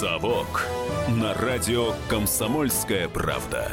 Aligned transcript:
«Совок» 0.00 0.64
на 1.08 1.34
радио 1.34 1.92
«Комсомольская 2.08 3.06
правда». 3.06 3.70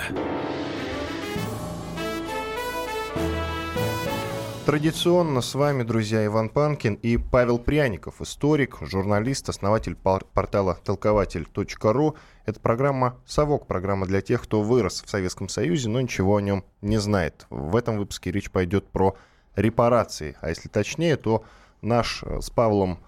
Традиционно 4.66 5.40
с 5.40 5.56
вами, 5.56 5.84
друзья, 5.84 6.26
Иван 6.26 6.50
Панкин 6.50 6.96
и 6.96 7.16
Павел 7.16 7.60
Пряников, 7.60 8.22
историк, 8.22 8.80
журналист, 8.82 9.48
основатель 9.48 9.96
портала 9.96 10.78
толкователь.ру. 10.84 12.18
Это 12.46 12.60
программа 12.60 13.16
«Совок», 13.26 13.66
программа 13.66 14.06
для 14.06 14.20
тех, 14.20 14.44
кто 14.44 14.62
вырос 14.62 15.04
в 15.04 15.10
Советском 15.10 15.48
Союзе, 15.48 15.88
но 15.88 16.02
ничего 16.02 16.36
о 16.36 16.42
нем 16.42 16.66
не 16.82 16.98
знает. 16.98 17.48
В 17.50 17.74
этом 17.74 17.98
выпуске 17.98 18.34
речь 18.34 18.52
пойдет 18.52 18.86
про 18.90 19.16
репарации, 19.56 20.36
а 20.42 20.50
если 20.50 20.68
точнее, 20.68 21.16
то 21.16 21.46
наш 21.82 22.22
э, 22.24 22.42
с 22.42 22.50
Павлом 22.50 23.00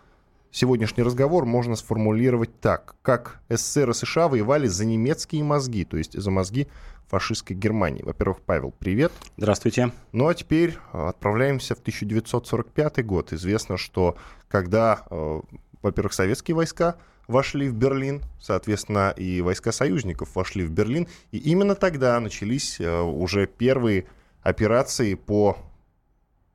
сегодняшний 0.51 1.03
разговор 1.03 1.45
можно 1.45 1.75
сформулировать 1.75 2.59
так. 2.59 2.95
Как 3.01 3.41
СССР 3.49 3.91
и 3.91 3.93
США 3.93 4.27
воевали 4.27 4.67
за 4.67 4.85
немецкие 4.85 5.43
мозги, 5.43 5.85
то 5.85 5.97
есть 5.97 6.13
за 6.13 6.31
мозги 6.31 6.67
фашистской 7.07 7.55
Германии. 7.55 8.03
Во-первых, 8.03 8.41
Павел, 8.41 8.73
привет. 8.77 9.11
Здравствуйте. 9.37 9.91
Ну 10.11 10.27
а 10.27 10.33
теперь 10.33 10.77
э, 10.93 11.07
отправляемся 11.07 11.75
в 11.75 11.79
1945 11.79 13.05
год. 13.05 13.33
Известно, 13.33 13.77
что 13.77 14.15
когда, 14.47 15.05
э, 15.09 15.41
во-первых, 15.81 16.13
советские 16.13 16.55
войска 16.55 16.97
вошли 17.27 17.67
в 17.67 17.73
Берлин, 17.73 18.21
соответственно, 18.39 19.13
и 19.15 19.41
войска 19.41 19.71
союзников 19.71 20.35
вошли 20.35 20.63
в 20.63 20.71
Берлин, 20.71 21.07
и 21.31 21.37
именно 21.37 21.75
тогда 21.75 22.19
начались 22.19 22.79
э, 22.79 23.01
уже 23.01 23.47
первые 23.47 24.05
операции 24.43 25.15
по 25.15 25.57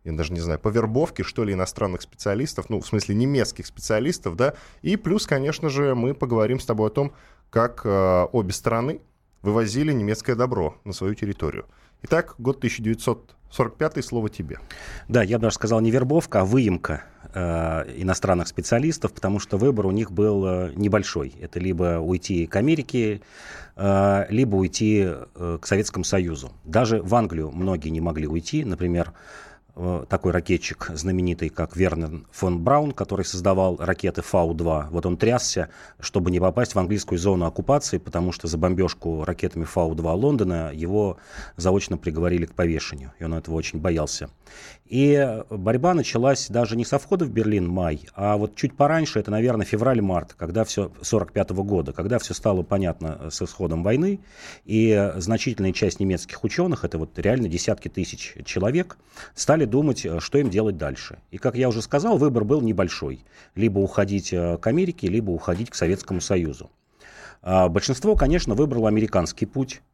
я 0.05 0.13
даже 0.13 0.33
не 0.33 0.41
знаю, 0.41 0.59
по 0.61 0.69
вербовке, 0.69 1.23
что 1.23 1.45
ли, 1.45 1.55
иностранных 1.55 2.03
специалистов, 2.03 2.67
ну, 2.69 2.81
в 2.81 2.87
смысле, 2.87 3.15
немецких 3.15 3.67
специалистов, 3.67 4.37
да, 4.37 4.55
и 4.83 4.97
плюс, 4.97 5.27
конечно 5.27 5.71
же, 5.71 5.95
мы 5.95 6.15
поговорим 6.15 6.61
с 6.61 6.67
тобой 6.67 6.89
о 6.89 6.91
том, 6.91 7.13
как 7.51 7.83
э, 7.85 8.27
обе 8.33 8.53
стороны 8.53 9.01
вывозили 9.41 9.93
немецкое 9.93 10.37
добро 10.37 10.77
на 10.85 10.93
свою 10.93 11.15
территорию. 11.15 11.67
Итак, 12.03 12.35
год 12.37 12.59
1945, 12.59 14.05
слово 14.05 14.29
тебе. 14.29 14.59
Да, 15.09 15.23
я 15.23 15.39
бы 15.39 15.43
даже 15.43 15.55
сказал 15.55 15.81
не 15.81 15.91
вербовка, 15.91 16.43
а 16.43 16.45
выемка 16.45 17.05
э, 17.33 17.85
иностранных 17.97 18.49
специалистов, 18.49 19.15
потому 19.15 19.39
что 19.39 19.57
выбор 19.57 19.87
у 19.87 19.91
них 19.91 20.13
был 20.13 20.45
э, 20.47 20.73
небольшой. 20.75 21.35
Это 21.41 21.61
либо 21.61 21.99
уйти 21.99 22.47
к 22.47 22.57
Америке, 22.57 23.23
э, 23.77 24.27
либо 24.29 24.57
уйти 24.57 25.05
э, 25.07 25.59
к 25.61 25.67
Советскому 25.67 26.05
Союзу. 26.05 26.53
Даже 26.65 27.01
в 27.01 27.15
Англию 27.15 27.51
многие 27.53 27.89
не 27.89 28.03
могли 28.03 28.27
уйти. 28.27 28.65
Например, 28.65 29.15
такой 30.09 30.33
ракетчик 30.33 30.91
знаменитый, 30.95 31.49
как 31.49 31.77
Вернер 31.77 32.25
фон 32.31 32.61
Браун, 32.63 32.93
который 32.93 33.25
создавал 33.25 33.77
ракеты 33.79 34.23
Фау-2. 34.23 34.89
Вот 34.91 35.07
он 35.07 35.17
трясся, 35.17 35.69
чтобы 35.99 36.31
не 36.31 36.41
попасть 36.41 36.75
в 36.75 36.79
английскую 36.79 37.19
зону 37.19 37.47
оккупации, 37.47 37.99
потому 37.99 38.31
что 38.33 38.47
за 38.47 38.57
бомбежку 38.57 39.25
ракетами 39.25 39.65
Фау-2 39.65 40.13
Лондона 40.15 40.71
его 40.73 41.19
заочно 41.57 41.99
приговорили 41.99 42.47
к 42.47 42.55
повешению, 42.55 43.13
и 43.19 43.25
он 43.25 43.35
этого 43.35 43.57
очень 43.57 43.81
боялся. 43.81 44.31
И 44.87 45.43
борьба 45.51 45.95
началась 45.95 46.49
даже 46.49 46.77
не 46.77 46.85
со 46.85 46.99
входа 46.99 47.25
в 47.25 47.31
Берлин 47.31 47.67
май, 47.67 48.01
а 48.15 48.37
вот 48.37 48.55
чуть 48.55 48.77
пораньше, 48.77 49.19
это, 49.19 49.31
наверное, 49.31 49.65
февраль-март, 49.65 50.35
когда 50.35 50.63
все, 50.65 50.93
45 51.01 51.51
-го 51.51 51.65
года, 51.65 51.93
когда 51.93 52.19
все 52.19 52.35
стало 52.35 52.63
понятно 52.63 53.31
с 53.31 53.41
исходом 53.41 53.83
войны, 53.83 54.21
и 54.65 55.13
значительная 55.17 55.73
часть 55.73 56.01
немецких 56.01 56.45
ученых, 56.45 56.85
это 56.85 56.99
вот 56.99 57.19
реально 57.19 57.49
десятки 57.49 57.89
тысяч 57.89 58.35
человек, 58.45 58.99
стали 59.35 59.65
думать, 59.65 60.07
что 60.19 60.39
им 60.39 60.51
делать 60.51 60.77
дальше. 60.77 61.19
И, 61.31 61.39
как 61.39 61.57
я 61.57 61.69
уже 61.69 61.81
сказал, 61.81 62.19
выбор 62.19 62.45
был 62.45 62.61
небольшой. 62.61 63.25
Либо 63.55 63.79
уходить 63.79 64.33
э, 64.33 64.59
к 64.59 64.67
Америке, 64.67 65.09
либо 65.09 65.31
уходить 65.31 65.71
к 65.71 65.75
Советскому 65.75 66.21
Союзу. 66.21 66.71
А 67.43 67.69
большинство, 67.69 68.17
конечно, 68.17 68.55
выбрало 68.55 68.89
американский 68.89 69.47
путь, 69.47 69.81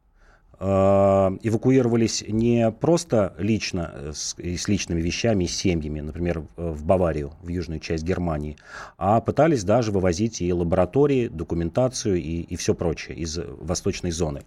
эвакуировались 0.61 2.23
не 2.27 2.69
просто 2.71 3.33
лично, 3.39 3.91
э, 3.93 4.11
с, 4.13 4.35
личными 4.37 5.01
вещами, 5.01 5.45
с 5.45 5.55
семьями, 5.57 6.01
например, 6.01 6.43
в 6.55 6.85
Баварию, 6.85 7.33
в 7.41 7.47
южную 7.47 7.79
часть 7.79 8.03
Германии, 8.03 8.57
а 8.97 9.21
пытались 9.21 9.63
даже 9.63 9.91
вывозить 9.91 10.39
и 10.39 10.53
лаборатории, 10.53 11.29
документацию 11.29 12.17
и, 12.17 12.41
и 12.41 12.55
все 12.57 12.75
прочее 12.75 13.17
из 13.17 13.39
восточной 13.39 14.11
зоны 14.11 14.43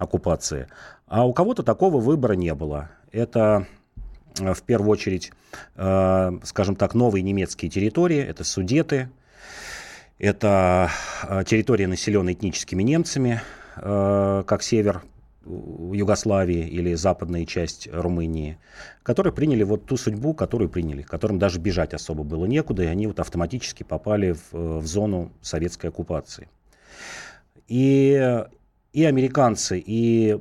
оккупации. 0.00 0.66
А 1.06 1.24
у 1.24 1.32
кого-то 1.32 1.62
такого 1.62 2.00
выбора 2.00 2.32
не 2.32 2.52
было. 2.52 2.90
Это 3.12 3.68
э, 4.40 4.54
в 4.54 4.62
первую 4.62 4.90
очередь, 4.90 5.32
скажем 5.76 6.74
так, 6.74 6.94
новые 6.94 7.22
немецкие 7.22 7.70
территории, 7.70 8.18
это 8.18 8.42
Судеты, 8.42 9.08
это 10.18 10.90
территория, 11.46 11.86
населенная 11.86 12.32
этническими 12.32 12.82
немцами, 12.82 13.40
как 13.76 14.62
север 14.64 15.04
Югославии 15.46 16.66
или 16.66 16.94
западная 16.94 17.44
часть 17.44 17.88
Румынии, 17.92 18.58
которые 19.02 19.32
приняли 19.32 19.62
вот 19.62 19.86
ту 19.86 19.96
судьбу, 19.96 20.34
которую 20.34 20.68
приняли, 20.68 21.02
которым 21.02 21.38
даже 21.38 21.58
бежать 21.58 21.94
особо 21.94 22.24
было 22.24 22.46
некуда, 22.46 22.84
и 22.84 22.86
они 22.86 23.06
вот 23.06 23.20
автоматически 23.20 23.82
попали 23.82 24.32
в, 24.32 24.80
в 24.80 24.86
зону 24.86 25.32
советской 25.40 25.86
оккупации. 25.86 26.48
И, 27.68 28.44
и 28.92 29.04
американцы, 29.04 29.82
и 29.84 30.40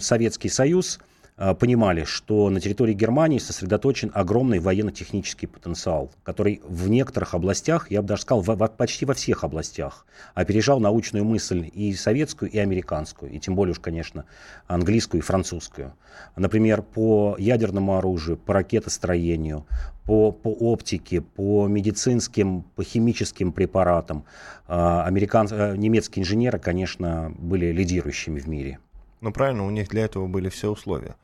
Советский 0.00 0.48
Союз– 0.48 0.98
понимали, 1.58 2.04
что 2.04 2.50
на 2.50 2.60
территории 2.60 2.94
Германии 2.94 3.38
сосредоточен 3.38 4.12
огромный 4.14 4.60
военно-технический 4.60 5.46
потенциал, 5.46 6.10
который 6.22 6.60
в 6.66 6.88
некоторых 6.88 7.34
областях, 7.34 7.90
я 7.90 8.00
бы 8.00 8.08
даже 8.08 8.22
сказал, 8.22 8.42
в, 8.42 8.46
в, 8.46 8.68
почти 8.68 9.04
во 9.04 9.14
всех 9.14 9.42
областях, 9.42 10.06
опережал 10.34 10.78
научную 10.78 11.24
мысль 11.24 11.68
и 11.74 11.94
советскую, 11.94 12.50
и 12.50 12.58
американскую, 12.58 13.32
и 13.32 13.40
тем 13.40 13.56
более 13.56 13.72
уж, 13.72 13.80
конечно, 13.80 14.24
английскую 14.68 15.20
и 15.20 15.24
французскую. 15.24 15.94
Например, 16.36 16.82
по 16.82 17.34
ядерному 17.38 17.96
оружию, 17.96 18.36
по 18.36 18.54
ракетостроению, 18.54 19.66
по, 20.04 20.30
по 20.30 20.48
оптике, 20.48 21.20
по 21.20 21.66
медицинским, 21.66 22.62
по 22.62 22.84
химическим 22.84 23.52
препаратам. 23.52 24.24
А, 24.66 25.04
американ... 25.04 25.48
Э, 25.50 25.76
немецкие 25.76 26.22
инженеры, 26.22 26.58
конечно, 26.58 27.32
были 27.38 27.72
лидирующими 27.72 28.40
в 28.40 28.46
мире. 28.46 28.78
Ну, 29.20 29.32
правильно, 29.32 29.64
у 29.64 29.70
них 29.70 29.88
для 29.88 30.04
этого 30.04 30.26
были 30.26 30.48
все 30.48 30.70
условия. 30.70 31.14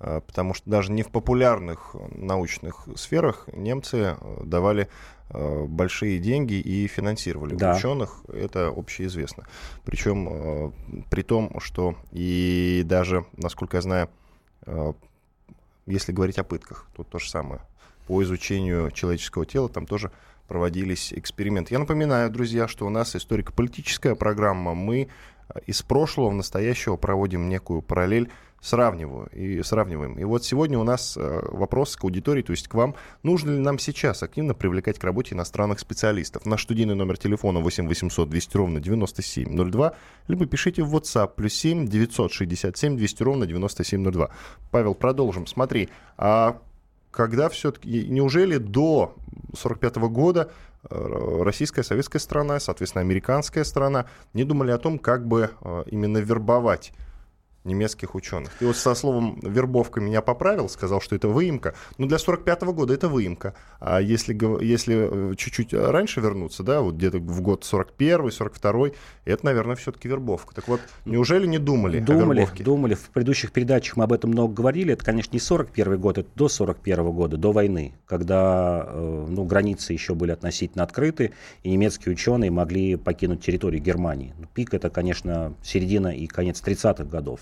А, 0.00 0.20
потому 0.20 0.54
что 0.54 0.68
даже 0.70 0.92
не 0.92 1.02
в 1.02 1.10
популярных 1.10 1.96
научных 2.10 2.88
сферах 2.96 3.48
немцы 3.52 4.16
э, 4.20 4.44
давали 4.44 4.88
э, 5.30 5.64
большие 5.64 6.18
деньги 6.18 6.54
и 6.54 6.86
финансировали 6.86 7.56
да. 7.56 7.74
ученых, 7.74 8.22
это 8.32 8.68
общеизвестно. 8.68 9.44
Причем 9.84 10.28
э, 10.30 10.70
при 11.10 11.22
том, 11.22 11.58
что 11.60 11.96
и 12.12 12.82
даже, 12.84 13.24
насколько 13.36 13.76
я 13.76 13.80
знаю, 13.82 14.08
если 15.86 16.12
говорить 16.12 16.38
о 16.38 16.44
пытках, 16.44 16.86
тут 16.94 17.08
то 17.08 17.18
же 17.18 17.30
самое. 17.30 17.62
По 18.06 18.22
изучению 18.22 18.90
человеческого 18.90 19.46
тела 19.46 19.70
там 19.70 19.86
тоже 19.86 20.12
проводились 20.46 21.14
эксперименты. 21.14 21.72
Я 21.72 21.78
напоминаю, 21.78 22.30
друзья, 22.30 22.68
что 22.68 22.86
у 22.86 22.90
нас 22.90 23.16
историко-политическая 23.16 24.14
программа. 24.14 24.74
Мы 24.74 25.08
из 25.66 25.80
прошлого 25.82 26.28
в 26.28 26.34
настоящего 26.34 26.96
проводим 26.96 27.48
некую 27.48 27.80
параллель 27.80 28.30
сравниваю 28.60 29.28
и 29.32 29.62
сравниваем. 29.62 30.18
И 30.18 30.24
вот 30.24 30.44
сегодня 30.44 30.78
у 30.78 30.84
нас 30.84 31.16
э, 31.16 31.40
вопрос 31.50 31.96
к 31.96 32.04
аудитории, 32.04 32.42
то 32.42 32.52
есть 32.52 32.68
к 32.68 32.74
вам. 32.74 32.94
Нужно 33.22 33.50
ли 33.50 33.58
нам 33.58 33.78
сейчас 33.78 34.22
активно 34.22 34.54
привлекать 34.54 34.98
к 34.98 35.04
работе 35.04 35.34
иностранных 35.34 35.78
специалистов? 35.78 36.44
Наш 36.44 36.64
студийный 36.64 36.94
номер 36.94 37.18
телефона 37.18 37.60
8 37.60 37.86
800 37.86 38.28
200 38.28 38.56
ровно 38.56 38.80
9702, 38.80 39.94
либо 40.26 40.46
пишите 40.46 40.82
в 40.82 40.94
WhatsApp 40.94 41.32
плюс 41.36 41.54
7 41.54 41.86
967 41.86 42.96
200 42.96 43.22
ровно 43.22 43.46
9702. 43.46 44.30
Павел, 44.70 44.94
продолжим. 44.94 45.46
Смотри, 45.46 45.88
а 46.16 46.60
когда 47.10 47.48
все-таки, 47.48 48.06
неужели 48.08 48.58
до 48.58 49.14
45 49.56 49.96
года 49.96 50.50
э, 50.90 51.42
российская, 51.42 51.82
советская 51.82 52.20
страна, 52.20 52.60
соответственно, 52.60 53.02
американская 53.02 53.64
страна 53.64 54.06
не 54.34 54.44
думали 54.44 54.72
о 54.72 54.78
том, 54.78 54.98
как 54.98 55.26
бы 55.26 55.50
э, 55.60 55.84
именно 55.86 56.18
вербовать 56.18 56.92
немецких 57.68 58.14
ученых. 58.14 58.50
И 58.60 58.64
вот 58.64 58.76
со 58.76 58.94
словом 58.94 59.38
«вербовка» 59.42 60.00
меня 60.00 60.22
поправил, 60.22 60.68
сказал, 60.68 61.00
что 61.00 61.14
это 61.14 61.28
выемка. 61.28 61.74
Но 61.98 62.06
для 62.06 62.18
45 62.18 62.62
-го 62.62 62.72
года 62.72 62.94
это 62.94 63.08
выемка. 63.08 63.54
А 63.80 64.00
если, 64.00 64.36
если 64.64 65.32
э, 65.32 65.34
чуть-чуть 65.36 65.72
раньше 65.74 66.20
вернуться, 66.20 66.62
да, 66.62 66.80
вот 66.80 66.94
где-то 66.94 67.18
в 67.18 67.40
год 67.40 67.64
41 67.64 68.30
42 68.30 68.88
это, 69.24 69.44
наверное, 69.44 69.76
все-таки 69.76 70.08
вербовка. 70.08 70.54
Так 70.54 70.68
вот, 70.68 70.80
неужели 71.04 71.46
не 71.46 71.58
думали 71.58 72.00
Думали, 72.00 72.40
о 72.40 72.42
вербовке? 72.42 72.64
думали. 72.64 72.94
В 72.94 73.10
предыдущих 73.10 73.52
передачах 73.52 73.96
мы 73.96 74.04
об 74.04 74.12
этом 74.12 74.30
много 74.30 74.54
говорили. 74.54 74.94
Это, 74.94 75.04
конечно, 75.04 75.32
не 75.34 75.40
41 75.40 75.98
год, 75.98 76.18
это 76.18 76.28
до 76.34 76.48
41 76.48 77.10
года, 77.12 77.36
до 77.36 77.52
войны, 77.52 77.92
когда 78.06 78.86
э, 78.88 79.26
ну, 79.28 79.44
границы 79.44 79.92
еще 79.92 80.14
были 80.14 80.30
относительно 80.32 80.84
открыты, 80.84 81.32
и 81.62 81.70
немецкие 81.70 82.12
ученые 82.12 82.50
могли 82.50 82.96
покинуть 82.96 83.44
территорию 83.44 83.82
Германии. 83.82 84.34
Пик 84.54 84.74
это, 84.74 84.90
конечно, 84.90 85.54
середина 85.62 86.08
и 86.08 86.26
конец 86.26 86.62
30-х 86.64 87.04
годов. 87.04 87.40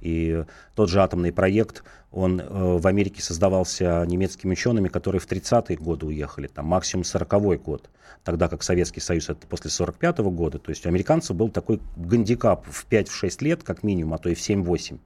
И 0.00 0.44
тот 0.74 0.88
же 0.88 1.00
атомный 1.02 1.32
проект, 1.32 1.84
он 2.12 2.40
э, 2.40 2.44
в 2.48 2.86
Америке 2.86 3.22
создавался 3.22 4.04
немецкими 4.06 4.52
учеными, 4.52 4.88
которые 4.88 5.20
в 5.20 5.28
30-е 5.28 5.76
годы 5.76 6.06
уехали, 6.06 6.48
там 6.48 6.66
максимум 6.66 7.02
40-й 7.02 7.58
год, 7.58 7.88
тогда 8.24 8.48
как 8.48 8.62
Советский 8.62 9.00
Союз 9.00 9.28
это 9.28 9.46
после 9.46 9.70
45-го 9.70 10.30
года. 10.30 10.58
То 10.58 10.70
есть 10.70 10.86
у 10.86 10.88
американцев 10.88 11.36
был 11.36 11.50
такой 11.50 11.80
гандикап 11.96 12.66
в 12.66 12.86
5-6 12.88 13.44
лет, 13.44 13.62
как 13.62 13.82
минимум, 13.82 14.14
а 14.14 14.18
то 14.18 14.28
и 14.28 14.34
в 14.34 14.40
7-8 14.40 14.98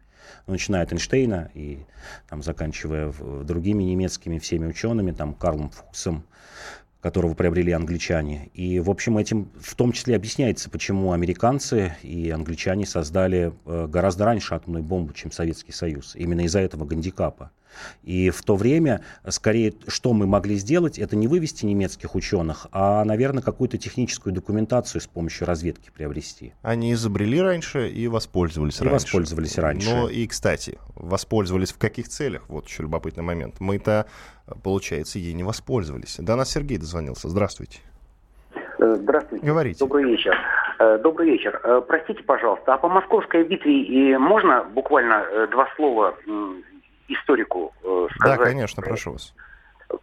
начиная 0.46 0.82
от 0.82 0.92
Эйнштейна 0.92 1.50
и 1.54 1.84
там, 2.28 2.42
заканчивая 2.42 3.08
в, 3.08 3.44
другими 3.44 3.82
немецкими 3.82 4.38
всеми 4.38 4.66
учеными, 4.66 5.12
там, 5.12 5.34
Карлом 5.34 5.70
Фуксом, 5.70 6.24
которого 7.04 7.34
приобрели 7.34 7.70
англичане. 7.70 8.48
И, 8.54 8.80
в 8.80 8.88
общем, 8.88 9.18
этим 9.18 9.50
в 9.60 9.74
том 9.74 9.92
числе 9.92 10.16
объясняется, 10.16 10.70
почему 10.70 11.12
американцы 11.12 11.94
и 12.02 12.30
англичане 12.30 12.86
создали 12.86 13.52
э, 13.66 13.86
гораздо 13.86 14.24
раньше 14.24 14.54
атомную 14.54 14.82
бомбу, 14.82 15.12
чем 15.12 15.30
Советский 15.30 15.72
Союз. 15.72 16.16
Именно 16.16 16.46
из-за 16.46 16.60
этого 16.60 16.86
гандикапа. 16.86 17.50
И 18.02 18.30
в 18.30 18.42
то 18.42 18.56
время, 18.56 19.02
скорее, 19.28 19.74
что 19.88 20.12
мы 20.12 20.26
могли 20.26 20.56
сделать, 20.56 20.98
это 20.98 21.16
не 21.16 21.28
вывести 21.28 21.64
немецких 21.66 22.14
ученых, 22.14 22.66
а, 22.72 23.04
наверное, 23.04 23.42
какую-то 23.42 23.78
техническую 23.78 24.32
документацию 24.32 25.00
с 25.00 25.06
помощью 25.06 25.46
разведки 25.46 25.90
приобрести. 25.94 26.54
Они 26.62 26.92
изобрели 26.92 27.40
раньше 27.40 27.88
и 27.88 28.08
воспользовались 28.08 28.80
и 28.80 28.84
раньше. 28.84 28.94
воспользовались 28.94 29.58
раньше. 29.58 29.90
Но 29.90 30.08
и, 30.08 30.26
кстати, 30.26 30.78
воспользовались 30.94 31.72
в 31.72 31.78
каких 31.78 32.08
целях? 32.08 32.48
Вот 32.48 32.66
еще 32.66 32.82
любопытный 32.82 33.22
момент. 33.22 33.60
Мы-то, 33.60 34.06
получается, 34.62 35.18
ей 35.18 35.32
не 35.32 35.44
воспользовались. 35.44 36.16
До 36.18 36.36
нас 36.36 36.50
Сергей 36.50 36.78
дозвонился. 36.78 37.28
Здравствуйте. 37.28 37.80
Э, 38.78 38.94
здравствуйте. 38.96 39.46
Говорите. 39.46 39.78
Добрый 39.78 40.04
вечер. 40.04 40.36
Э, 40.78 40.98
добрый 40.98 41.30
вечер. 41.30 41.60
Э, 41.62 41.82
простите, 41.86 42.22
пожалуйста, 42.22 42.74
а 42.74 42.78
по 42.78 42.88
московской 42.88 43.44
битве 43.44 44.18
можно 44.18 44.64
буквально 44.64 45.46
два 45.50 45.68
слова 45.76 46.14
историку 47.08 47.72
э, 47.82 48.06
сказать. 48.16 48.38
Да, 48.38 48.44
конечно, 48.44 48.82
прошу 48.82 49.12
вас. 49.12 49.34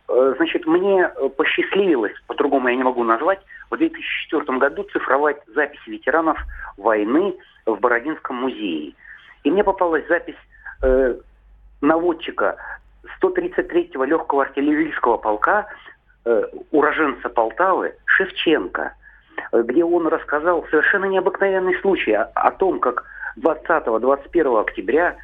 Э, 0.07 0.33
значит, 0.37 0.65
мне 0.65 1.03
э, 1.03 1.29
посчастливилось, 1.29 2.13
по-другому 2.27 2.69
я 2.69 2.75
не 2.75 2.83
могу 2.83 3.03
назвать, 3.03 3.39
в 3.69 3.77
2004 3.77 4.57
году 4.57 4.83
цифровать 4.91 5.37
записи 5.53 5.89
ветеранов 5.89 6.37
войны 6.77 7.35
в 7.65 7.79
Бородинском 7.79 8.35
музее. 8.37 8.93
И 9.43 9.51
мне 9.51 9.63
попалась 9.63 10.07
запись 10.07 10.35
э, 10.83 11.15
наводчика 11.81 12.57
133-го 13.21 14.03
легкого 14.03 14.43
артиллерийского 14.43 15.17
полка, 15.17 15.67
э, 16.25 16.43
уроженца 16.71 17.29
Полтавы, 17.29 17.95
Шевченко, 18.05 18.93
где 19.53 19.83
он 19.83 20.07
рассказал 20.07 20.65
совершенно 20.69 21.05
необыкновенный 21.05 21.79
случай 21.81 22.13
о, 22.13 22.25
о 22.35 22.51
том, 22.51 22.79
как 22.79 23.05
20-21 23.39 24.61
октября 24.61 25.15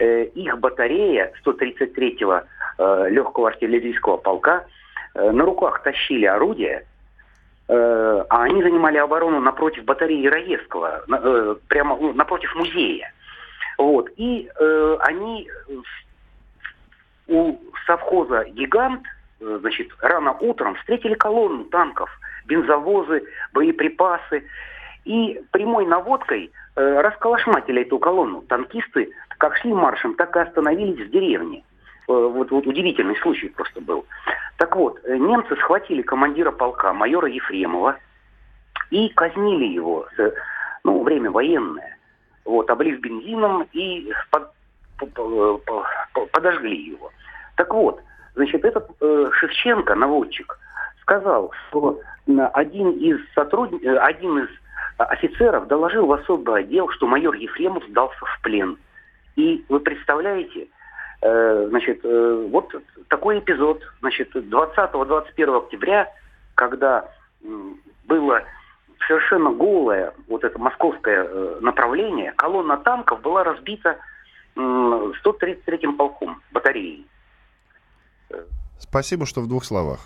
Э, 0.00 0.24
их 0.26 0.56
батарея 0.58 1.32
133-го 1.44 2.42
э, 2.78 3.10
легкого 3.10 3.48
артиллерийского 3.48 4.16
полка 4.16 4.64
э, 5.14 5.30
на 5.32 5.44
руках 5.44 5.82
тащили 5.82 6.24
орудия, 6.24 6.86
а 7.70 8.44
они 8.44 8.62
занимали 8.62 8.96
оборону 8.96 9.40
напротив 9.40 9.84
батареи 9.84 10.26
Раевского, 10.26 11.04
прямо 11.68 11.98
ну, 12.00 12.14
напротив 12.14 12.54
музея. 12.54 13.12
Вот. 13.76 14.08
И 14.16 14.48
они 15.00 15.50
у 17.26 17.58
совхоза 17.84 18.44
«Гигант» 18.44 19.02
значит, 19.38 19.88
рано 20.00 20.32
утром 20.40 20.76
встретили 20.76 21.12
колонну 21.12 21.64
танков, 21.64 22.08
бензовозы, 22.46 23.24
боеприпасы. 23.52 24.44
И 25.08 25.40
прямой 25.52 25.86
наводкой 25.86 26.52
э, 26.76 27.00
расколошматили 27.00 27.80
эту 27.80 27.98
колонну. 27.98 28.42
Танкисты 28.42 29.10
как 29.38 29.56
шли 29.56 29.72
маршем, 29.72 30.14
так 30.14 30.36
и 30.36 30.40
остановились 30.40 31.08
в 31.08 31.10
деревне. 31.10 31.64
Э, 32.08 32.12
вот, 32.12 32.50
вот 32.50 32.66
удивительный 32.66 33.16
случай 33.22 33.48
просто 33.48 33.80
был. 33.80 34.04
Так 34.58 34.76
вот, 34.76 35.00
э, 35.04 35.16
немцы 35.16 35.56
схватили 35.56 36.02
командира 36.02 36.50
полка, 36.50 36.92
майора 36.92 37.26
Ефремова, 37.26 37.96
и 38.90 39.08
казнили 39.08 39.64
его, 39.64 40.06
ну, 40.84 41.02
время 41.02 41.30
военное. 41.30 41.96
Вот, 42.44 42.68
облив 42.68 43.00
бензином 43.00 43.66
и 43.72 44.12
под, 44.30 44.52
подожгли 46.32 46.76
его. 46.76 47.10
Так 47.56 47.72
вот, 47.72 48.02
значит, 48.34 48.62
этот 48.62 48.90
э, 49.00 49.30
Шевченко, 49.32 49.94
наводчик, 49.94 50.58
сказал, 51.00 51.50
что 51.68 51.98
один 52.52 52.90
из 52.90 53.18
сотрудников, 53.34 54.02
один 54.02 54.40
из 54.40 54.48
офицеров 54.96 55.66
доложил 55.68 56.06
в 56.06 56.12
особый 56.12 56.62
отдел, 56.62 56.88
что 56.90 57.06
майор 57.06 57.34
Ефремов 57.34 57.84
сдался 57.88 58.24
в 58.24 58.42
плен. 58.42 58.78
И 59.36 59.64
вы 59.68 59.80
представляете, 59.80 60.68
э, 61.22 61.66
значит, 61.68 62.00
э, 62.04 62.48
вот 62.50 62.74
такой 63.08 63.38
эпизод, 63.38 63.82
значит, 64.00 64.34
20-21 64.34 65.56
октября, 65.56 66.12
когда 66.54 67.08
было 68.06 68.42
совершенно 69.06 69.50
голое 69.50 70.12
вот 70.28 70.44
это 70.44 70.58
московское 70.58 71.24
э, 71.24 71.58
направление, 71.60 72.32
колонна 72.32 72.76
танков 72.78 73.20
была 73.22 73.44
разбита 73.44 73.96
э, 74.56 74.60
133-м 74.60 75.96
полком 75.96 76.42
батареей. 76.52 77.06
Спасибо, 78.78 79.26
что 79.26 79.40
в 79.40 79.48
двух 79.48 79.64
словах, 79.64 80.00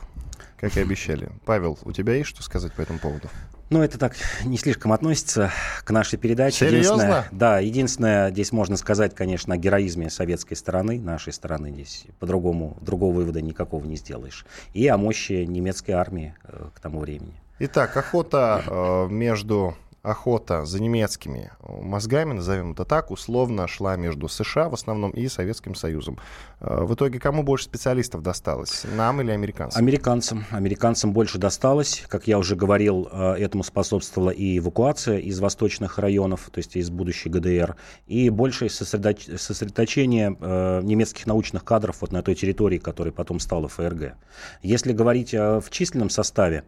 как 0.58 0.76
и 0.76 0.81
обещали. 0.81 1.29
Павел, 1.46 1.79
у 1.84 1.93
тебя 1.93 2.14
есть 2.14 2.31
что 2.31 2.43
сказать 2.43 2.73
по 2.75 2.81
этому 2.81 2.99
поводу? 2.99 3.29
Ну, 3.72 3.82
это 3.82 3.96
так 3.98 4.12
не 4.44 4.58
слишком 4.58 4.92
относится 4.92 5.50
к 5.84 5.90
нашей 5.90 6.19
передаче. 6.19 6.69
Серьезно? 6.69 6.92
Единственное, 6.92 7.28
да, 7.32 7.58
единственное, 7.58 8.30
здесь 8.30 8.52
можно 8.52 8.76
сказать, 8.76 9.14
конечно, 9.14 9.54
о 9.54 9.56
героизме 9.56 10.10
советской 10.10 10.56
стороны, 10.56 11.00
нашей 11.00 11.32
стороны. 11.32 11.72
Здесь 11.72 12.04
по-другому, 12.20 12.76
другого 12.82 13.14
вывода 13.14 13.40
никакого 13.40 13.86
не 13.86 13.96
сделаешь. 13.96 14.44
И 14.74 14.86
о 14.88 14.98
мощи 14.98 15.46
немецкой 15.48 15.92
армии 15.92 16.34
э, 16.44 16.66
к 16.74 16.80
тому 16.80 17.00
времени. 17.00 17.32
Итак, 17.60 17.96
охота 17.96 18.62
э, 18.66 19.06
между 19.08 19.74
охота 20.02 20.64
за 20.64 20.82
немецкими 20.82 21.52
мозгами, 21.62 22.32
назовем 22.32 22.72
это 22.72 22.84
так, 22.84 23.10
условно 23.10 23.69
шла 23.69 23.96
между 23.96 24.28
США 24.28 24.69
в 24.69 24.75
основном 24.75 25.12
и 25.12 25.28
Советским 25.28 25.75
Союзом. 25.75 26.19
Э, 26.60 26.82
в 26.84 26.94
итоге 26.94 27.20
кому 27.20 27.43
больше 27.43 27.66
специалистов 27.66 28.22
досталось? 28.22 28.84
Нам 28.96 29.20
или 29.20 29.31
американцам? 29.31 29.81
Американцам. 29.81 30.44
Американцам 30.50 31.12
больше 31.12 31.38
досталось. 31.38 32.04
Как 32.08 32.26
я 32.26 32.38
уже 32.38 32.56
говорил, 32.56 33.08
э, 33.12 33.34
этому 33.34 33.62
способствовала 33.62 34.31
и 34.31 34.58
эвакуация 34.58 35.19
из 35.19 35.38
восточных 35.38 35.99
районов, 35.99 36.50
то 36.52 36.58
есть 36.58 36.75
из 36.76 36.90
будущей 36.90 37.28
ГДР, 37.28 37.76
и 38.08 38.28
большее 38.28 38.70
сосредоточение 38.70 40.37
э, 40.38 40.81
немецких 40.82 41.26
научных 41.26 41.64
кадров 41.64 41.98
вот 42.00 42.10
на 42.10 42.22
той 42.22 42.34
территории, 42.34 42.78
которая 42.78 43.12
потом 43.12 43.38
стала 43.38 43.69
ФРГ. 43.69 44.14
Если 44.62 44.93
говорить 44.93 45.32
в 45.32 45.64
численном 45.70 46.10
составе, 46.10 46.64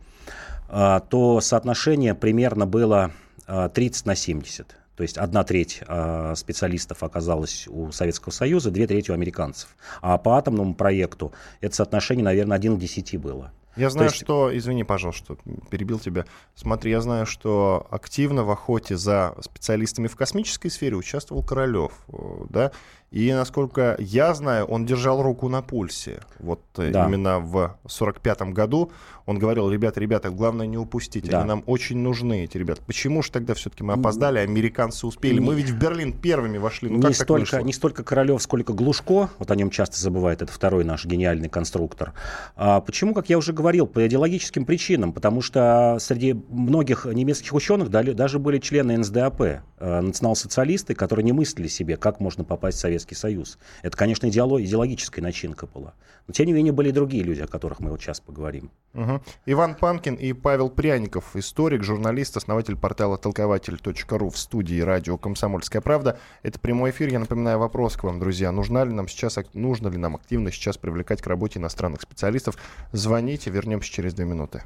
то 0.69 1.41
соотношение 1.41 2.15
примерно 2.15 2.67
было 2.67 3.13
30 3.47 4.07
на 4.07 4.15
70. 4.15 4.77
То 4.97 5.03
есть 5.03 5.19
одна 5.19 5.43
треть 5.43 5.83
э, 5.87 6.35
специалистов 6.37 7.03
оказалась 7.03 7.67
у 7.69 7.91
Советского 7.91 8.33
Союза, 8.33 8.71
две 8.71 8.87
трети 8.87 9.11
у 9.11 9.15
американцев. 9.15 9.77
А 10.01 10.19
по 10.19 10.39
атомному 10.39 10.75
проекту 10.75 11.33
это 11.61 11.75
соотношение, 11.75 12.25
наверное, 12.25 12.57
1 12.57 12.77
к 12.77 12.81
10 12.81 13.17
было. 13.19 13.53
Я 13.77 13.91
знаю, 13.91 14.11
есть... 14.11 14.23
что, 14.23 14.57
извини, 14.57 14.85
пожалуйста, 14.85 15.37
перебил 15.69 15.99
тебя. 15.99 16.27
Смотри, 16.55 16.93
я 16.93 17.01
знаю, 17.01 17.27
что 17.27 17.87
активно 17.91 18.45
в 18.45 18.51
охоте 18.51 18.97
за 18.97 19.35
специалистами 19.41 20.07
в 20.07 20.15
космической 20.15 20.69
сфере 20.69 20.95
участвовал 20.95 21.43
Королев, 21.43 21.93
э, 22.09 22.17
да, 22.51 22.73
и, 23.15 23.33
насколько 23.33 23.95
я 24.01 24.35
знаю, 24.35 24.65
он 24.65 24.87
держал 24.87 25.23
руку 25.23 25.49
на 25.49 25.63
пульсе. 25.63 26.19
Вот 26.41 26.61
э, 26.79 26.91
да. 26.91 27.07
именно 27.07 27.39
в 27.39 27.79
45-м 27.87 28.53
году 28.53 28.91
он 29.27 29.39
говорил, 29.39 29.71
ребята, 29.71 30.01
ребята, 30.01 30.31
главное 30.31 30.67
не 30.67 30.77
упустить, 30.77 31.31
да. 31.31 31.39
они 31.39 31.49
нам 31.49 31.63
очень 31.67 31.97
нужны, 31.97 32.45
эти 32.45 32.59
ребята. 32.59 32.83
Почему 32.85 33.23
же 33.23 33.31
тогда 33.31 33.55
все-таки 33.55 33.85
мы 33.85 33.95
опоздали, 33.95 34.39
американцы 34.39 35.07
успели? 35.07 35.39
Мы 35.39 35.55
ведь 35.55 35.71
в 35.71 35.79
Берлин 35.79 36.13
первыми 36.13 36.59
вошли. 36.59 36.91
Ну, 36.91 36.97
не, 36.97 37.03
как 37.03 37.15
столько, 37.15 37.63
не 37.63 37.73
столько 37.73 38.03
Королев, 38.03 38.43
сколько 38.43 38.73
Глушко, 38.73 39.31
вот 39.39 39.51
о 39.51 39.55
нем 39.55 39.71
часто 39.71 39.99
забывает, 39.99 40.43
это 40.43 40.53
второй 40.53 40.85
наш 40.85 41.07
гениальный 41.07 41.49
конструктор. 41.49 42.13
А 42.57 42.81
почему, 42.81 43.15
как 43.15 43.31
я 43.31 43.39
уже 43.39 43.53
говорил, 43.53 43.87
по 43.87 44.05
идеологическим 44.07 44.67
причинам, 44.67 45.13
потому 45.13 45.41
что 45.41 45.99
среди 46.01 46.35
многих 46.51 47.07
немецких 47.07 47.55
ученых 47.55 47.91
даже 47.91 48.39
были 48.39 48.59
члены 48.59 48.99
НСДАП, 48.99 49.41
э, 49.41 49.61
национал-социалисты, 49.79 50.95
которые 50.95 51.25
не 51.25 51.33
мыслили 51.33 51.69
себе, 51.69 51.97
как 51.97 52.21
можно 52.21 52.45
попасть 52.45 52.79
в 52.79 52.81
Советский 52.81 53.04
Советский 53.05 53.15
Союз. 53.15 53.59
Это, 53.83 53.97
конечно, 53.97 54.29
идеологическая 54.29 55.23
начинка 55.23 55.67
была. 55.67 55.95
Но, 56.27 56.33
тем 56.33 56.47
не 56.47 56.53
менее, 56.53 56.73
были 56.73 56.89
и 56.89 56.93
другие 56.93 57.23
люди, 57.23 57.41
о 57.41 57.47
которых 57.47 57.81
мы 57.81 57.91
вот 57.91 58.01
сейчас 58.01 58.21
поговорим. 58.21 58.71
Угу. 58.95 59.21
Иван 59.47 59.75
Панкин 59.75 60.15
и 60.15 60.33
Павел 60.33 60.71
Пряников, 60.71 61.37
историк, 61.37 61.83
журналист, 61.83 62.37
основатель 62.37 62.77
портала 62.77 63.19
толкователь.ру 63.19 64.31
в 64.31 64.39
студии 64.39 64.81
радио 64.81 65.19
«Комсомольская 65.19 65.83
правда». 65.83 66.19
Это 66.43 66.59
прямой 66.59 66.91
эфир. 66.91 67.09
Я 67.11 67.19
напоминаю 67.19 67.59
вопрос 67.59 67.97
к 67.97 68.05
вам, 68.05 68.21
друзья. 68.21 68.53
Нужна 68.53 68.85
ли 68.85 68.93
нам 68.93 69.07
сейчас, 69.07 69.39
нужно 69.53 69.89
ли 69.89 69.99
нам 69.99 70.17
активно 70.17 70.51
сейчас 70.51 70.79
привлекать 70.79 71.21
к 71.21 71.27
работе 71.27 71.59
иностранных 71.59 72.01
специалистов? 72.01 72.57
Звоните, 72.93 73.51
вернемся 73.51 73.93
через 73.93 74.15
две 74.15 74.25
минуты. 74.25 74.63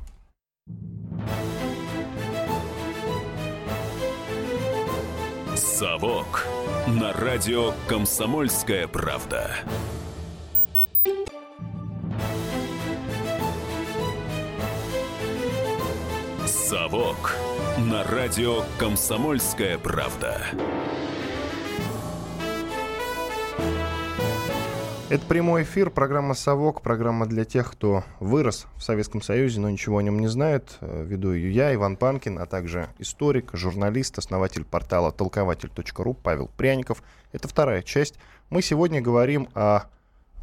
«Совок» 5.59 6.47
на 6.87 7.13
радио 7.13 7.73
«Комсомольская 7.89 8.87
правда». 8.87 9.57
«Совок» 16.47 17.35
на 17.77 18.05
радио 18.05 18.63
«Комсомольская 18.79 19.79
правда». 19.79 20.47
Это 25.11 25.25
прямой 25.25 25.63
эфир, 25.63 25.89
программа 25.89 26.35
«Совок», 26.35 26.83
программа 26.83 27.25
для 27.25 27.47
тех, 27.47 27.73
кто 27.73 28.05
вырос 28.21 28.67
в 28.77 28.83
Советском 28.83 29.23
Союзе, 29.23 29.59
но 29.59 29.71
ничего 29.71 29.97
о 29.97 30.03
нем 30.03 30.19
не 30.19 30.27
знает. 30.27 30.77
Э, 30.83 31.03
веду 31.03 31.33
ее 31.33 31.51
я, 31.51 31.75
Иван 31.75 31.97
Панкин, 31.97 32.39
а 32.39 32.45
также 32.45 32.89
историк, 32.99 33.49
журналист, 33.55 34.19
основатель 34.19 34.67
портала 34.67 35.11
толкователь.ру 35.11 36.13
Павел 36.13 36.51
Пряников. 36.59 37.03
Это 37.33 37.49
вторая 37.49 37.81
часть. 37.81 38.17
Мы 38.51 38.61
сегодня 38.61 39.01
говорим 39.01 39.49
о 39.55 39.85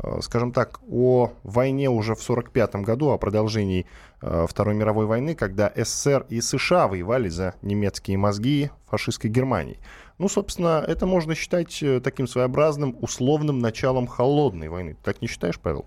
Э, 0.04 0.20
скажем 0.22 0.52
так, 0.52 0.80
о 0.90 1.32
войне 1.44 1.90
уже 1.90 2.16
в 2.16 2.22
1945 2.22 2.76
году, 2.86 3.10
о 3.10 3.18
продолжении 3.18 3.86
э, 4.22 4.46
Второй 4.48 4.76
мировой 4.76 5.06
войны, 5.06 5.36
когда 5.36 5.72
СССР 5.76 6.26
и 6.30 6.42
США 6.42 6.88
воевали 6.88 7.30
за 7.30 7.56
немецкие 7.62 8.18
мозги 8.18 8.72
фашистской 8.88 9.30
Германии. 9.30 9.80
Ну, 10.18 10.30
собственно, 10.30 10.84
это 10.88 11.06
можно 11.06 11.36
считать 11.36 11.84
э, 11.84 12.00
таким 12.00 12.28
своеобразным 12.28 12.98
условным 13.02 13.60
началом 13.60 14.08
холодной 14.08 14.70
войны. 14.70 14.96
так 15.04 15.22
не 15.22 15.28
считаешь, 15.28 15.60
Павел? 15.60 15.86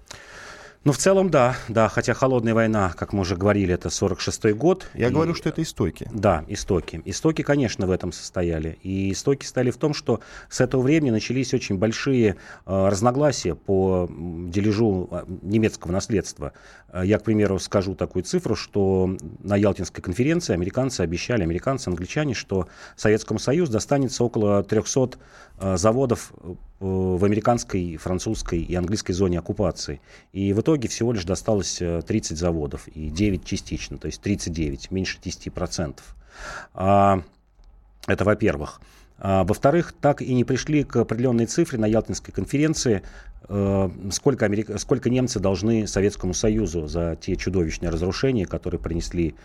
Ну, 0.84 0.92
в 0.92 0.98
целом, 0.98 1.28
да, 1.28 1.56
да, 1.68 1.88
хотя 1.88 2.14
холодная 2.14 2.54
война, 2.54 2.92
как 2.96 3.12
мы 3.12 3.20
уже 3.20 3.36
говорили, 3.36 3.74
это 3.74 3.88
46-й 3.88 4.52
год. 4.52 4.88
Я 4.94 5.08
и, 5.08 5.10
говорю, 5.10 5.34
что 5.34 5.48
это 5.48 5.60
истоки. 5.62 6.08
Да, 6.14 6.44
истоки. 6.46 7.02
Истоки, 7.04 7.42
конечно, 7.42 7.86
в 7.86 7.90
этом 7.90 8.12
состояли. 8.12 8.78
И 8.82 9.12
истоки 9.12 9.44
стали 9.44 9.70
в 9.72 9.76
том, 9.76 9.92
что 9.92 10.20
с 10.48 10.60
этого 10.60 10.82
времени 10.82 11.10
начались 11.10 11.52
очень 11.52 11.78
большие 11.78 12.36
э, 12.64 12.88
разногласия 12.88 13.56
по 13.56 14.08
дележу 14.08 15.08
а, 15.10 15.24
немецкого 15.42 15.90
наследства. 15.90 16.52
Э, 16.92 17.02
я, 17.04 17.18
к 17.18 17.24
примеру, 17.24 17.58
скажу 17.58 17.96
такую 17.96 18.22
цифру, 18.22 18.54
что 18.54 19.16
на 19.42 19.56
Ялтинской 19.56 20.02
конференции 20.02 20.54
американцы 20.54 21.00
обещали, 21.00 21.42
американцы, 21.42 21.88
англичане, 21.88 22.34
что 22.34 22.68
Советскому 22.96 23.40
Союзу 23.40 23.72
достанется 23.72 24.22
около 24.22 24.62
300 24.62 25.10
э, 25.58 25.76
заводов 25.76 26.32
э, 26.40 26.54
в 26.80 27.24
американской, 27.24 27.96
французской 27.96 28.60
и 28.60 28.74
английской 28.74 29.12
зоне 29.12 29.40
оккупации. 29.40 30.00
И 30.32 30.52
в 30.52 30.60
итоге 30.60 30.88
всего 30.88 31.12
лишь 31.12 31.24
досталось 31.24 31.78
30 31.78 32.38
заводов 32.38 32.86
и 32.88 33.10
9 33.10 33.44
частично, 33.44 33.98
то 33.98 34.06
есть 34.06 34.20
39, 34.20 34.90
меньше 34.90 35.18
10%. 35.20 35.96
А, 36.74 37.22
это 38.06 38.24
во-первых. 38.24 38.80
А, 39.18 39.42
во-вторых, 39.44 39.92
так 40.00 40.22
и 40.22 40.32
не 40.32 40.44
пришли 40.44 40.84
к 40.84 40.96
определенной 40.96 41.46
цифре 41.46 41.78
на 41.78 41.86
Ялтинской 41.86 42.32
конференции, 42.32 43.02
сколько, 44.10 44.44
Америка, 44.44 44.76
сколько 44.78 45.08
немцы 45.08 45.38
должны 45.38 45.86
Советскому 45.86 46.34
Союзу 46.34 46.86
за 46.86 47.16
те 47.18 47.34
чудовищные 47.36 47.88
разрушения, 47.88 48.44
которые 48.44 48.80
принесли 48.80 49.36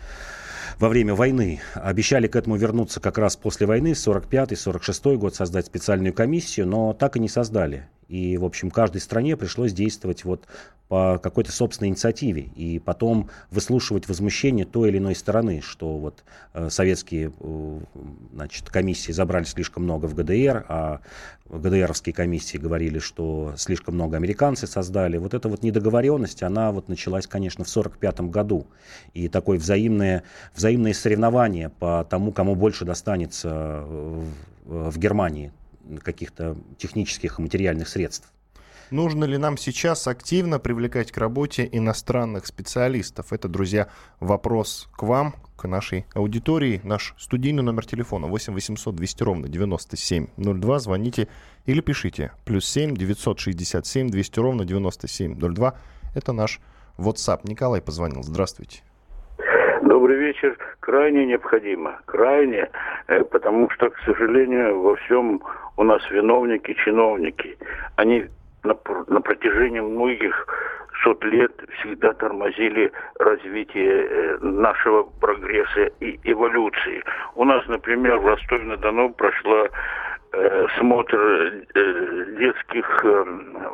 во 0.78 0.88
время 0.88 1.14
войны. 1.14 1.60
Обещали 1.74 2.26
к 2.26 2.36
этому 2.36 2.56
вернуться 2.56 3.00
как 3.00 3.18
раз 3.18 3.36
после 3.36 3.66
войны, 3.66 3.92
45-46 3.92 5.16
год, 5.16 5.34
создать 5.34 5.66
специальную 5.66 6.12
комиссию, 6.12 6.66
но 6.66 6.92
так 6.92 7.16
и 7.16 7.20
не 7.20 7.28
создали. 7.28 7.88
И, 8.14 8.38
в 8.38 8.44
общем, 8.44 8.70
каждой 8.70 9.00
стране 9.00 9.36
пришлось 9.36 9.72
действовать 9.72 10.24
вот 10.24 10.46
по 10.86 11.18
какой-то 11.20 11.50
собственной 11.50 11.88
инициативе 11.88 12.42
и 12.54 12.78
потом 12.78 13.28
выслушивать 13.50 14.06
возмущение 14.06 14.64
той 14.64 14.90
или 14.90 14.98
иной 14.98 15.16
стороны, 15.16 15.60
что 15.60 15.98
вот 15.98 16.22
э, 16.52 16.70
советские 16.70 17.32
э, 17.40 17.80
значит, 18.32 18.70
комиссии 18.70 19.10
забрали 19.10 19.42
слишком 19.42 19.82
много 19.82 20.06
в 20.06 20.14
ГДР, 20.14 20.64
а 20.68 21.00
ГДРовские 21.46 22.14
комиссии 22.14 22.56
говорили, 22.56 23.00
что 23.00 23.54
слишком 23.56 23.96
много 23.96 24.16
американцы 24.16 24.68
создали. 24.68 25.16
Вот 25.16 25.34
эта 25.34 25.48
вот 25.48 25.64
недоговоренность, 25.64 26.44
она 26.44 26.70
вот 26.70 26.88
началась, 26.88 27.26
конечно, 27.26 27.64
в 27.64 27.68
1945 27.68 28.30
году. 28.30 28.68
И 29.12 29.26
такое 29.26 29.58
взаимное, 29.58 30.22
взаимное 30.54 30.94
соревнование 30.94 31.68
по 31.68 32.06
тому, 32.08 32.30
кому 32.30 32.54
больше 32.54 32.84
достанется 32.84 33.82
в, 33.84 34.90
в 34.92 34.98
Германии 34.98 35.50
каких-то 36.02 36.56
технических 36.78 37.38
и 37.38 37.42
материальных 37.42 37.88
средств. 37.88 38.28
Нужно 38.90 39.24
ли 39.24 39.38
нам 39.38 39.56
сейчас 39.56 40.06
активно 40.06 40.58
привлекать 40.58 41.10
к 41.10 41.16
работе 41.16 41.68
иностранных 41.72 42.46
специалистов? 42.46 43.32
Это, 43.32 43.48
друзья, 43.48 43.88
вопрос 44.20 44.88
к 44.92 45.02
вам, 45.02 45.34
к 45.56 45.66
нашей 45.66 46.06
аудитории. 46.14 46.80
Наш 46.84 47.14
студийный 47.18 47.62
номер 47.62 47.86
телефона 47.86 48.26
8 48.26 48.52
800 48.52 48.94
200 48.94 49.22
ровно 49.22 49.48
9702. 49.48 50.78
Звоните 50.78 51.28
или 51.66 51.80
пишите. 51.80 52.32
Плюс 52.44 52.66
7 52.66 52.94
967 52.94 54.10
200 54.10 54.38
ровно 54.38 54.64
9702. 54.64 55.74
Это 56.14 56.32
наш 56.32 56.60
WhatsApp. 56.98 57.40
Николай 57.44 57.80
позвонил. 57.80 58.22
Здравствуйте. 58.22 58.82
Вечер. 60.34 60.56
Крайне 60.80 61.26
необходимо. 61.26 62.00
Крайне, 62.06 62.68
э, 63.06 63.22
потому 63.24 63.70
что, 63.70 63.90
к 63.90 63.98
сожалению, 64.04 64.80
во 64.80 64.96
всем 64.96 65.40
у 65.76 65.84
нас 65.84 66.02
виновники, 66.10 66.74
чиновники. 66.84 67.56
Они 67.96 68.26
на, 68.64 68.76
на 69.08 69.20
протяжении 69.20 69.80
многих 69.80 70.46
сот 71.02 71.22
лет 71.24 71.52
всегда 71.78 72.12
тормозили 72.14 72.90
развитие 73.18 74.06
э, 74.06 74.38
нашего 74.40 75.04
прогресса 75.20 75.90
и 76.00 76.18
эволюции. 76.24 77.04
У 77.36 77.44
нас, 77.44 77.64
например, 77.68 78.18
в 78.18 78.26
Ростове-на-Дону 78.26 79.10
прошла 79.10 79.68
э, 80.32 80.66
смотр 80.78 81.52
детских 82.38 83.04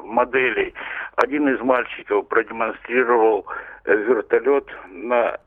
моделей. 0.04 0.74
Один 1.16 1.48
из 1.48 1.60
мальчиков 1.60 2.28
продемонстрировал 2.28 3.46
вертолет 3.86 4.66
на 4.90 5.38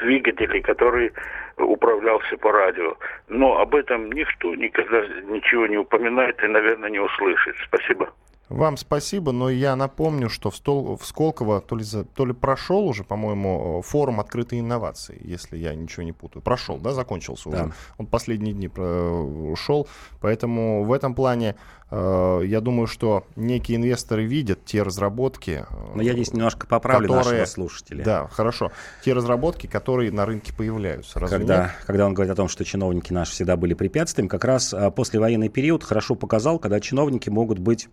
электродвигателе, 0.00 0.60
который 0.62 1.12
управлялся 1.56 2.36
по 2.38 2.52
радио. 2.52 2.96
Но 3.28 3.58
об 3.58 3.74
этом 3.74 4.10
никто 4.12 4.54
никогда 4.54 5.06
ничего 5.24 5.66
не 5.66 5.76
упоминает 5.76 6.42
и, 6.42 6.46
наверное, 6.46 6.90
не 6.90 7.00
услышит. 7.00 7.56
Спасибо. 7.66 8.12
Вам 8.50 8.76
спасибо, 8.76 9.30
но 9.30 9.48
я 9.48 9.76
напомню, 9.76 10.28
что 10.28 10.50
в, 10.50 10.56
Стол, 10.56 10.96
в 10.96 11.06
Сколково 11.06 11.60
то 11.60 11.76
ли, 11.76 11.84
за, 11.84 12.02
то 12.04 12.26
ли 12.26 12.32
прошел 12.32 12.84
уже, 12.84 13.04
по-моему, 13.04 13.80
форум 13.82 14.18
открытые 14.18 14.58
инновации, 14.58 15.20
если 15.22 15.56
я 15.56 15.72
ничего 15.76 16.02
не 16.02 16.10
путаю. 16.10 16.42
Прошел, 16.42 16.76
да, 16.78 16.92
закончился 16.92 17.48
да. 17.48 17.64
уже. 17.64 17.72
Он 17.96 18.06
последние 18.06 18.52
дни 18.52 18.66
прошел. 18.66 19.86
Поэтому 20.20 20.82
в 20.82 20.92
этом 20.92 21.14
плане 21.14 21.54
э, 21.92 22.42
я 22.44 22.60
думаю, 22.60 22.88
что 22.88 23.24
некие 23.36 23.76
инвесторы 23.76 24.24
видят 24.24 24.64
те 24.64 24.82
разработки. 24.82 25.64
Э, 25.70 25.92
но 25.94 26.02
я 26.02 26.12
здесь 26.14 26.32
немножко 26.32 26.66
поправлю 26.66 27.06
которые, 27.06 27.42
нашего 27.42 27.44
слушателя. 27.44 28.04
Да, 28.04 28.26
хорошо. 28.32 28.72
Те 29.04 29.12
разработки, 29.12 29.68
которые 29.68 30.10
на 30.10 30.26
рынке 30.26 30.52
появляются. 30.52 31.20
Разве 31.20 31.38
когда, 31.38 31.62
нет? 31.62 31.72
когда 31.86 32.04
он 32.04 32.14
говорит 32.14 32.32
о 32.32 32.36
том, 32.36 32.48
что 32.48 32.64
чиновники 32.64 33.12
наши 33.12 33.30
всегда 33.30 33.56
были 33.56 33.74
препятствием, 33.74 34.28
как 34.28 34.44
раз 34.44 34.74
э, 34.74 34.90
послевоенный 34.90 35.50
период 35.50 35.84
хорошо 35.84 36.16
показал, 36.16 36.58
когда 36.58 36.80
чиновники 36.80 37.30
могут 37.30 37.60
быть 37.60 37.88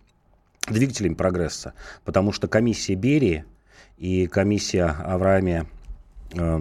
двигателями 0.66 1.14
прогресса, 1.14 1.74
потому 2.04 2.32
что 2.32 2.48
комиссия 2.48 2.94
Берии 2.94 3.44
и 3.96 4.26
комиссия 4.26 4.84
Авраамия 4.84 5.66
э, 6.34 6.60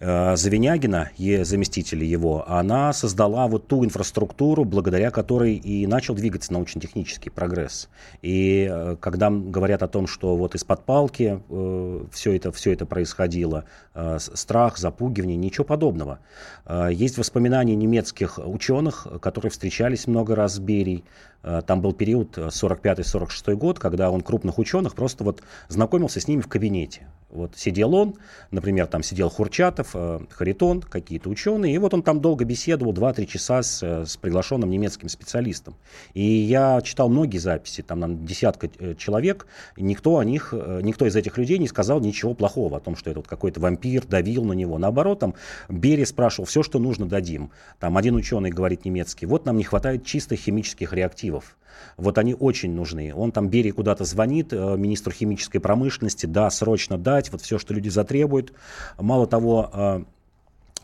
э, 0.00 0.36
Завинягина, 0.36 1.10
заместителя 1.42 2.04
его, 2.04 2.48
она 2.48 2.92
создала 2.92 3.46
вот 3.46 3.68
ту 3.68 3.84
инфраструктуру, 3.84 4.64
благодаря 4.64 5.10
которой 5.10 5.54
и 5.54 5.86
начал 5.86 6.14
двигаться 6.14 6.52
научно-технический 6.52 7.30
прогресс. 7.30 7.88
И 8.22 8.68
э, 8.70 8.96
когда 9.00 9.30
говорят 9.30 9.82
о 9.82 9.88
том, 9.88 10.06
что 10.06 10.36
вот 10.36 10.54
из-под 10.54 10.84
палки 10.84 11.42
э, 11.48 12.04
все, 12.10 12.36
это, 12.36 12.52
все 12.52 12.72
это 12.72 12.86
происходило, 12.86 13.64
э, 13.94 14.18
страх, 14.18 14.78
запугивание, 14.78 15.36
ничего 15.36 15.64
подобного. 15.64 16.20
Э, 16.64 16.88
есть 16.90 17.18
воспоминания 17.18 17.74
немецких 17.74 18.38
ученых, 18.38 19.06
которые 19.20 19.50
встречались 19.50 20.06
много 20.06 20.34
раз 20.34 20.54
с 20.54 20.58
Берией, 20.58 21.04
там 21.42 21.80
был 21.80 21.92
период 21.92 22.38
45-46 22.38 23.28
э, 23.46 23.54
год, 23.54 23.78
когда 23.78 24.10
он 24.10 24.20
крупных 24.20 24.58
ученых 24.58 24.94
просто 24.94 25.24
вот 25.24 25.42
знакомился 25.68 26.20
с 26.20 26.28
ними 26.28 26.40
в 26.40 26.48
кабинете. 26.48 27.08
Вот 27.30 27.56
сидел 27.56 27.94
он, 27.94 28.16
например, 28.50 28.86
там 28.86 29.02
сидел 29.02 29.30
Хурчатов, 29.30 29.90
э, 29.94 30.20
Харитон, 30.30 30.82
какие-то 30.82 31.30
ученые, 31.30 31.74
и 31.74 31.78
вот 31.78 31.94
он 31.94 32.02
там 32.02 32.20
долго 32.20 32.44
беседовал, 32.44 32.92
2-3 32.92 33.26
часа 33.26 33.62
с, 33.62 33.82
с 33.82 34.16
приглашенным 34.18 34.70
немецким 34.70 35.08
специалистом. 35.08 35.74
И 36.14 36.22
я 36.22 36.80
читал 36.82 37.08
многие 37.08 37.38
записи, 37.38 37.82
там, 37.82 38.00
наверное, 38.00 38.26
десятка 38.26 38.68
человек, 38.96 39.46
никто 39.76 40.18
о 40.18 40.24
них, 40.24 40.52
никто 40.52 41.06
из 41.06 41.16
этих 41.16 41.38
людей 41.38 41.58
не 41.58 41.68
сказал 41.68 42.00
ничего 42.00 42.34
плохого 42.34 42.76
о 42.76 42.80
том, 42.80 42.96
что 42.96 43.10
это 43.10 43.20
вот 43.20 43.28
какой-то 43.28 43.60
вампир 43.60 44.06
давил 44.06 44.44
на 44.44 44.52
него. 44.52 44.78
Наоборот, 44.78 45.20
там 45.20 45.34
Берия 45.68 46.04
спрашивал, 46.04 46.46
все, 46.46 46.62
что 46.62 46.78
нужно, 46.78 47.06
дадим. 47.06 47.50
Там 47.80 47.96
один 47.96 48.14
ученый 48.14 48.50
говорит 48.50 48.84
немецкий, 48.84 49.24
вот 49.24 49.46
нам 49.46 49.56
не 49.56 49.64
хватает 49.64 50.04
чисто 50.04 50.36
химических 50.36 50.92
реактивов 50.92 51.31
активов. 51.32 51.56
Вот 51.96 52.18
они 52.18 52.34
очень 52.34 52.72
нужны. 52.72 53.12
Он 53.14 53.32
там 53.32 53.48
Берии 53.48 53.70
куда-то 53.70 54.04
звонит, 54.04 54.52
э, 54.52 54.76
министру 54.76 55.12
химической 55.12 55.58
промышленности, 55.58 56.26
да, 56.26 56.50
срочно 56.50 56.98
дать, 56.98 57.32
вот 57.32 57.40
все, 57.42 57.58
что 57.58 57.74
люди 57.74 57.88
затребуют. 57.88 58.52
Мало 58.98 59.26
того, 59.26 59.70
э, 59.72 60.04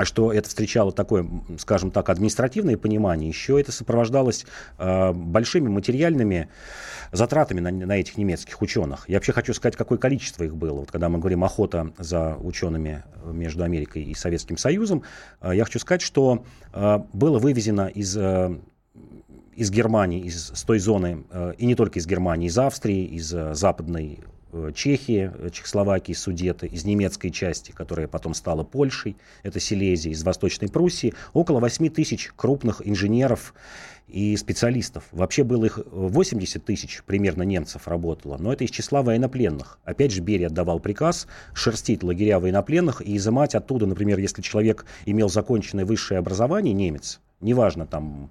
что 0.05 0.33
это 0.33 0.49
встречало 0.49 0.93
такое, 0.93 1.26
скажем 1.59 1.90
так, 1.90 2.09
административное 2.09 2.76
понимание, 2.76 3.28
еще 3.28 3.61
это 3.61 3.73
сопровождалось 3.73 4.47
э, 4.78 5.12
большими 5.12 5.69
материальными 5.69 6.49
затратами 7.12 7.61
на, 7.61 7.71
на 7.71 7.97
этих 7.99 8.17
немецких 8.17 8.61
ученых. 8.62 9.09
Я 9.09 9.17
вообще 9.17 9.33
хочу 9.33 9.55
сказать, 9.55 9.76
какое 9.76 9.99
количество 9.99 10.45
их 10.45 10.57
было. 10.57 10.81
Вот 10.81 10.90
когда 10.90 11.09
мы 11.09 11.19
говорим 11.19 11.43
охота 11.45 11.93
за 11.99 12.37
учеными 12.37 13.02
между 13.25 13.64
Америкой 13.64 14.02
и 14.02 14.14
Советским 14.14 14.57
Союзом, 14.57 15.02
я 15.43 15.64
хочу 15.64 15.78
сказать, 15.78 16.02
что 16.02 16.45
было 17.12 17.38
вывезено 17.38 17.88
из 17.88 18.17
из 19.58 19.70
Германии, 19.70 20.20
из, 20.20 20.52
с 20.54 20.62
той 20.62 20.78
зоны, 20.78 21.24
э, 21.30 21.54
и 21.58 21.66
не 21.66 21.74
только 21.74 21.98
из 21.98 22.06
Германии, 22.06 22.46
из 22.46 22.58
Австрии, 22.58 23.04
из 23.04 23.34
э, 23.34 23.54
западной 23.54 24.20
Э, 24.50 24.72
Чехии, 24.74 25.30
Чехословакии, 25.52 26.14
Судеты, 26.14 26.66
из 26.66 26.84
немецкой 26.84 27.28
части, 27.28 27.70
которая 27.70 28.08
потом 28.08 28.32
стала 28.32 28.64
Польшей, 28.64 29.16
это 29.42 29.60
Силезия, 29.60 30.12
из 30.12 30.22
Восточной 30.24 30.68
Пруссии, 30.68 31.12
около 31.34 31.60
8 31.60 31.90
тысяч 31.90 32.32
крупных 32.34 32.80
инженеров 32.86 33.54
и 34.06 34.34
специалистов. 34.38 35.04
Вообще 35.12 35.44
было 35.44 35.66
их 35.66 35.78
80 35.92 36.64
тысяч 36.64 37.02
примерно 37.04 37.42
немцев 37.42 37.86
работало, 37.86 38.38
но 38.38 38.50
это 38.50 38.64
из 38.64 38.70
числа 38.70 39.02
военнопленных. 39.02 39.78
Опять 39.84 40.12
же, 40.12 40.22
Берия 40.22 40.46
отдавал 40.46 40.80
приказ 40.80 41.26
шерстить 41.52 42.02
лагеря 42.02 42.40
военнопленных 42.40 43.02
и 43.02 43.18
изымать 43.18 43.54
оттуда, 43.54 43.84
например, 43.84 44.18
если 44.18 44.40
человек 44.40 44.86
имел 45.04 45.28
законченное 45.28 45.84
высшее 45.84 46.18
образование, 46.18 46.72
немец, 46.72 47.20
неважно, 47.40 47.87
там 47.87 48.30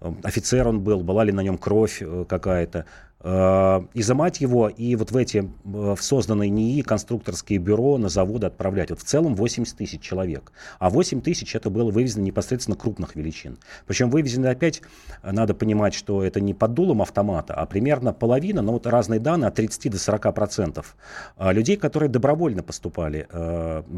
э, 0.00 0.12
офицер 0.22 0.68
он 0.68 0.80
был, 0.80 1.02
была 1.02 1.24
ли 1.24 1.32
на 1.32 1.42
нем 1.42 1.58
кровь 1.58 2.02
какая-то, 2.28 2.78
Э, 2.78 3.07
изымать 3.20 4.40
его 4.40 4.68
и 4.68 4.94
вот 4.94 5.10
в 5.10 5.16
эти 5.16 5.38
э, 5.38 5.44
в 5.64 5.98
созданные 6.00 6.50
НИИ 6.50 6.82
конструкторские 6.82 7.58
бюро 7.58 7.98
на 7.98 8.08
заводы 8.08 8.46
отправлять. 8.46 8.90
Вот 8.90 9.00
в 9.00 9.04
целом 9.04 9.34
80 9.34 9.76
тысяч 9.76 10.00
человек. 10.00 10.52
А 10.78 10.88
8 10.88 11.20
тысяч 11.20 11.56
это 11.56 11.68
было 11.68 11.90
вывезено 11.90 12.22
непосредственно 12.22 12.76
крупных 12.76 13.16
величин. 13.16 13.58
Причем 13.86 14.10
вывезено 14.10 14.50
опять, 14.50 14.82
э, 15.22 15.32
надо 15.32 15.54
понимать, 15.54 15.94
что 15.94 16.22
это 16.22 16.40
не 16.40 16.54
под 16.54 16.74
дулом 16.74 17.02
автомата, 17.02 17.54
а 17.54 17.66
примерно 17.66 18.12
половина, 18.12 18.62
но 18.62 18.72
вот 18.72 18.86
разные 18.86 19.18
данные, 19.18 19.48
от 19.48 19.54
30 19.56 19.90
до 19.90 19.98
40 19.98 20.32
процентов 20.32 20.96
людей, 21.38 21.76
которые 21.76 22.08
добровольно 22.08 22.62
поступали, 22.62 23.26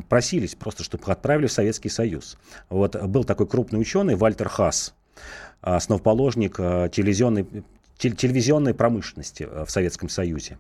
просились 0.09 0.55
просто, 0.55 0.83
чтобы 0.83 1.03
их 1.03 1.09
отправили 1.11 1.47
в 1.47 1.53
Советский 1.53 1.89
Союз. 1.89 2.39
Вот 2.69 2.97
был 3.05 3.25
такой 3.25 3.47
крупный 3.47 3.81
ученый 3.81 4.15
Вальтер 4.15 4.49
Хас, 4.49 4.95
основоположник 5.61 6.57
телевизионной 6.57 7.47
телевизионной 8.01 8.75
промышленности 8.75 9.47
э, 9.51 9.65
в 9.65 9.71
Советском 9.71 10.09
Союзе. 10.09 10.59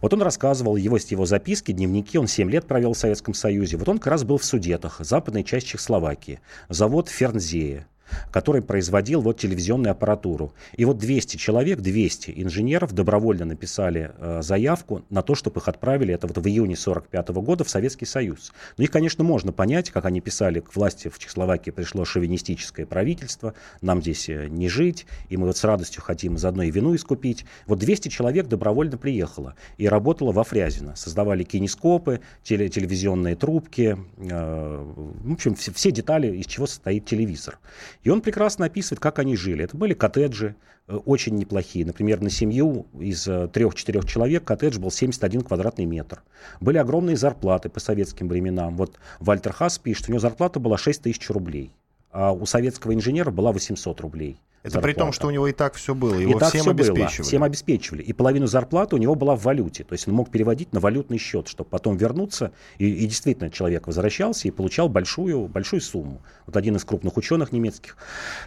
Вот 0.00 0.12
он 0.12 0.22
рассказывал, 0.22 0.76
его, 0.76 0.96
его 0.96 1.26
записки, 1.26 1.72
дневники, 1.72 2.18
он 2.18 2.26
7 2.26 2.50
лет 2.50 2.66
провел 2.66 2.92
в 2.92 2.98
Советском 2.98 3.34
Союзе. 3.34 3.76
Вот 3.76 3.88
он 3.88 3.98
как 3.98 4.08
раз 4.08 4.24
был 4.24 4.38
в 4.38 4.44
Судетах, 4.44 4.96
западной 5.00 5.44
части 5.44 5.70
Чехословакии, 5.70 6.40
завод 6.68 7.08
Фернзея 7.08 7.86
который 8.30 8.62
производил 8.62 9.20
вот 9.20 9.38
телевизионную 9.38 9.92
аппаратуру. 9.92 10.52
И 10.76 10.84
вот 10.84 10.98
200 10.98 11.36
человек, 11.36 11.80
200 11.80 12.32
инженеров 12.36 12.92
добровольно 12.92 13.44
написали 13.44 14.12
э, 14.18 14.40
заявку 14.42 15.04
на 15.10 15.22
то, 15.22 15.34
чтобы 15.34 15.60
их 15.60 15.68
отправили, 15.68 16.14
это 16.14 16.26
вот 16.26 16.38
в 16.38 16.46
июне 16.46 16.76
45 16.76 17.28
года, 17.30 17.64
в 17.64 17.70
Советский 17.70 18.06
Союз. 18.06 18.52
Но 18.76 18.84
их, 18.84 18.90
конечно, 18.90 19.24
можно 19.24 19.52
понять, 19.52 19.90
как 19.90 20.04
они 20.04 20.20
писали, 20.20 20.60
к 20.60 20.74
власти 20.74 21.08
в 21.08 21.18
Чехословакии 21.18 21.70
пришло 21.70 22.04
шовинистическое 22.04 22.86
правительство, 22.86 23.54
нам 23.80 24.02
здесь 24.02 24.28
э, 24.28 24.48
не 24.48 24.68
жить, 24.68 25.06
и 25.28 25.36
мы 25.36 25.46
вот 25.46 25.56
с 25.56 25.64
радостью 25.64 26.02
хотим 26.02 26.38
заодно 26.38 26.62
и 26.62 26.70
вину 26.70 26.94
искупить. 26.94 27.44
Вот 27.66 27.78
200 27.78 28.08
человек 28.08 28.46
добровольно 28.46 28.96
приехало 28.96 29.54
и 29.78 29.88
работало 29.88 30.32
во 30.32 30.44
Фрязино. 30.44 30.96
Создавали 30.96 31.44
кинескопы, 31.44 32.20
теле, 32.42 32.68
телевизионные 32.68 33.36
трубки, 33.36 33.96
э, 34.16 34.94
в 35.24 35.32
общем, 35.32 35.54
все, 35.54 35.72
все 35.72 35.90
детали, 35.90 36.36
из 36.36 36.46
чего 36.46 36.66
состоит 36.66 37.06
телевизор. 37.06 37.58
И 38.04 38.10
он 38.10 38.20
прекрасно 38.20 38.66
описывает, 38.66 39.00
как 39.00 39.18
они 39.18 39.34
жили. 39.34 39.64
Это 39.64 39.76
были 39.76 39.94
коттеджи, 39.94 40.54
э, 40.86 40.94
очень 40.94 41.36
неплохие. 41.36 41.86
Например, 41.86 42.20
на 42.20 42.28
семью 42.28 42.86
из 43.00 43.26
э, 43.26 43.48
трех-четырех 43.48 44.04
человек 44.04 44.44
коттедж 44.44 44.78
был 44.78 44.90
71 44.90 45.40
квадратный 45.40 45.86
метр. 45.86 46.22
Были 46.60 46.76
огромные 46.76 47.16
зарплаты 47.16 47.70
по 47.70 47.80
советским 47.80 48.28
временам. 48.28 48.76
Вот 48.76 48.98
Вальтер 49.20 49.54
Хас 49.54 49.78
пишет, 49.78 50.08
у 50.08 50.12
него 50.12 50.20
зарплата 50.20 50.60
была 50.60 50.76
6 50.76 51.02
тысяч 51.02 51.28
рублей, 51.30 51.72
а 52.12 52.32
у 52.32 52.44
советского 52.44 52.92
инженера 52.92 53.30
была 53.30 53.52
800 53.52 54.00
рублей. 54.02 54.38
Это 54.64 54.72
зарплата. 54.72 54.94
при 54.94 54.98
том, 54.98 55.12
что 55.12 55.26
у 55.26 55.30
него 55.30 55.46
и 55.46 55.52
так 55.52 55.74
все 55.74 55.94
было, 55.94 56.14
его 56.14 56.38
и 56.38 56.38
так 56.38 56.48
всем 56.48 56.62
все 56.62 56.70
обеспечивали. 56.70 57.16
Было, 57.18 57.26
всем 57.26 57.42
обеспечивали. 57.42 58.02
И 58.02 58.14
половину 58.14 58.46
зарплаты 58.46 58.96
у 58.96 58.98
него 58.98 59.14
была 59.14 59.36
в 59.36 59.42
валюте. 59.42 59.84
То 59.84 59.92
есть 59.92 60.08
он 60.08 60.14
мог 60.14 60.30
переводить 60.30 60.72
на 60.72 60.80
валютный 60.80 61.18
счет, 61.18 61.48
чтобы 61.48 61.68
потом 61.68 61.98
вернуться. 61.98 62.50
И, 62.78 62.88
и 62.88 63.06
действительно 63.06 63.50
человек 63.50 63.86
возвращался 63.86 64.48
и 64.48 64.50
получал 64.50 64.88
большую, 64.88 65.48
большую 65.48 65.82
сумму. 65.82 66.22
Вот 66.46 66.56
один 66.56 66.76
из 66.76 66.84
крупных 66.84 67.18
ученых 67.18 67.52
немецких 67.52 67.98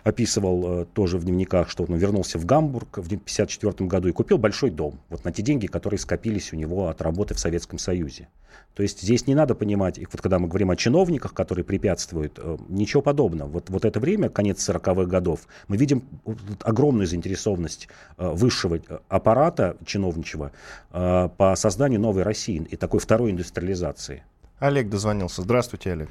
описывал 0.04 0.82
э, 0.82 0.86
тоже 0.86 1.20
в 1.20 1.24
дневниках, 1.24 1.70
что 1.70 1.84
он 1.84 1.96
вернулся 1.96 2.40
в 2.40 2.46
Гамбург 2.46 2.98
в 2.98 3.06
1954 3.06 3.88
году 3.88 4.08
и 4.08 4.12
купил 4.12 4.40
большой 4.40 4.72
дом. 4.72 5.00
Вот 5.10 5.24
на 5.24 5.32
те 5.32 5.44
деньги, 5.44 5.68
которые 5.68 6.00
скопились 6.00 6.52
у 6.52 6.56
него 6.56 6.88
от 6.88 7.00
работы 7.04 7.36
в 7.36 7.40
Советском 7.40 7.78
Союзе. 7.78 8.28
То 8.74 8.84
есть 8.84 9.02
здесь 9.02 9.26
не 9.26 9.34
надо 9.34 9.56
понимать, 9.56 9.98
вот 10.00 10.22
когда 10.22 10.38
мы 10.38 10.48
говорим 10.48 10.70
о 10.70 10.76
чиновниках, 10.76 11.34
которые 11.34 11.66
препятствуют, 11.66 12.38
э, 12.38 12.58
ничего 12.70 13.02
подобного. 13.02 13.50
Вот, 13.50 13.70
вот 13.70 13.86
это 13.86 14.00
время, 14.00 14.30
конец 14.30 14.68
40-х 14.70 15.06
годов, 15.06 15.48
мы 15.68 15.78
видим 15.78 16.04
огромную 16.64 17.08
заинтересованность 17.08 17.88
э, 18.18 18.30
высшего 18.30 18.76
э, 18.76 18.80
аппарата 19.10 19.78
чиновничего 19.86 20.52
по 20.92 21.54
созданию 21.56 22.00
новой 22.00 22.24
России 22.24 22.66
и 22.70 22.76
такой 22.76 23.00
второй 23.00 23.32
индустриализации. 23.32 24.24
Олег 24.60 24.90
дозвонился. 24.90 25.42
Здравствуйте, 25.42 25.92
Олег. 25.92 26.10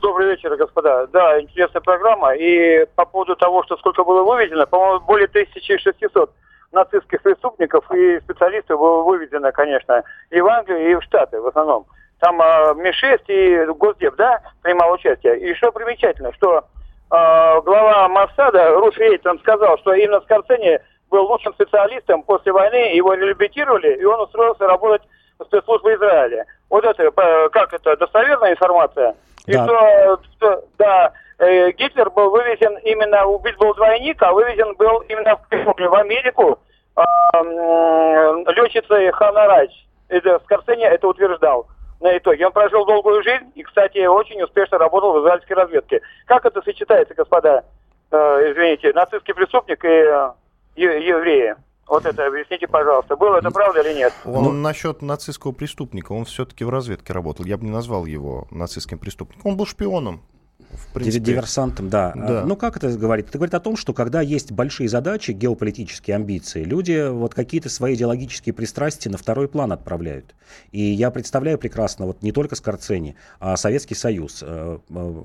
Добрый 0.00 0.28
вечер, 0.28 0.54
господа. 0.56 1.06
Да, 1.08 1.40
интересная 1.40 1.80
программа. 1.80 2.34
И 2.34 2.86
по 2.94 3.04
поводу 3.04 3.36
того, 3.36 3.64
что 3.64 3.76
сколько 3.76 4.04
было 4.04 4.22
вывезено, 4.22 4.66
по-моему, 4.66 5.04
более 5.04 5.26
1600 5.26 6.32
нацистских 6.72 7.22
преступников 7.22 7.90
и 7.92 8.20
специалистов 8.20 8.78
было 8.78 9.02
выведено, 9.02 9.50
конечно, 9.52 10.04
и 10.30 10.40
в 10.40 10.46
Англию, 10.46 10.90
и 10.90 10.94
в 10.94 11.02
Штаты 11.02 11.40
в 11.40 11.46
основном. 11.46 11.86
Там 12.18 12.40
э, 12.40 12.74
МИ-6 12.76 13.24
и 13.28 13.72
Госдеп, 13.72 14.16
да, 14.16 14.40
принимал 14.62 14.92
участие. 14.92 15.38
И 15.38 15.54
что 15.54 15.70
примечательно, 15.72 16.32
что 16.32 16.58
э, 16.58 16.62
глава 17.10 18.08
Моссада 18.08 18.70
Руф 18.70 18.96
Рейтон 18.98 19.38
сказал, 19.38 19.78
что 19.78 19.92
именно 19.94 20.20
Скорцени 20.22 20.80
был 21.10 21.24
лучшим 21.26 21.54
специалистом 21.54 22.22
после 22.22 22.52
войны, 22.52 22.94
его 22.94 23.14
реабилитировали, 23.14 23.94
и 23.94 24.04
он 24.04 24.20
устроился 24.20 24.66
работать 24.66 25.02
в 25.38 25.44
спецслужбы 25.44 25.94
Израиля. 25.94 26.46
Вот 26.70 26.84
это, 26.84 27.02
э, 27.04 27.48
как 27.50 27.72
это, 27.72 27.96
достоверная 27.96 28.52
информация? 28.52 29.14
И 29.46 29.52
да. 29.52 29.64
что, 29.64 30.20
что, 30.36 30.64
да, 30.78 31.12
э, 31.38 31.70
Гитлер 31.72 32.10
был 32.10 32.30
вывезен 32.30 32.76
именно, 32.78 33.24
убит 33.26 33.56
был 33.58 33.74
двойник, 33.74 34.20
а 34.22 34.32
вывезен 34.32 34.74
был 34.74 35.00
именно 35.08 35.36
в, 35.36 35.78
в 35.78 35.94
Америку 35.94 36.58
э, 36.96 37.02
э, 37.34 38.52
летчицей 38.52 39.12
Ханна 39.12 39.46
Райч. 39.46 39.70
Это, 40.08 40.40
Скорсене 40.44 40.86
это 40.86 41.06
утверждал 41.06 41.68
на 42.00 42.16
итоге. 42.16 42.46
Он 42.46 42.52
прожил 42.52 42.84
долгую 42.84 43.22
жизнь 43.22 43.52
и, 43.54 43.62
кстати, 43.62 44.04
очень 44.06 44.42
успешно 44.42 44.78
работал 44.78 45.12
в 45.12 45.20
израильской 45.20 45.56
разведке. 45.56 46.00
Как 46.26 46.44
это 46.44 46.62
сочетается, 46.62 47.14
господа, 47.14 47.64
э, 48.10 48.16
извините, 48.16 48.92
нацистский 48.92 49.34
преступник 49.34 49.84
и 49.84 49.88
э, 49.88 50.32
евреи? 50.76 51.56
Вот 51.86 52.04
это 52.04 52.26
объясните, 52.26 52.66
пожалуйста, 52.66 53.16
было 53.16 53.36
это 53.36 53.50
правда 53.50 53.80
или 53.80 53.96
нет? 53.98 54.12
Он 54.24 54.44
ну, 54.44 54.52
насчет 54.52 55.02
нацистского 55.02 55.52
преступника, 55.52 56.12
он 56.12 56.24
все-таки 56.24 56.64
в 56.64 56.70
разведке 56.70 57.12
работал. 57.12 57.44
Я 57.44 57.56
бы 57.56 57.64
не 57.64 57.70
назвал 57.70 58.06
его 58.06 58.48
нацистским 58.50 58.98
преступником. 58.98 59.42
Он 59.52 59.56
был 59.56 59.66
шпионом 59.66 60.22
в 60.76 60.92
принципе. 60.92 61.24
Диверсантом, 61.24 61.88
да. 61.88 62.12
да. 62.14 62.44
Ну, 62.44 62.56
как 62.56 62.76
это 62.76 62.90
говорит? 62.96 63.28
Это 63.28 63.38
говорит 63.38 63.54
о 63.54 63.60
том, 63.60 63.76
что 63.76 63.92
когда 63.92 64.20
есть 64.20 64.52
большие 64.52 64.88
задачи, 64.88 65.32
геополитические 65.32 66.16
амбиции, 66.16 66.64
люди 66.64 67.08
вот 67.10 67.34
какие-то 67.34 67.68
свои 67.68 67.94
идеологические 67.94 68.52
пристрастия 68.52 69.10
на 69.10 69.18
второй 69.18 69.48
план 69.48 69.72
отправляют. 69.72 70.34
И 70.72 70.80
я 70.80 71.10
представляю 71.10 71.58
прекрасно 71.58 72.06
вот 72.06 72.22
не 72.22 72.32
только 72.32 72.54
Скорцени, 72.56 73.16
а 73.40 73.56
Советский 73.56 73.94
Союз. 73.94 74.42
Э, 74.42 74.78
э, 74.88 75.22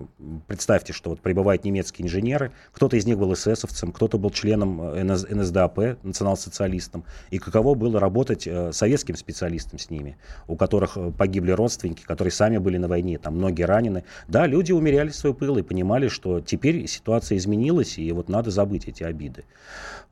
представьте, 0.47 0.93
что 0.93 1.11
вот 1.11 1.21
прибывают 1.21 1.63
немецкие 1.63 2.05
инженеры, 2.07 2.51
кто-то 2.71 2.97
из 2.97 3.05
них 3.05 3.17
был 3.17 3.33
эсэсовцем, 3.33 3.91
кто-то 3.91 4.17
был 4.17 4.31
членом 4.31 4.81
э, 4.81 5.03
НСДАП, 5.03 6.03
национал-социалистом. 6.03 7.03
И 7.29 7.39
каково 7.39 7.75
было 7.75 7.99
работать 7.99 8.47
советским 8.71 9.15
специалистам 9.15 9.79
с 9.79 9.89
ними, 9.89 10.17
у 10.47 10.55
которых 10.55 10.97
погибли 11.17 11.51
родственники, 11.51 12.03
которые 12.03 12.31
сами 12.31 12.57
были 12.57 12.77
на 12.77 12.87
войне, 12.87 13.17
там 13.17 13.35
многие 13.37 13.63
ранены. 13.63 14.03
Да, 14.27 14.47
люди 14.47 14.71
умеряли 14.71 15.09
свою 15.09 15.33
пыл 15.41 15.57
и 15.57 15.63
понимали, 15.63 16.07
что 16.07 16.39
теперь 16.39 16.85
ситуация 16.85 17.35
изменилась, 17.39 17.97
и 17.97 18.11
вот 18.11 18.29
надо 18.29 18.51
забыть 18.51 18.87
эти 18.87 19.01
обиды. 19.01 19.43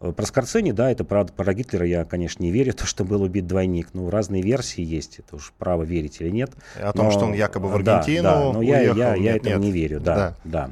Э, 0.01 0.11
про 0.11 0.25
Скорцени, 0.25 0.71
да, 0.71 0.89
это 0.89 1.03
правда. 1.03 1.31
Про 1.33 1.53
Гитлера 1.53 1.85
я, 1.85 2.03
конечно, 2.03 2.41
не 2.41 2.49
верю, 2.49 2.73
то, 2.77 2.87
что 2.87 3.03
был 3.03 3.21
убит 3.21 3.45
двойник. 3.45 3.89
Ну, 3.93 4.09
разные 4.09 4.41
версии 4.41 4.83
есть, 4.83 5.19
это 5.19 5.35
уж 5.35 5.53
право 5.59 5.83
верить 5.83 6.19
или 6.19 6.31
нет. 6.31 6.49
О 6.81 6.93
том, 6.93 7.05
но, 7.05 7.11
что 7.11 7.25
он 7.25 7.33
якобы 7.33 7.69
в 7.69 7.75
Аргентину 7.75 8.23
Да, 8.23 8.33
да 8.33 8.53
но 8.53 8.59
уехал, 8.59 8.97
я, 8.97 9.09
я, 9.09 9.15
я 9.15 9.33
нет, 9.33 9.35
этому 9.35 9.55
нет. 9.57 9.63
не 9.65 9.71
верю, 9.71 9.99
да, 9.99 10.15
да. 10.15 10.35
да. 10.43 10.71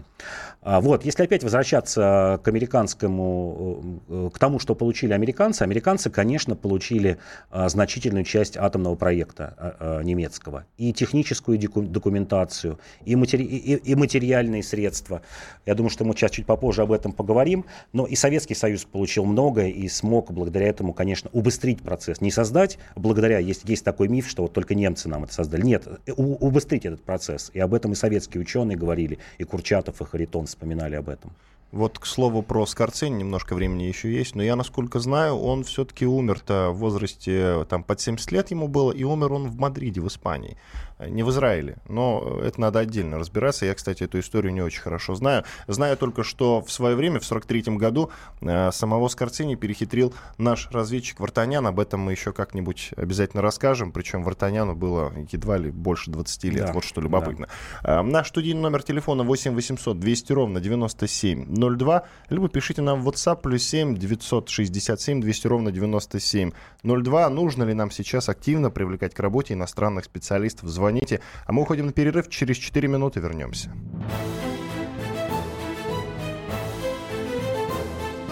А, 0.62 0.82
вот, 0.82 1.06
если 1.06 1.24
опять 1.24 1.44
возвращаться 1.44 2.42
к 2.44 2.48
американскому, 2.48 4.02
э, 4.10 4.30
к 4.34 4.38
тому, 4.38 4.60
что 4.60 4.76
получили 4.76 5.14
американцы, 5.14 5.62
американцы, 5.62 6.10
конечно, 6.10 6.56
получили 6.56 7.20
а, 7.52 7.70
значительную 7.70 8.26
часть 8.26 8.58
атомного 8.58 8.96
проекта 8.96 9.56
а, 9.80 10.02
немецкого. 10.02 10.66
И 10.78 10.92
техническую 10.92 11.58
документацию, 11.60 12.80
и, 13.06 13.16
матери, 13.16 13.44
и, 13.44 13.76
и 13.76 13.96
материальные 13.96 14.64
средства. 14.64 15.22
Я 15.66 15.76
думаю, 15.76 15.90
что 15.90 16.04
мы 16.04 16.14
сейчас 16.14 16.32
чуть 16.32 16.46
попозже 16.46 16.82
об 16.82 16.92
этом 16.92 17.14
поговорим. 17.14 17.66
Но 17.94 18.06
и 18.06 18.16
Советский 18.16 18.56
Союз 18.56 18.84
получил 18.84 19.26
многое 19.26 19.70
и 19.70 19.88
смог 19.88 20.32
благодаря 20.32 20.68
этому, 20.68 20.94
конечно, 20.94 21.30
убыстрить 21.34 21.82
процесс. 21.82 22.20
Не 22.20 22.32
создать, 22.32 22.78
благодаря, 22.96 23.40
есть, 23.40 23.62
есть 23.70 23.86
такой 23.86 24.08
миф, 24.08 24.28
что 24.28 24.42
вот 24.44 24.54
только 24.54 24.76
немцы 24.76 25.08
нам 25.08 25.24
это 25.24 25.34
создали. 25.34 25.62
Нет, 25.62 25.88
у, 26.16 26.46
убыстрить 26.46 26.86
этот 26.86 27.04
процесс. 27.04 27.52
И 27.54 27.60
об 27.60 27.74
этом 27.74 27.94
и 27.94 27.96
советские 27.96 28.42
ученые 28.42 28.78
говорили, 28.78 29.20
и 29.38 29.44
Курчатов, 29.44 30.02
и 30.02 30.04
Харитон 30.08 30.46
вспоминали 30.46 30.96
об 30.96 31.10
этом. 31.10 31.32
Вот, 31.72 32.00
к 32.00 32.06
слову, 32.06 32.44
про 32.44 32.66
Скорцени 32.66 33.18
немножко 33.18 33.54
времени 33.54 33.84
еще 33.84 34.12
есть, 34.12 34.36
но 34.36 34.44
я, 34.44 34.56
насколько 34.56 35.00
знаю, 35.00 35.36
он 35.36 35.66
все-таки 35.66 36.06
умер-то 36.06 36.70
в 36.72 36.78
возрасте, 36.78 37.66
там, 37.66 37.84
под 37.84 38.00
70 38.00 38.32
лет 38.32 38.52
ему 38.52 38.70
было, 38.70 38.94
и 38.94 39.04
умер 39.04 39.34
он 39.34 39.50
в 39.50 39.58
Мадриде, 39.58 40.00
в 40.00 40.08
Испании 40.08 40.58
не 41.00 41.24
в 41.24 41.30
Израиле. 41.30 41.78
Но 41.88 42.40
это 42.44 42.60
надо 42.60 42.80
отдельно 42.80 43.20
разбираться. 43.20 43.66
Я, 43.66 43.74
кстати, 43.76 44.04
эту 44.04 44.20
историю 44.20 44.54
не 44.54 44.62
очень 44.62 44.82
хорошо 44.82 45.16
знаю. 45.16 45.44
Знаю 45.68 45.98
только, 45.98 46.24
что 46.24 46.62
в 46.62 46.72
свое 46.72 46.96
время, 46.96 47.20
в 47.20 47.26
43 47.26 47.78
году, 47.78 48.10
э, 48.42 48.72
самого 48.72 49.08
Скорцени 49.08 49.56
перехитрил 49.56 50.14
наш 50.38 50.70
разведчик 50.72 51.20
Вартанян. 51.20 51.66
Об 51.68 51.80
этом 51.80 52.02
мы 52.02 52.12
еще 52.12 52.34
как-нибудь 52.34 52.92
обязательно 52.96 53.42
расскажем. 53.42 53.92
Причем 53.92 54.24
Вартаняну 54.24 54.76
было 54.76 55.14
едва 55.32 55.58
ли 55.58 55.70
больше 55.70 56.12
20 56.12 56.44
лет. 56.46 56.68
Да. 56.68 56.74
Вот 56.74 56.84
что 56.84 57.02
любопытно. 57.02 57.48
Да. 57.84 58.00
Э, 58.00 58.02
наш 58.02 58.30
студийный 58.30 58.62
номер 58.62 58.82
телефона 58.84 59.24
8 59.24 59.54
800 59.54 60.00
200 60.00 60.34
ровно 60.34 60.60
9702. 60.60 62.04
Либо 62.30 62.50
пишите 62.50 62.82
нам 62.82 63.02
в 63.02 63.10
WhatsApp 63.10 63.42
плюс 63.42 63.64
7 63.64 63.96
967 63.96 65.22
200 65.22 65.48
ровно 65.48 65.72
9702. 65.72 67.30
Нужно 67.30 67.64
ли 67.64 67.74
нам 67.74 67.92
сейчас 67.92 68.30
активно 68.30 68.72
привлекать 68.72 69.14
к 69.14 69.20
работе 69.20 69.54
иностранных 69.54 70.06
специалистов? 70.06 70.70
Звоните 70.70 70.87
звоните. 70.88 71.20
А 71.46 71.52
мы 71.52 71.62
уходим 71.62 71.88
на 71.88 71.92
перерыв, 71.92 72.30
через 72.30 72.58
4 72.58 72.88
минуты 72.88 73.20
вернемся. 73.20 73.72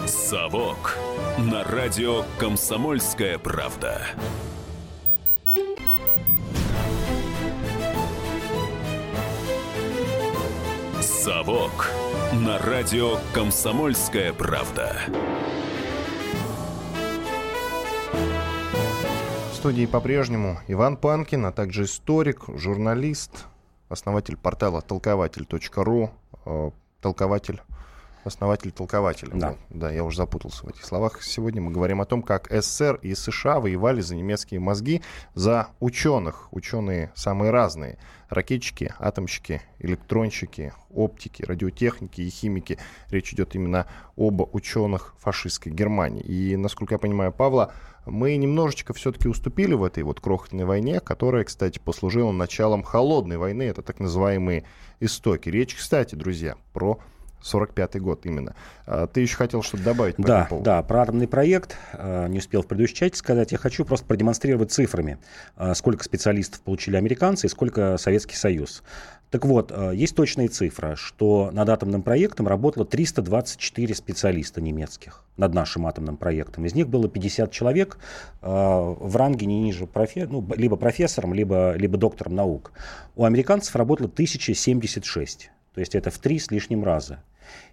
«Совок» 0.06 0.96
на 1.38 1.62
радио 1.64 2.24
«Комсомольская 2.38 3.38
правда». 3.38 4.06
«Совок» 11.00 11.90
на 12.32 12.58
радио 12.58 13.18
«Комсомольская 13.34 14.32
правда». 14.32 14.96
Студии 19.66 19.86
по-прежнему 19.86 20.60
Иван 20.68 20.96
Панкин, 20.96 21.46
а 21.46 21.50
также 21.50 21.86
историк, 21.86 22.44
журналист, 22.54 23.46
основатель 23.88 24.36
портала 24.36 24.80
толкователь.ру, 24.80 26.12
толкователь 27.00 27.60
основатель 28.26 28.72
толкователя. 28.72 29.30
Да. 29.34 29.56
Да, 29.70 29.90
я 29.90 30.04
уже 30.04 30.18
запутался 30.18 30.66
в 30.66 30.68
этих 30.68 30.84
словах. 30.84 31.22
Сегодня 31.22 31.60
мы 31.60 31.70
говорим 31.70 32.00
о 32.00 32.04
том, 32.04 32.22
как 32.22 32.48
СССР 32.50 32.98
и 33.02 33.14
США 33.14 33.60
воевали 33.60 34.00
за 34.00 34.16
немецкие 34.16 34.60
мозги, 34.60 35.02
за 35.34 35.68
ученых. 35.80 36.48
Ученые 36.52 37.12
самые 37.14 37.50
разные. 37.50 37.98
Ракетчики, 38.28 38.92
атомщики, 38.98 39.62
электронщики, 39.78 40.72
оптики, 40.90 41.42
радиотехники 41.42 42.20
и 42.20 42.28
химики. 42.28 42.78
Речь 43.10 43.32
идет 43.32 43.54
именно 43.54 43.86
об 44.16 44.42
ученых 44.54 45.14
фашистской 45.18 45.72
Германии. 45.72 46.22
И, 46.22 46.56
насколько 46.56 46.94
я 46.94 46.98
понимаю, 46.98 47.32
Павла, 47.32 47.72
мы 48.06 48.36
немножечко 48.36 48.94
все-таки 48.94 49.28
уступили 49.28 49.74
в 49.74 49.84
этой 49.84 50.02
вот 50.02 50.20
крохотной 50.20 50.64
войне, 50.64 51.00
которая, 51.00 51.44
кстати, 51.44 51.78
послужила 51.78 52.32
началом 52.32 52.82
холодной 52.82 53.36
войны. 53.36 53.64
Это 53.64 53.82
так 53.82 54.00
называемые 54.00 54.64
истоки. 55.00 55.48
Речь, 55.48 55.74
кстати, 55.74 56.14
друзья, 56.14 56.56
про 56.72 57.00
45-й 57.42 58.00
год 58.00 58.26
именно. 58.26 58.54
А, 58.86 59.06
ты 59.06 59.20
еще 59.20 59.36
хотел 59.36 59.62
что-то 59.62 59.84
добавить 59.84 60.16
по 60.16 60.22
да, 60.22 60.34
этому 60.34 60.48
поводу? 60.48 60.64
Да, 60.64 60.82
про 60.82 61.02
атомный 61.02 61.28
проект 61.28 61.76
а, 61.92 62.26
не 62.28 62.38
успел 62.38 62.62
в 62.62 62.66
предыдущей 62.66 62.94
части 62.94 63.16
сказать. 63.16 63.52
Я 63.52 63.58
хочу 63.58 63.84
просто 63.84 64.06
продемонстрировать 64.06 64.72
цифрами, 64.72 65.18
а, 65.56 65.74
сколько 65.74 66.04
специалистов 66.04 66.60
получили 66.60 66.96
американцы 66.96 67.46
и 67.46 67.50
сколько 67.50 67.96
Советский 67.98 68.36
Союз. 68.36 68.82
Так 69.30 69.44
вот, 69.44 69.76
есть 69.92 70.14
точная 70.14 70.46
цифра, 70.46 70.94
что 70.94 71.50
над 71.52 71.68
атомным 71.68 72.02
проектом 72.02 72.46
работало 72.46 72.86
324 72.86 73.92
специалиста 73.92 74.60
немецких 74.60 75.24
над 75.36 75.52
нашим 75.52 75.84
атомным 75.86 76.16
проектом. 76.16 76.64
Из 76.64 76.76
них 76.76 76.88
было 76.88 77.08
50 77.08 77.50
человек 77.50 77.98
в 78.40 79.16
ранге 79.16 79.46
не 79.46 79.58
ниже 79.58 79.88
профе, 79.88 80.28
ну, 80.30 80.46
либо 80.54 80.76
профессором, 80.76 81.34
либо, 81.34 81.74
либо 81.74 81.98
доктором 81.98 82.36
наук. 82.36 82.70
У 83.16 83.24
американцев 83.24 83.74
работало 83.74 84.06
1076. 84.06 85.50
То 85.76 85.80
есть 85.80 85.94
это 85.94 86.10
в 86.10 86.16
три 86.16 86.38
с 86.38 86.50
лишним 86.50 86.84
раза. 86.84 87.18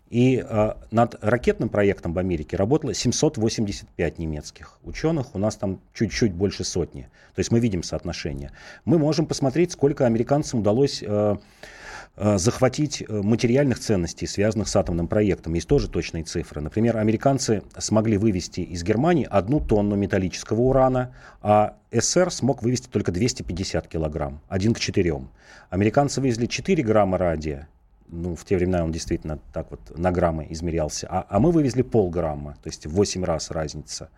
И 0.10 0.46
э, 0.46 0.74
над 0.92 1.16
ракетным 1.24 1.70
проектом 1.70 2.12
в 2.14 2.20
Америке 2.20 2.58
работало 2.58 2.94
785 2.94 4.20
немецких 4.20 4.78
ученых, 4.84 5.34
у 5.34 5.38
нас 5.38 5.56
там 5.56 5.80
чуть-чуть 5.94 6.34
больше 6.34 6.66
сотни. 6.66 7.04
То 7.34 7.40
есть 7.40 7.50
мы 7.50 7.62
видим 7.62 7.82
соотношение. 7.82 8.52
Мы 8.84 9.00
можем 9.00 9.26
посмотреть, 9.26 9.72
сколько 9.72 10.06
американцам 10.06 10.60
удалось 10.60 11.02
э, 11.02 11.38
э, 12.18 12.38
захватить 12.38 13.08
материальных 13.08 13.80
ценностей, 13.80 14.28
связанных 14.28 14.68
с 14.68 14.76
атомным 14.76 15.08
проектом. 15.08 15.54
Есть 15.54 15.70
тоже 15.70 15.90
точные 15.90 16.26
цифры. 16.26 16.60
Например, 16.60 16.98
американцы 16.98 17.64
смогли 17.78 18.18
вывести 18.18 18.60
из 18.60 18.84
Германии 18.84 19.26
одну 19.32 19.62
тонну 19.62 19.96
металлического 19.96 20.60
урана, 20.60 21.16
а 21.42 21.78
СССР 21.94 22.32
смог 22.32 22.64
вывести 22.64 22.90
только 22.90 23.14
250 23.14 23.88
килограмм, 23.88 24.42
один 24.50 24.74
к 24.74 24.82
четырем. 24.82 25.30
Американцы 25.70 26.20
вывезли 26.20 26.48
4 26.48 26.84
грамма 26.84 27.18
радия, 27.18 27.70
ну, 28.08 28.36
в 28.36 28.46
те 28.46 28.58
времена 28.58 28.84
он 28.84 28.92
действительно 28.92 29.40
так 29.54 29.68
вот 29.72 29.98
на 29.98 30.12
граммы 30.12 30.48
измерялся, 30.50 31.08
а, 31.10 31.26
а 31.30 31.40
мы 31.40 31.52
вывезли 31.52 31.82
полграмма, 31.82 32.58
то 32.64 32.70
есть 32.70 32.86
в 32.86 32.92
8 32.92 33.24
раз 33.24 33.52
разница. 33.52 34.10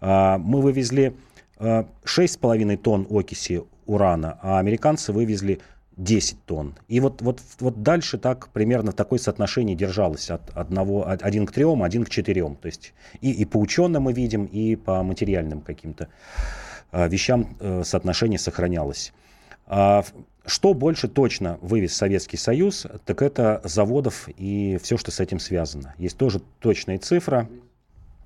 А, 0.00 0.38
мы 0.38 0.60
вывезли 0.60 1.16
а, 1.58 1.86
6,5 2.04 2.76
тонн 2.76 3.06
окиси 3.10 3.62
урана, 3.86 4.38
а 4.42 4.58
американцы 4.58 5.12
вывезли 5.12 5.60
10 5.96 6.44
тонн. 6.44 6.74
И 6.88 7.00
вот, 7.00 7.20
вот, 7.22 7.40
вот 7.60 7.82
дальше 7.82 8.18
так 8.18 8.48
примерно 8.48 8.92
такое 8.92 9.18
соотношение 9.18 9.76
держалось 9.76 10.30
от 10.30 10.50
одного, 10.56 11.06
один 11.06 11.46
к 11.46 11.52
трем, 11.52 11.82
один 11.82 12.04
к 12.04 12.10
четырем. 12.10 12.56
То 12.56 12.66
есть 12.66 12.94
и, 13.20 13.30
и 13.30 13.44
по 13.44 13.58
ученым 13.58 14.04
мы 14.04 14.12
видим, 14.12 14.46
и 14.46 14.76
по 14.76 15.02
материальным 15.02 15.60
каким-то 15.60 16.08
а, 16.90 17.08
вещам 17.08 17.56
э, 17.60 17.82
соотношение 17.84 18.38
сохранялось. 18.38 19.12
Что 20.44 20.74
больше 20.74 21.08
точно 21.08 21.58
вывез 21.62 21.94
Советский 21.94 22.36
Союз, 22.36 22.86
так 23.04 23.22
это 23.22 23.60
заводов 23.64 24.28
и 24.36 24.78
все, 24.82 24.96
что 24.96 25.10
с 25.10 25.20
этим 25.20 25.38
связано. 25.38 25.94
Есть 25.98 26.16
тоже 26.16 26.40
точная 26.60 26.98
цифра, 26.98 27.48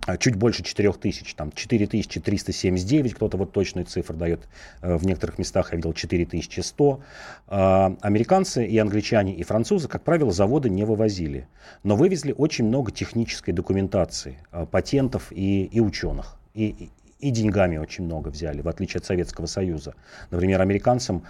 а, 0.06 0.16
чуть 0.16 0.36
больше 0.36 0.62
4 0.62 0.92
тысяч, 0.92 1.34
там 1.34 1.50
4379, 1.50 3.14
кто-то 3.14 3.36
вот 3.36 3.52
точную 3.52 3.86
цифру 3.86 4.16
дает, 4.16 4.48
э, 4.80 4.96
в 4.96 5.04
некоторых 5.04 5.38
местах 5.38 5.72
я 5.72 5.76
видел 5.76 5.92
4100. 5.92 7.00
А, 7.48 7.96
американцы 8.00 8.64
и 8.64 8.78
англичане 8.78 9.34
и 9.34 9.42
французы, 9.42 9.88
как 9.88 10.04
правило, 10.04 10.30
заводы 10.30 10.70
не 10.70 10.84
вывозили, 10.84 11.48
но 11.82 11.96
вывезли 11.96 12.32
очень 12.32 12.66
много 12.66 12.92
технической 12.92 13.52
документации, 13.52 14.38
а, 14.52 14.64
патентов 14.64 15.32
и, 15.32 15.64
и 15.64 15.80
ученых. 15.80 16.36
И, 16.54 16.90
и 17.18 17.30
деньгами 17.30 17.78
очень 17.78 18.04
много 18.04 18.28
взяли, 18.28 18.60
в 18.60 18.68
отличие 18.68 18.98
от 18.98 19.06
Советского 19.06 19.46
Союза. 19.46 19.94
Например, 20.30 20.60
американцам 20.60 21.22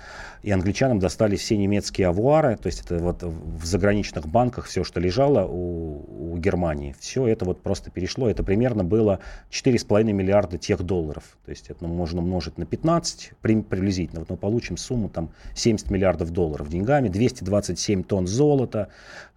и 0.43 0.51
англичанам 0.51 0.99
достались 0.99 1.41
все 1.41 1.57
немецкие 1.57 2.09
авуары, 2.09 2.57
то 2.57 2.67
есть 2.67 2.83
это 2.85 2.99
вот 2.99 3.23
в 3.23 3.65
заграничных 3.65 4.27
банках 4.27 4.67
все, 4.67 4.83
что 4.83 4.99
лежало 4.99 5.47
у, 5.47 6.33
у 6.33 6.39
Германии, 6.39 6.95
все 6.99 7.29
это 7.29 7.45
вот 7.45 7.63
просто 7.63 7.91
перешло. 7.91 8.29
Это 8.29 8.43
примерно 8.43 8.83
было 8.83 9.21
4,5 9.51 10.05
миллиарда 10.13 10.59
тех 10.59 10.83
долларов. 10.83 11.23
То 11.45 11.51
есть 11.51 11.71
это 11.71 11.87
можно 11.87 12.21
умножить 12.21 12.59
на 12.59 12.67
15 12.67 13.33
приблизительно. 13.41 14.21
Вот 14.21 14.31
мы 14.31 14.37
получим 14.37 14.77
сумму 14.77 15.09
там 15.09 15.31
70 15.55 15.91
миллиардов 15.91 16.31
долларов 16.31 16.69
деньгами, 16.69 17.09
227 17.09 18.03
тонн 18.03 18.27
золота, 18.27 18.89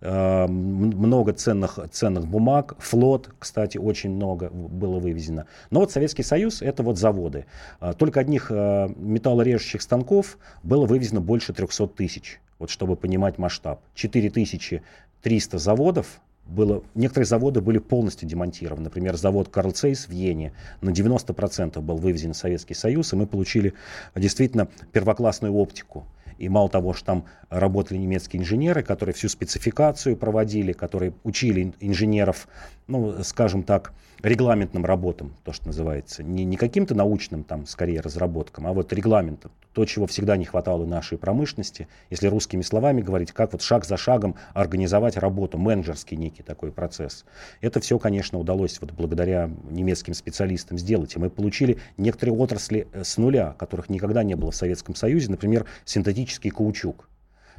э, 0.01 0.47
много 0.47 1.33
ценных, 1.33 1.79
ценных 1.91 2.27
бумаг, 2.27 2.75
флот, 2.79 3.29
кстати, 3.37 3.77
очень 3.77 4.11
много 4.11 4.49
было 4.49 4.99
вывезено. 4.99 5.45
Но 5.69 5.81
вот 5.81 5.91
Советский 5.91 6.23
Союз 6.23 6.38
Союз, 6.39 6.61
это 6.61 6.83
вот 6.83 6.97
заводы. 6.97 7.45
А, 7.79 7.93
только 7.93 8.21
одних 8.21 8.47
а, 8.49 8.87
металлорежущих 8.95 9.81
станков 9.81 10.37
было 10.63 10.85
вывезено 10.85 11.19
больше 11.19 11.53
300 11.53 11.87
тысяч, 11.87 12.39
вот 12.59 12.69
чтобы 12.69 12.95
понимать 12.95 13.37
масштаб. 13.37 13.81
4300 13.95 15.57
заводов 15.57 16.21
было, 16.45 16.81
некоторые 16.95 17.25
заводы 17.27 17.59
были 17.61 17.77
полностью 17.77 18.27
демонтированы. 18.27 18.85
Например, 18.85 19.17
завод 19.17 19.49
Карл 19.49 19.71
Цейс 19.71 20.07
в 20.07 20.11
Йене 20.11 20.53
на 20.81 20.91
90% 20.91 21.79
был 21.81 21.97
вывезен 21.97 22.33
в 22.33 22.37
Советский 22.37 22.73
Союз, 22.73 23.11
и 23.11 23.17
мы 23.17 23.27
получили 23.27 23.73
действительно 24.15 24.69
первоклассную 24.93 25.53
оптику. 25.53 26.07
И 26.37 26.47
мало 26.47 26.69
того, 26.69 26.93
что 26.93 27.05
там 27.05 27.25
работали 27.49 27.97
немецкие 27.97 28.41
инженеры, 28.41 28.81
которые 28.81 29.13
всю 29.13 29.27
спецификацию 29.27 30.15
проводили, 30.15 30.71
которые 30.71 31.13
учили 31.23 31.73
инженеров, 31.81 32.47
ну, 32.87 33.23
скажем 33.23 33.63
так, 33.63 33.93
регламентным 34.21 34.85
работам, 34.85 35.33
то, 35.43 35.53
что 35.53 35.67
называется. 35.67 36.23
Не, 36.23 36.45
не 36.45 36.57
каким-то 36.57 36.95
научным, 36.95 37.43
там, 37.43 37.65
скорее, 37.65 38.01
разработкам, 38.01 38.67
а 38.67 38.73
вот 38.73 38.91
регламентом. 38.93 39.51
То, 39.73 39.85
чего 39.85 40.07
всегда 40.07 40.35
не 40.35 40.45
хватало 40.45 40.85
нашей 40.85 41.17
промышленности, 41.17 41.87
если 42.09 42.27
русскими 42.27 42.61
словами 42.61 43.01
говорить, 43.01 43.31
как 43.31 43.53
вот 43.53 43.61
шаг 43.61 43.85
за 43.85 43.97
шагом 43.97 44.35
организовать 44.53 45.17
работу, 45.17 45.57
менеджерский 45.57 46.17
некий 46.17 46.43
такой 46.43 46.71
процесс. 46.71 47.25
Это 47.61 47.79
все, 47.79 47.99
конечно, 47.99 48.39
удалось 48.39 48.79
вот 48.81 48.91
благодаря 48.91 49.49
немецким 49.69 50.13
специалистам 50.13 50.77
сделать. 50.77 51.15
И 51.15 51.19
мы 51.19 51.29
получили 51.29 51.77
некоторые 51.97 52.35
отрасли 52.35 52.87
э, 52.91 53.03
с 53.03 53.17
нуля, 53.17 53.55
которых 53.57 53.89
никогда 53.89 54.23
не 54.23 54.35
было 54.35 54.51
в 54.51 54.55
Советском 54.55 54.95
Союзе, 54.95 55.29
например, 55.31 55.65
синтетический 55.85 56.49
каучук. 56.49 57.07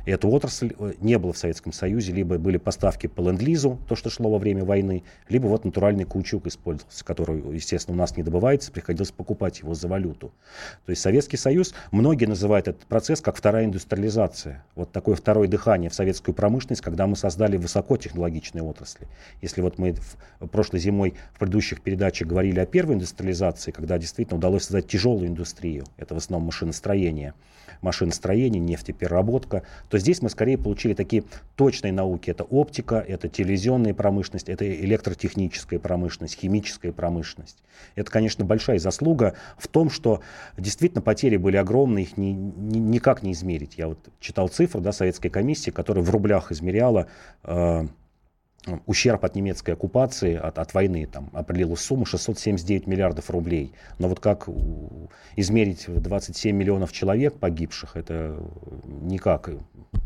Эту 0.06 0.28
отрасль 0.30 0.72
э, 0.78 0.92
не 1.00 1.18
было 1.18 1.32
в 1.32 1.38
Советском 1.38 1.72
Союзе, 1.72 2.12
либо 2.12 2.38
были 2.38 2.56
поставки 2.56 3.06
по 3.06 3.20
ленд-лизу, 3.20 3.78
то, 3.88 3.96
что 3.96 4.10
шло 4.10 4.30
во 4.30 4.38
время 4.38 4.64
войны, 4.64 5.04
либо 5.28 5.46
вот 5.46 5.64
натуральный 5.64 6.04
каучук 6.04 6.46
использовался, 6.46 7.04
который, 7.04 7.54
естественно, 7.54 7.96
у 7.96 7.98
нас 7.98 8.16
не 8.16 8.22
добывается, 8.22 8.72
приходилось 8.72 9.10
покупать 9.12 9.60
его 9.60 9.74
за 9.74 9.88
валюту. 9.88 10.32
То 10.86 10.90
есть 10.90 11.02
Советский 11.02 11.36
Союз, 11.36 11.74
многие 11.90 12.26
называют 12.26 12.68
этот 12.68 12.86
процесс 12.86 13.20
как 13.20 13.36
вторая 13.36 13.64
индустриализация. 13.64 14.64
Вот 14.74 14.92
такое 14.92 15.16
второе 15.16 15.48
дыхание 15.48 15.90
в 15.90 15.94
советскую 15.94 16.34
промышленность, 16.34 16.82
когда 16.82 17.06
мы 17.06 17.16
создали 17.16 17.56
высокотехнологичные 17.56 18.62
отрасли. 18.62 19.08
Если 19.42 19.60
вот 19.60 19.78
мы 19.78 19.94
в 20.40 20.46
прошлой 20.46 20.80
зимой 20.80 21.14
в 21.34 21.38
предыдущих 21.38 21.82
передачах 21.82 22.28
говорили 22.28 22.60
о 22.60 22.66
первой 22.66 22.94
индустриализации, 22.94 23.70
когда 23.70 23.98
действительно 23.98 24.38
удалось 24.38 24.64
создать 24.64 24.88
тяжелую 24.88 25.28
индустрию, 25.28 25.84
это 25.96 26.14
в 26.14 26.18
основном 26.18 26.46
машиностроение, 26.46 27.34
машиностроение, 27.82 28.60
нефтепереработка, 28.60 29.62
то 29.90 29.98
здесь 29.98 30.22
мы 30.22 30.30
скорее 30.30 30.56
получили 30.56 30.94
такие 30.94 31.24
точные 31.56 31.92
науки. 31.92 32.30
Это 32.30 32.44
оптика, 32.44 33.04
это 33.06 33.28
телевизионная 33.28 33.92
промышленность, 33.92 34.48
это 34.48 34.64
электротехническая 34.72 35.80
промышленность, 35.80 36.38
химическая 36.38 36.92
промышленность. 36.92 37.58
Это, 37.96 38.10
конечно, 38.10 38.44
большая 38.44 38.78
заслуга 38.78 39.34
в 39.58 39.66
том, 39.66 39.90
что 39.90 40.20
действительно 40.56 41.02
потери 41.02 41.36
были 41.36 41.56
огромные, 41.56 42.04
их 42.04 42.16
ни, 42.16 42.30
ни, 42.30 42.78
никак 42.78 43.22
не 43.24 43.32
измерить. 43.32 43.76
Я 43.76 43.88
вот 43.88 43.98
читал 44.20 44.48
цифры 44.48 44.80
да, 44.80 44.92
Советской 44.92 45.28
комиссии, 45.28 45.70
которая 45.70 46.04
в 46.04 46.10
рублях 46.10 46.52
измеряла 46.52 47.08
э, 47.42 47.86
ущерб 48.86 49.24
от 49.24 49.34
немецкой 49.34 49.70
оккупации, 49.70 50.34
от, 50.36 50.58
от 50.58 50.74
войны, 50.74 51.06
там, 51.10 51.30
определилась 51.32 51.80
сумма 51.80 52.04
679 52.04 52.86
миллиардов 52.86 53.30
рублей. 53.30 53.72
Но 53.98 54.08
вот 54.08 54.20
как 54.20 54.48
измерить 55.36 55.86
27 55.88 56.54
миллионов 56.54 56.92
человек 56.92 57.38
погибших, 57.38 57.96
это 57.96 58.38
никак, 59.02 59.50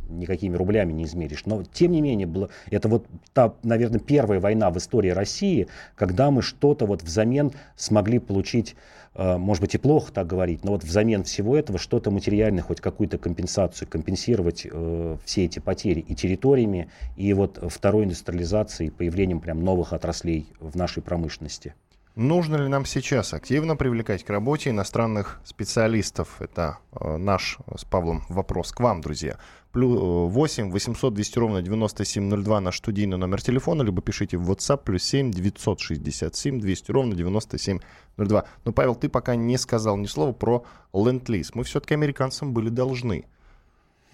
никакими 0.09 0.55
рублями 0.57 0.93
не 0.93 1.05
измеришь. 1.05 1.47
Но, 1.47 1.65
тем 1.65 1.93
не 1.93 2.01
менее, 2.01 2.27
было, 2.27 2.49
это 2.71 2.89
вот 2.89 3.07
та, 3.33 3.55
наверное, 3.63 4.01
первая 4.01 4.39
война 4.39 4.71
в 4.71 4.79
истории 4.79 5.11
России, 5.11 5.67
когда 5.97 6.31
мы 6.31 6.43
что-то 6.43 6.87
вот 6.87 7.03
взамен 7.03 7.53
смогли 7.77 8.19
получить 8.19 8.77
Э, 8.77 9.04
может 9.15 9.61
быть 9.61 9.75
и 9.75 9.79
плохо 9.79 10.13
так 10.13 10.27
говорить, 10.27 10.65
но 10.65 10.73
вот 10.73 10.83
взамен 10.83 11.23
всего 11.25 11.57
этого 11.57 11.79
что-то 11.79 12.11
материальное, 12.11 12.63
хоть 12.63 12.81
какую-то 12.81 13.19
компенсацию, 13.19 13.89
компенсировать 13.89 14.67
э, 14.71 15.17
все 15.25 15.45
эти 15.45 15.61
потери 15.61 16.01
и 16.01 16.15
территориями, 16.15 16.91
и 17.17 17.33
вот 17.33 17.63
второй 17.69 18.05
индустриализацией, 18.05 18.91
появлением 18.91 19.41
прям 19.41 19.63
новых 19.63 19.93
отраслей 19.93 20.49
в 20.59 20.77
нашей 20.77 21.03
промышленности. 21.03 21.75
Нужно 22.17 22.55
ли 22.55 22.69
нам 22.69 22.85
сейчас 22.85 23.35
активно 23.35 23.75
привлекать 23.75 24.23
к 24.23 24.31
работе 24.31 24.71
иностранных 24.71 25.41
специалистов? 25.43 26.41
Это 26.41 26.79
э, 26.93 27.17
наш 27.17 27.59
с 27.77 27.85
Павлом 27.85 28.23
вопрос 28.29 28.71
к 28.71 28.79
вам, 28.79 29.01
друзья. 29.01 29.37
Плюс 29.73 29.99
8 30.33 30.71
800 30.71 31.13
200 31.13 31.39
ровно 31.41 31.61
9702 31.61 32.61
наш 32.61 32.77
студийный 32.77 33.17
номер 33.17 33.43
телефона, 33.43 33.83
либо 33.83 34.01
пишите 34.01 34.37
в 34.37 34.49
WhatsApp 34.49 34.83
плюс 34.85 35.03
7 35.03 35.33
967 35.33 36.61
200 36.61 36.93
ровно 36.93 37.17
9702. 37.17 38.45
Но, 38.65 38.73
Павел, 38.73 38.95
ты 38.95 39.09
пока 39.09 39.35
не 39.35 39.59
сказал 39.59 39.97
ни 39.97 40.07
слова 40.07 40.33
про 40.33 40.65
ленд-лиз. 40.93 41.57
Мы 41.57 41.65
все-таки 41.65 41.95
американцам 41.95 42.55
были 42.55 42.69
должны 42.69 43.25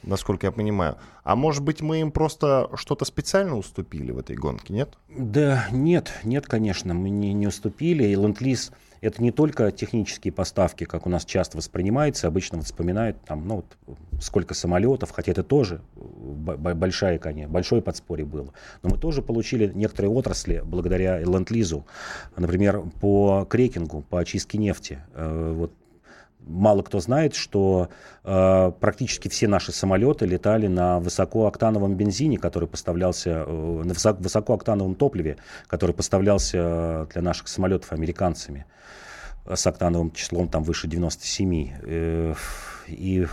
насколько 0.02 0.46
я 0.46 0.52
понимаю. 0.52 0.96
А 1.24 1.36
может 1.36 1.62
быть, 1.62 1.80
мы 1.80 2.00
им 2.00 2.10
просто 2.10 2.70
что-то 2.74 3.04
специально 3.04 3.56
уступили 3.56 4.12
в 4.12 4.18
этой 4.18 4.36
гонке, 4.36 4.72
нет? 4.72 4.96
Да, 5.08 5.66
нет, 5.70 6.12
нет, 6.24 6.46
конечно, 6.46 6.94
мы 6.94 7.10
не, 7.10 7.32
не 7.32 7.46
уступили. 7.46 8.04
И 8.04 8.14
ленд-лиз 8.14 8.72
это 9.00 9.22
не 9.22 9.30
только 9.30 9.70
технические 9.70 10.32
поставки, 10.32 10.84
как 10.84 11.06
у 11.06 11.10
нас 11.10 11.24
часто 11.24 11.56
воспринимается, 11.56 12.26
обычно 12.26 12.60
вспоминают 12.62 13.16
там, 13.24 13.46
ну, 13.46 13.56
вот, 13.56 13.96
сколько 14.20 14.54
самолетов, 14.54 15.10
хотя 15.10 15.32
это 15.32 15.42
тоже 15.42 15.80
большая, 15.94 17.18
конечно, 17.18 17.50
большое 17.50 17.80
подспорье 17.80 18.26
было. 18.26 18.52
Но 18.82 18.90
мы 18.90 18.98
тоже 18.98 19.22
получили 19.22 19.72
некоторые 19.74 20.10
отрасли 20.10 20.62
благодаря 20.64 21.18
ленд-лизу, 21.18 21.86
например, 22.36 22.82
по 23.00 23.46
крекингу, 23.48 24.02
по 24.02 24.20
очистке 24.20 24.58
нефти. 24.58 24.98
Э, 25.14 25.54
вот 25.56 25.72
мало 26.46 26.82
кто 26.82 27.00
знает, 27.00 27.34
что 27.34 27.88
э, 28.24 28.72
практически 28.80 29.28
все 29.28 29.48
наши 29.48 29.72
самолеты 29.72 30.26
летали 30.26 30.66
на 30.66 31.00
высокооктановом 31.00 31.94
бензине, 31.94 32.38
который 32.38 32.68
поставлялся, 32.68 33.44
э, 33.46 33.82
на 33.84 33.94
высокооктановом 34.14 34.94
топливе, 34.94 35.36
который 35.66 35.94
поставлялся 35.94 37.06
для 37.12 37.22
наших 37.22 37.48
самолетов 37.48 37.92
американцами 37.92 38.66
с 39.46 39.66
октановым 39.66 40.12
числом 40.12 40.48
там 40.48 40.62
выше 40.62 40.86
97. 40.86 41.70
Э, 41.82 42.34
и 42.86 43.26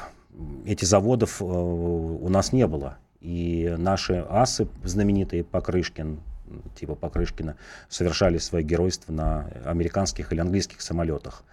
этих 0.66 0.88
заводов 0.88 1.42
э, 1.42 1.46
у 1.46 2.28
нас 2.30 2.54
не 2.54 2.68
было. 2.68 2.98
И 3.20 3.74
наши 3.78 4.26
асы 4.30 4.68
знаменитые 4.84 5.44
Покрышкин, 5.44 6.20
типа 6.76 6.96
Покрышкина, 6.96 7.58
совершали 7.90 8.38
свое 8.38 8.64
геройство 8.64 9.12
на 9.12 9.48
американских 9.66 10.32
или 10.32 10.40
английских 10.40 10.82
самолетах. 10.82 11.44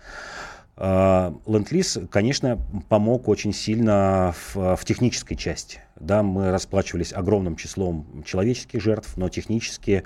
Ленд-лиз, 0.76 1.98
конечно, 2.10 2.58
помог 2.88 3.28
очень 3.28 3.52
сильно 3.52 4.34
в, 4.54 4.76
в 4.76 4.84
технической 4.84 5.36
части. 5.36 5.80
Да, 6.00 6.22
мы 6.22 6.50
расплачивались 6.50 7.12
огромным 7.12 7.56
числом 7.56 8.24
человеческих 8.24 8.82
жертв, 8.82 9.16
но 9.16 9.28
технически 9.28 10.02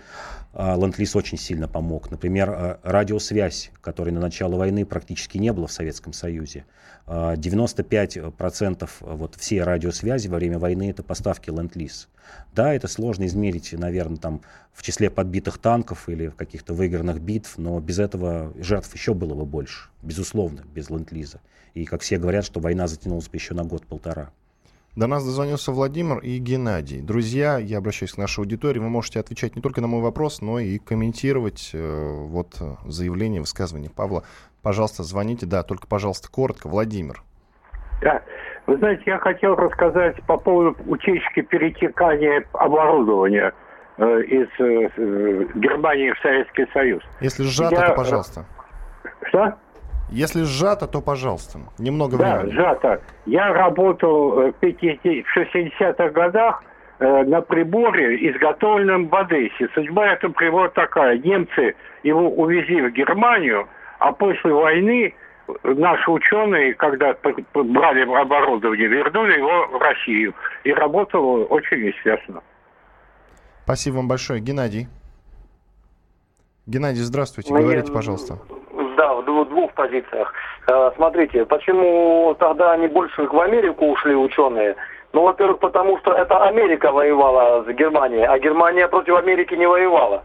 Ленд-лиз 0.55 1.17
очень 1.17 1.39
сильно 1.39 1.67
помог. 1.67 2.11
Например, 2.11 2.79
радиосвязь, 2.83 3.71
которой 3.81 4.11
на 4.11 4.21
начало 4.21 4.57
войны 4.57 4.85
практически 4.85 5.39
не 5.39 5.53
было 5.53 5.67
в 5.67 5.73
Советском 5.73 6.13
Союзе. 6.13 6.67
95% 7.07 8.91
вот 9.01 9.35
всей 9.37 9.63
радиосвязи 9.63 10.29
во 10.29 10.37
время 10.37 10.59
войны 10.59 10.91
это 10.91 11.03
поставки 11.03 11.49
Ленд-лиз. 11.49 12.09
Да, 12.53 12.75
это 12.75 12.87
сложно 12.89 13.25
измерить, 13.25 13.73
наверное, 13.73 14.19
там 14.19 14.43
в 14.75 14.83
числе 14.83 15.09
подбитых 15.09 15.57
танков 15.57 16.11
или 16.11 16.29
каких-то 16.29 16.75
выигранных 16.75 17.21
битв, 17.21 17.57
но 17.57 17.81
без 17.81 17.99
этого 17.99 18.53
жертв 18.59 18.95
еще 18.95 19.15
было 19.15 19.35
бы 19.35 19.47
больше, 19.47 19.89
безусловно, 20.03 20.65
без 20.75 20.91
ленд-лиза. 20.91 21.41
И, 21.73 21.87
как 21.87 22.03
все 22.03 22.19
говорят, 22.19 22.45
что 22.45 22.61
война 22.61 22.87
затянулась 22.87 23.29
бы 23.29 23.37
еще 23.39 23.55
на 23.55 23.65
год-полтора. 23.65 24.31
До 24.99 25.07
нас 25.07 25.25
дозвонился 25.25 25.71
Владимир 25.71 26.19
и 26.19 26.39
Геннадий. 26.39 27.01
Друзья, 27.01 27.59
я 27.59 27.79
обращаюсь 27.79 28.15
к 28.15 28.19
нашей 28.19 28.41
аудитории. 28.41 28.81
Вы 28.81 28.89
можете 28.89 29.21
отвечать 29.21 29.55
не 29.55 29.63
только 29.63 29.81
на 29.81 29.87
мой 29.87 30.03
вопрос, 30.03 30.43
но 30.43 30.59
и 30.59 30.79
комментировать 30.79 31.71
э, 31.73 31.79
вот 31.79 32.57
заявление, 32.85 33.41
высказывание 33.41 33.93
Павла. 33.95 34.25
Пожалуйста, 34.61 35.05
звоните. 35.05 35.47
Да, 35.47 35.63
только, 35.63 35.87
пожалуйста, 35.87 36.29
коротко. 36.29 36.67
Владимир. 36.67 37.23
Да. 38.03 38.23
Вы 38.67 38.77
знаете, 38.79 39.05
я 39.07 39.19
хотел 39.19 39.55
рассказать 39.55 40.21
по 40.27 40.37
поводу 40.37 40.77
утечки 40.87 41.43
перетекания 41.43 42.45
оборудования 42.55 43.55
э, 43.99 44.03
из 44.03 44.49
э, 44.59 45.47
Германии 45.55 46.11
в 46.11 46.19
Советский 46.21 46.67
Союз. 46.73 47.05
Если 47.21 47.45
сжато, 47.45 47.77
я... 47.77 47.87
то 47.91 47.95
пожалуйста. 47.95 48.47
Что? 49.29 49.55
Если 50.11 50.43
сжато, 50.43 50.87
то 50.87 51.01
пожалуйста. 51.01 51.61
Немного 51.79 52.17
да, 52.17 52.39
времени. 52.39 52.57
Да, 52.57 52.63
сжато. 52.63 53.01
Я 53.27 53.53
работал 53.53 54.41
э, 54.41 54.53
в 54.53 54.63
60-х 54.63 56.09
годах 56.11 56.63
э, 56.99 57.25
на 57.25 57.41
приборе, 57.43 58.31
изготовленном 58.31 59.09
в 59.09 59.15
Одессе. 59.15 59.69
Судьба 59.75 60.15
этого 60.15 60.33
прибора 60.33 60.71
такая. 60.71 61.19
Немцы 61.19 61.75
его 62.03 62.31
увезли 62.31 62.83
в 62.83 62.93
Германию, 62.93 63.69
а 63.99 64.13
после 64.13 64.53
войны 64.53 65.15
наши 65.63 66.11
ученые, 66.11 66.75
когда 66.75 67.17
брали 67.55 68.03
оборудование, 68.03 68.89
вернули 68.89 69.39
его 69.39 69.67
в 69.67 69.81
Россию. 69.81 70.35
И 70.65 70.73
работало 70.73 71.45
очень 71.45 71.87
естественно. 71.87 72.43
Спасибо 73.65 73.97
вам 73.97 74.09
большое. 74.09 74.41
Геннадий. 74.41 74.89
Геннадий, 76.67 77.03
здравствуйте. 77.03 77.53
Мне... 77.53 77.63
Говорите, 77.63 77.93
пожалуйста. 77.93 78.39
Двух 79.29 79.73
позициях. 79.73 80.33
Э, 80.67 80.91
смотрите, 80.97 81.45
почему 81.45 82.35
тогда 82.39 82.73
они 82.73 82.89
больше 82.89 83.27
в 83.27 83.41
Америку 83.41 83.87
ушли 83.87 84.15
ученые? 84.15 84.77
Ну, 85.13 85.23
во-первых, 85.23 85.59
потому 85.59 85.99
что 85.99 86.13
это 86.13 86.37
Америка 86.45 86.93
воевала 86.93 87.65
с 87.65 87.69
Германией, 87.69 88.25
а 88.25 88.39
Германия 88.39 88.89
против 88.89 89.17
Америки 89.17 89.55
не 89.55 89.67
воевала. 89.67 90.23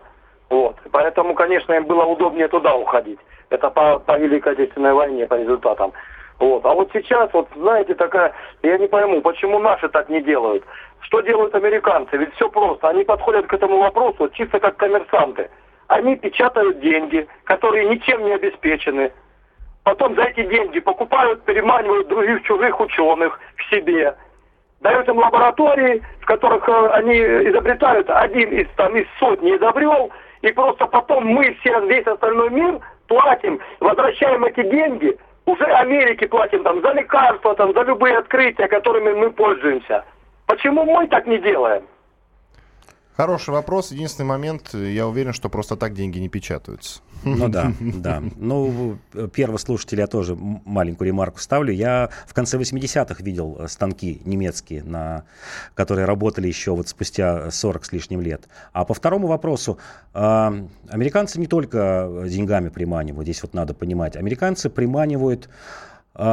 Вот. 0.50 0.76
Поэтому, 0.92 1.34
конечно, 1.34 1.74
им 1.74 1.86
было 1.86 2.06
удобнее 2.06 2.48
туда 2.48 2.76
уходить. 2.76 3.20
Это 3.50 3.70
по, 3.70 4.00
по 4.00 4.18
Великой 4.18 4.54
Отечественной 4.54 4.94
войне, 4.94 5.26
по 5.26 5.36
результатам. 5.36 5.94
Вот. 6.40 6.66
А 6.66 6.74
вот 6.74 6.90
сейчас, 6.94 7.30
вот 7.34 7.48
знаете, 7.56 7.96
такая, 7.96 8.34
я 8.64 8.78
не 8.78 8.88
пойму, 8.88 9.22
почему 9.22 9.60
наши 9.60 9.88
так 9.90 10.10
не 10.10 10.22
делают. 10.22 10.64
Что 11.02 11.22
делают 11.22 11.56
американцы? 11.56 12.18
Ведь 12.18 12.34
все 12.36 12.50
просто. 12.50 12.90
Они 12.90 13.04
подходят 13.04 13.48
к 13.48 13.54
этому 13.54 13.80
вопросу 13.80 14.30
чисто 14.30 14.60
как 14.60 14.78
коммерсанты. 14.78 15.50
Они 15.88 16.16
печатают 16.16 16.80
деньги, 16.80 17.28
которые 17.44 17.88
ничем 17.88 18.24
не 18.26 18.34
обеспечены. 18.34 19.12
Потом 19.84 20.16
за 20.16 20.24
эти 20.24 20.44
деньги 20.46 20.80
покупают, 20.80 21.44
переманивают 21.44 22.08
других 22.08 22.44
чужих 22.44 22.80
ученых 22.80 23.40
к 23.58 23.62
себе. 23.74 24.16
Дают 24.80 25.08
им 25.08 25.18
лаборатории, 25.18 26.02
в 26.22 26.26
которых 26.26 26.68
э, 26.68 26.88
они 26.94 27.18
изобретают, 27.18 28.10
один 28.10 28.50
из, 28.50 28.68
там, 28.76 28.96
из 28.96 29.08
сотни 29.20 29.56
изобрел, 29.56 30.12
и 30.42 30.52
просто 30.52 30.86
потом 30.88 31.26
мы 31.26 31.54
все, 31.56 31.80
весь 31.88 32.08
остальной 32.08 32.50
мир 32.50 32.80
платим, 33.08 33.60
возвращаем 33.80 34.44
эти 34.46 34.64
деньги, 34.64 35.18
уже 35.46 35.66
Америке 35.66 36.28
платим 36.28 36.64
там 36.64 36.82
за 36.82 36.94
лекарства, 36.94 37.56
там, 37.56 37.74
за 37.74 37.82
любые 37.84 38.18
открытия, 38.18 38.68
которыми 38.68 39.14
мы 39.14 39.32
пользуемся. 39.32 40.06
Почему 40.48 40.86
мы 40.86 41.08
так 41.08 41.28
не 41.28 41.38
делаем? 41.40 41.84
Хороший 43.16 43.52
вопрос. 43.52 43.92
Единственный 43.92 44.26
момент, 44.26 44.74
я 44.74 45.08
уверен, 45.08 45.34
что 45.34 45.48
просто 45.48 45.76
так 45.76 45.94
деньги 45.94 46.18
не 46.18 46.30
печатаются. 46.30 47.02
Ну 47.24 47.48
да, 47.48 47.72
да. 47.80 48.24
Ну, 48.38 48.98
первый 49.34 49.58
слушатель 49.58 50.00
я 50.00 50.08
тоже 50.08 50.36
маленькую 50.36 51.08
ремарку 51.08 51.40
ставлю. 51.40 51.72
Я 51.72 52.10
в 52.26 52.34
конце 52.34 52.58
80-х 52.58 53.24
видел 53.24 53.58
э, 53.60 53.68
станки 53.68 54.20
немецкие, 54.26 54.84
на, 54.84 55.26
которые 55.76 56.06
работали 56.06 56.48
еще 56.48 56.76
вот 56.76 56.88
спустя 56.88 57.52
40 57.52 57.86
с 57.86 57.92
лишним 57.92 58.22
лет. 58.22 58.48
А 58.72 58.84
по 58.84 58.96
второму 58.96 59.28
вопросу, 59.28 59.78
э, 60.14 60.68
американцы 60.90 61.40
не 61.40 61.48
только 61.48 62.26
деньгами 62.28 62.70
приманивают, 62.70 63.28
здесь 63.28 63.44
вот 63.44 63.54
надо 63.54 63.76
понимать. 63.76 64.16
Американцы 64.16 64.72
приманивают 64.72 65.50
э, 66.16 66.24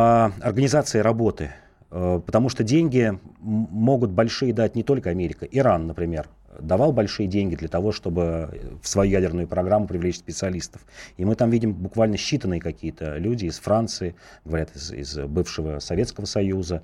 организации 0.41 1.01
работы. 1.01 1.51
Э, 1.91 2.21
потому 2.25 2.49
что 2.49 2.63
деньги 2.63 3.19
могут 3.41 4.11
большие 4.11 4.53
дать 4.53 4.77
не 4.77 4.83
только 4.83 5.11
Америка. 5.11 5.47
Иран, 5.51 5.87
например, 5.87 6.29
давал 6.59 6.93
большие 6.93 7.27
деньги 7.27 7.55
для 7.55 7.69
того, 7.69 7.93
чтобы 7.93 8.79
в 8.83 8.89
свою 8.89 9.11
ядерную 9.13 9.47
программу 9.47 9.87
привлечь 9.87 10.19
специалистов. 10.19 10.83
И 11.17 11.25
мы 11.25 11.35
там 11.37 11.51
видим 11.51 11.73
буквально 11.73 12.17
считанные 12.17 12.61
какие-то 12.61 13.17
люди 13.17 13.47
из 13.47 13.59
Франции, 13.59 14.15
говорят, 14.45 14.75
из, 14.75 14.93
из 14.93 15.17
бывшего 15.19 15.79
Советского 15.79 16.25
Союза. 16.25 16.83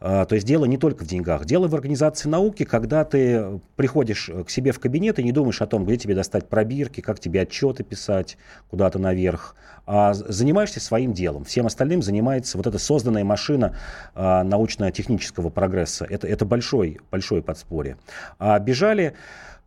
А, 0.00 0.24
то 0.24 0.34
есть 0.34 0.46
дело 0.46 0.64
не 0.64 0.78
только 0.78 1.04
в 1.04 1.06
деньгах. 1.06 1.44
Дело 1.44 1.68
в 1.68 1.74
организации 1.74 2.28
науки, 2.28 2.64
когда 2.64 3.04
ты 3.04 3.60
приходишь 3.76 4.30
к 4.46 4.50
себе 4.50 4.72
в 4.72 4.80
кабинет 4.80 5.18
и 5.18 5.22
не 5.22 5.32
думаешь 5.32 5.62
о 5.62 5.66
том, 5.66 5.84
где 5.84 5.96
тебе 5.96 6.14
достать 6.14 6.48
пробирки, 6.48 7.00
как 7.00 7.20
тебе 7.20 7.42
отчеты 7.42 7.84
писать 7.84 8.36
куда-то 8.70 8.98
наверх, 8.98 9.54
а 9.86 10.12
занимаешься 10.12 10.80
своим 10.80 11.14
делом. 11.14 11.44
Всем 11.44 11.66
остальным 11.66 12.02
занимается 12.02 12.58
вот 12.58 12.66
эта 12.66 12.78
созданная 12.78 13.24
машина 13.24 13.74
а, 14.14 14.44
научно-технического 14.44 15.48
прогресса. 15.48 16.04
Это, 16.04 16.26
это 16.26 16.44
большой, 16.44 17.00
большое 17.10 17.42
подспорье. 17.42 17.96
А 18.38 18.58
бежали 18.88 19.14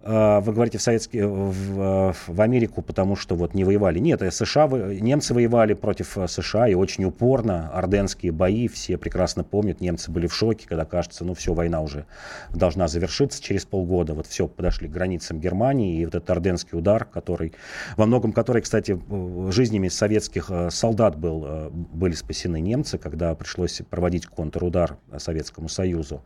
Э, 0.03 0.39
вы 0.39 0.53
говорите 0.53 0.77
в, 0.77 0.81
Советский, 0.81 1.21
в, 1.21 2.15
в 2.27 2.41
Америку, 2.41 2.81
потому 2.81 3.15
что 3.15 3.35
вот 3.35 3.53
не 3.53 3.63
воевали. 3.63 3.99
Нет, 3.99 4.21
э, 4.21 4.31
США, 4.31 4.67
немцы 4.67 5.33
воевали 5.33 5.73
против 5.73 6.17
э, 6.17 6.27
США 6.27 6.67
и 6.67 6.73
очень 6.73 7.05
упорно. 7.05 7.69
Орденские 7.73 8.31
бои, 8.31 8.67
все 8.67 8.97
прекрасно 8.97 9.43
помнят. 9.43 9.79
Немцы 9.79 10.11
были 10.11 10.27
в 10.27 10.33
шоке, 10.33 10.67
когда 10.67 10.85
кажется, 10.85 11.23
ну 11.23 11.33
все, 11.33 11.53
война 11.53 11.81
уже 11.81 12.05
должна 12.53 12.87
завершиться 12.87 13.41
через 13.41 13.65
полгода. 13.65 14.13
Вот 14.13 14.27
все, 14.27 14.47
подошли 14.47 14.87
к 14.87 14.91
границам 14.91 15.39
Германии. 15.39 15.99
И 15.99 16.05
вот 16.05 16.15
этот 16.15 16.29
орденский 16.29 16.77
удар, 16.77 17.05
который, 17.05 17.53
во 17.95 18.05
многом 18.05 18.33
который, 18.33 18.61
кстати, 18.61 18.99
жизнями 19.51 19.87
советских 19.87 20.49
солдат 20.69 21.17
был, 21.17 21.69
были 21.71 22.13
спасены 22.13 22.59
немцы, 22.59 22.97
когда 22.97 23.35
пришлось 23.35 23.81
проводить 23.89 24.25
контрудар 24.25 24.97
Советскому 25.17 25.69
Союзу. 25.69 26.23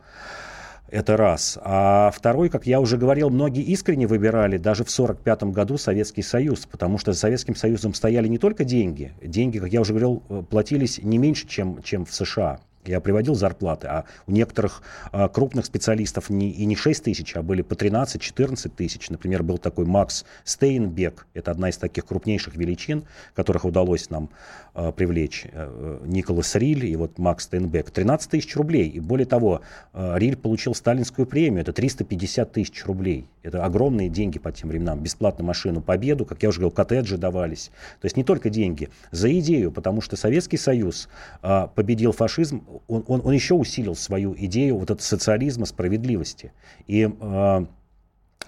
Это 0.88 1.16
раз. 1.16 1.58
А 1.62 2.12
второй, 2.14 2.48
как 2.48 2.66
я 2.66 2.80
уже 2.80 2.96
говорил, 2.96 3.28
многие 3.28 3.62
искренне 3.64 4.06
выбирали 4.06 4.56
даже 4.56 4.84
в 4.84 4.88
1945 4.88 5.52
году 5.52 5.78
Советский 5.78 6.22
Союз, 6.22 6.66
потому 6.66 6.98
что 6.98 7.12
за 7.12 7.18
Советским 7.18 7.56
Союзом 7.56 7.92
стояли 7.92 8.28
не 8.28 8.38
только 8.38 8.64
деньги. 8.64 9.12
Деньги, 9.22 9.58
как 9.58 9.72
я 9.72 9.80
уже 9.80 9.92
говорил, 9.92 10.22
э, 10.28 10.42
платились 10.48 11.00
не 11.02 11.18
меньше, 11.18 11.48
чем, 11.48 11.82
чем 11.82 12.04
в 12.04 12.14
США. 12.14 12.60
Я 12.88 13.00
приводил 13.00 13.34
зарплаты, 13.34 13.86
а 13.88 14.04
у 14.26 14.32
некоторых 14.32 14.82
а, 15.12 15.28
крупных 15.28 15.66
специалистов 15.66 16.30
не, 16.30 16.50
и 16.50 16.64
не 16.64 16.76
6 16.76 17.04
тысяч, 17.04 17.36
а 17.36 17.42
были 17.42 17.62
по 17.62 17.74
13-14 17.74 18.70
тысяч. 18.70 19.10
Например, 19.10 19.42
был 19.42 19.58
такой 19.58 19.84
Макс 19.84 20.24
Стейнбек, 20.44 21.26
это 21.34 21.50
одна 21.50 21.70
из 21.70 21.76
таких 21.76 22.06
крупнейших 22.06 22.56
величин, 22.56 23.04
которых 23.34 23.64
удалось 23.64 24.10
нам 24.10 24.30
а, 24.74 24.92
привлечь. 24.92 25.46
А, 25.52 26.02
Николас 26.04 26.54
Риль 26.54 26.86
и 26.86 26.96
вот 26.96 27.18
Макс 27.18 27.44
Стейнбек. 27.44 27.90
13 27.90 28.30
тысяч 28.30 28.54
рублей. 28.56 28.88
И 28.88 29.00
более 29.00 29.26
того, 29.26 29.62
а, 29.92 30.16
Риль 30.16 30.36
получил 30.36 30.74
сталинскую 30.74 31.26
премию, 31.26 31.62
это 31.62 31.72
350 31.72 32.52
тысяч 32.52 32.84
рублей. 32.84 33.26
Это 33.42 33.64
огромные 33.64 34.08
деньги 34.08 34.38
по 34.38 34.52
тем 34.52 34.68
временам. 34.68 35.00
Бесплатно 35.00 35.44
машину 35.44 35.80
Победу, 35.80 36.26
как 36.26 36.42
я 36.42 36.50
уже 36.50 36.60
говорил, 36.60 36.74
коттеджи 36.76 37.16
давались. 37.16 37.70
То 38.00 38.06
есть 38.06 38.16
не 38.16 38.24
только 38.24 38.50
деньги, 38.50 38.90
за 39.12 39.36
идею, 39.38 39.70
потому 39.72 40.00
что 40.00 40.16
Советский 40.16 40.56
Союз 40.56 41.08
а, 41.42 41.68
победил 41.68 42.12
фашизм 42.12 42.62
он, 42.86 43.04
он, 43.06 43.22
он 43.24 43.32
еще 43.32 43.54
усилил 43.54 43.94
свою 43.94 44.34
идею 44.36 44.78
вот 44.78 44.90
этого 44.90 45.02
социализма, 45.02 45.66
справедливости. 45.66 46.52
И 46.86 47.08
э, 47.08 47.66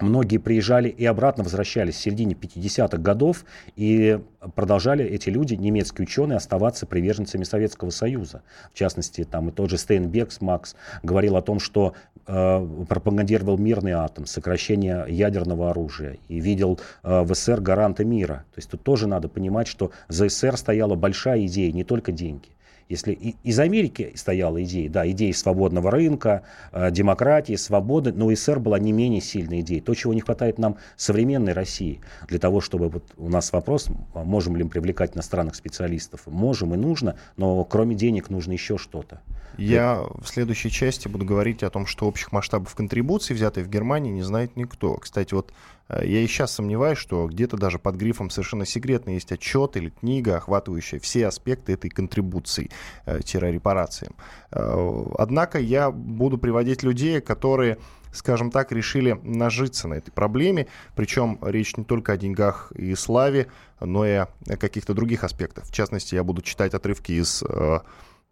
многие 0.01 0.37
приезжали 0.37 0.89
и 0.89 1.05
обратно 1.05 1.43
возвращались 1.43 1.95
в 1.95 1.99
середине 1.99 2.33
50-х 2.33 2.97
годов 2.97 3.45
и 3.75 4.19
продолжали 4.55 5.05
эти 5.05 5.29
люди, 5.29 5.55
немецкие 5.55 6.05
ученые, 6.05 6.37
оставаться 6.37 6.85
приверженцами 6.85 7.43
Советского 7.43 7.89
Союза. 7.89 8.43
В 8.73 8.77
частности, 8.77 9.23
там 9.23 9.49
и 9.49 9.51
тот 9.51 9.69
же 9.69 9.77
Стейнбекс 9.77 10.41
Макс 10.41 10.75
говорил 11.03 11.35
о 11.35 11.41
том, 11.41 11.59
что 11.59 11.93
э, 12.25 12.67
пропагандировал 12.87 13.57
мирный 13.57 13.93
атом, 13.93 14.25
сокращение 14.25 15.05
ядерного 15.09 15.71
оружия 15.71 16.17
и 16.27 16.39
видел 16.39 16.79
э, 17.03 17.21
в 17.21 17.33
СССР 17.33 17.61
гаранта 17.61 18.05
мира. 18.05 18.45
То 18.53 18.59
есть 18.59 18.69
тут 18.69 18.83
тоже 18.83 19.07
надо 19.07 19.27
понимать, 19.27 19.67
что 19.67 19.91
за 20.07 20.29
СССР 20.29 20.57
стояла 20.57 20.95
большая 20.95 21.45
идея, 21.45 21.71
не 21.71 21.83
только 21.83 22.11
деньги. 22.11 22.49
Если 22.89 23.13
из 23.43 23.59
Америки 23.59 24.13
стояла 24.15 24.63
идея, 24.63 24.89
да, 24.89 25.09
идея 25.11 25.31
свободного 25.33 25.91
рынка, 25.91 26.41
э, 26.71 26.89
демократии, 26.89 27.55
свободы, 27.55 28.11
но 28.11 28.33
СССР 28.33 28.59
была 28.59 28.79
не 28.79 28.91
менее 28.91 29.21
сильной 29.21 29.61
идеей. 29.61 29.79
То, 29.79 29.93
чего 29.93 30.15
не 30.15 30.21
хватает 30.21 30.57
нам 30.57 30.77
современной 30.97 31.53
России, 31.53 32.01
для 32.27 32.39
того, 32.39 32.61
чтобы 32.61 32.89
вот 32.89 33.03
у 33.17 33.29
нас 33.29 33.53
вопрос, 33.53 33.89
можем 34.15 34.55
ли 34.55 34.63
мы 34.63 34.71
привлекать 34.71 35.15
иностранных 35.15 35.53
специалистов, 35.53 36.21
можем 36.25 36.73
и 36.73 36.77
нужно, 36.77 37.15
но 37.37 37.63
кроме 37.63 37.95
денег 37.95 38.31
нужно 38.31 38.53
еще 38.53 38.79
что-то. 38.79 39.21
Я 39.59 40.05
в 40.19 40.25
следующей 40.25 40.71
части 40.71 41.07
буду 41.07 41.25
говорить 41.25 41.63
о 41.63 41.69
том, 41.69 41.85
что 41.85 42.07
общих 42.07 42.31
масштабов 42.31 42.73
контрибуций, 42.75 43.35
взятой 43.35 43.63
в 43.63 43.69
Германии, 43.69 44.09
не 44.09 44.23
знает 44.23 44.55
никто. 44.55 44.95
Кстати, 44.95 45.33
вот 45.33 45.51
я 45.89 46.21
и 46.21 46.27
сейчас 46.27 46.53
сомневаюсь, 46.53 46.97
что 46.97 47.27
где-то 47.27 47.57
даже 47.57 47.79
под 47.79 47.95
грифом 47.95 48.29
совершенно 48.29 48.65
секретно 48.65 49.11
есть 49.11 49.31
отчет 49.31 49.75
или 49.77 49.89
книга, 49.89 50.37
охватывающая 50.37 50.99
все 50.99 51.27
аспекты 51.27 51.73
этой 51.73 51.89
контрибуции, 51.89 52.69
э, 53.05 53.19
репарациям. 53.33 54.15
Э, 54.51 55.05
однако 55.17 55.59
я 55.59 55.91
буду 55.91 56.37
приводить 56.37 56.83
людей, 56.83 57.21
которые 57.21 57.77
скажем 58.11 58.49
так, 58.49 58.71
решили 58.71 59.19
нажиться 59.21 59.87
на 59.87 59.93
этой 59.93 60.09
проблеме. 60.09 60.65
Причем 60.95 61.37
речь 61.43 61.77
не 61.77 61.83
только 61.83 62.13
о 62.13 62.17
деньгах 62.17 62.71
и 62.71 62.95
славе, 62.95 63.51
но 63.79 64.03
и 64.03 64.13
о 64.13 64.27
каких-то 64.59 64.95
других 64.95 65.23
аспектах. 65.23 65.65
В 65.65 65.71
частности, 65.71 66.15
я 66.15 66.23
буду 66.23 66.41
читать 66.41 66.73
отрывки 66.73 67.11
из 67.11 67.43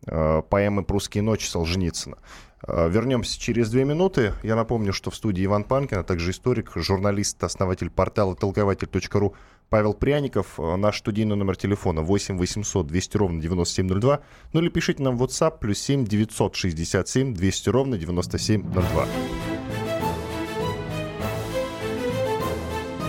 Э, 0.06 0.42
поэмы 0.48 0.84
«Прусские 0.84 1.24
ночи» 1.24 1.48
Солженицына. 1.48 2.18
Э, 2.66 2.90
вернемся 2.90 3.40
через 3.40 3.70
две 3.70 3.86
минуты. 3.86 4.34
Я 4.44 4.56
напомню, 4.56 4.94
что 4.94 5.12
в 5.12 5.16
студии 5.16 5.46
Иван 5.46 5.64
Панкин, 5.64 6.00
а 6.00 6.04
также 6.04 6.32
историк, 6.32 6.72
журналист, 6.76 7.44
основатель 7.44 7.90
портала 7.90 8.36
толкователь.ру 8.36 9.36
Павел 9.70 9.94
Пряников. 9.94 10.60
Э, 10.60 10.76
наш 10.76 11.00
студийный 11.00 11.36
номер 11.36 11.56
телефона 11.56 12.02
8 12.02 12.38
800 12.38 12.88
200 12.88 13.18
ровно 13.18 13.42
9702. 13.42 14.22
Ну 14.54 14.62
или 14.62 14.70
пишите 14.70 15.04
нам 15.04 15.18
в 15.18 15.24
WhatsApp 15.24 15.60
плюс 15.60 15.80
7 15.80 16.06
967 16.06 17.34
200 17.34 17.70
ровно 17.70 17.98
9702. 17.98 19.06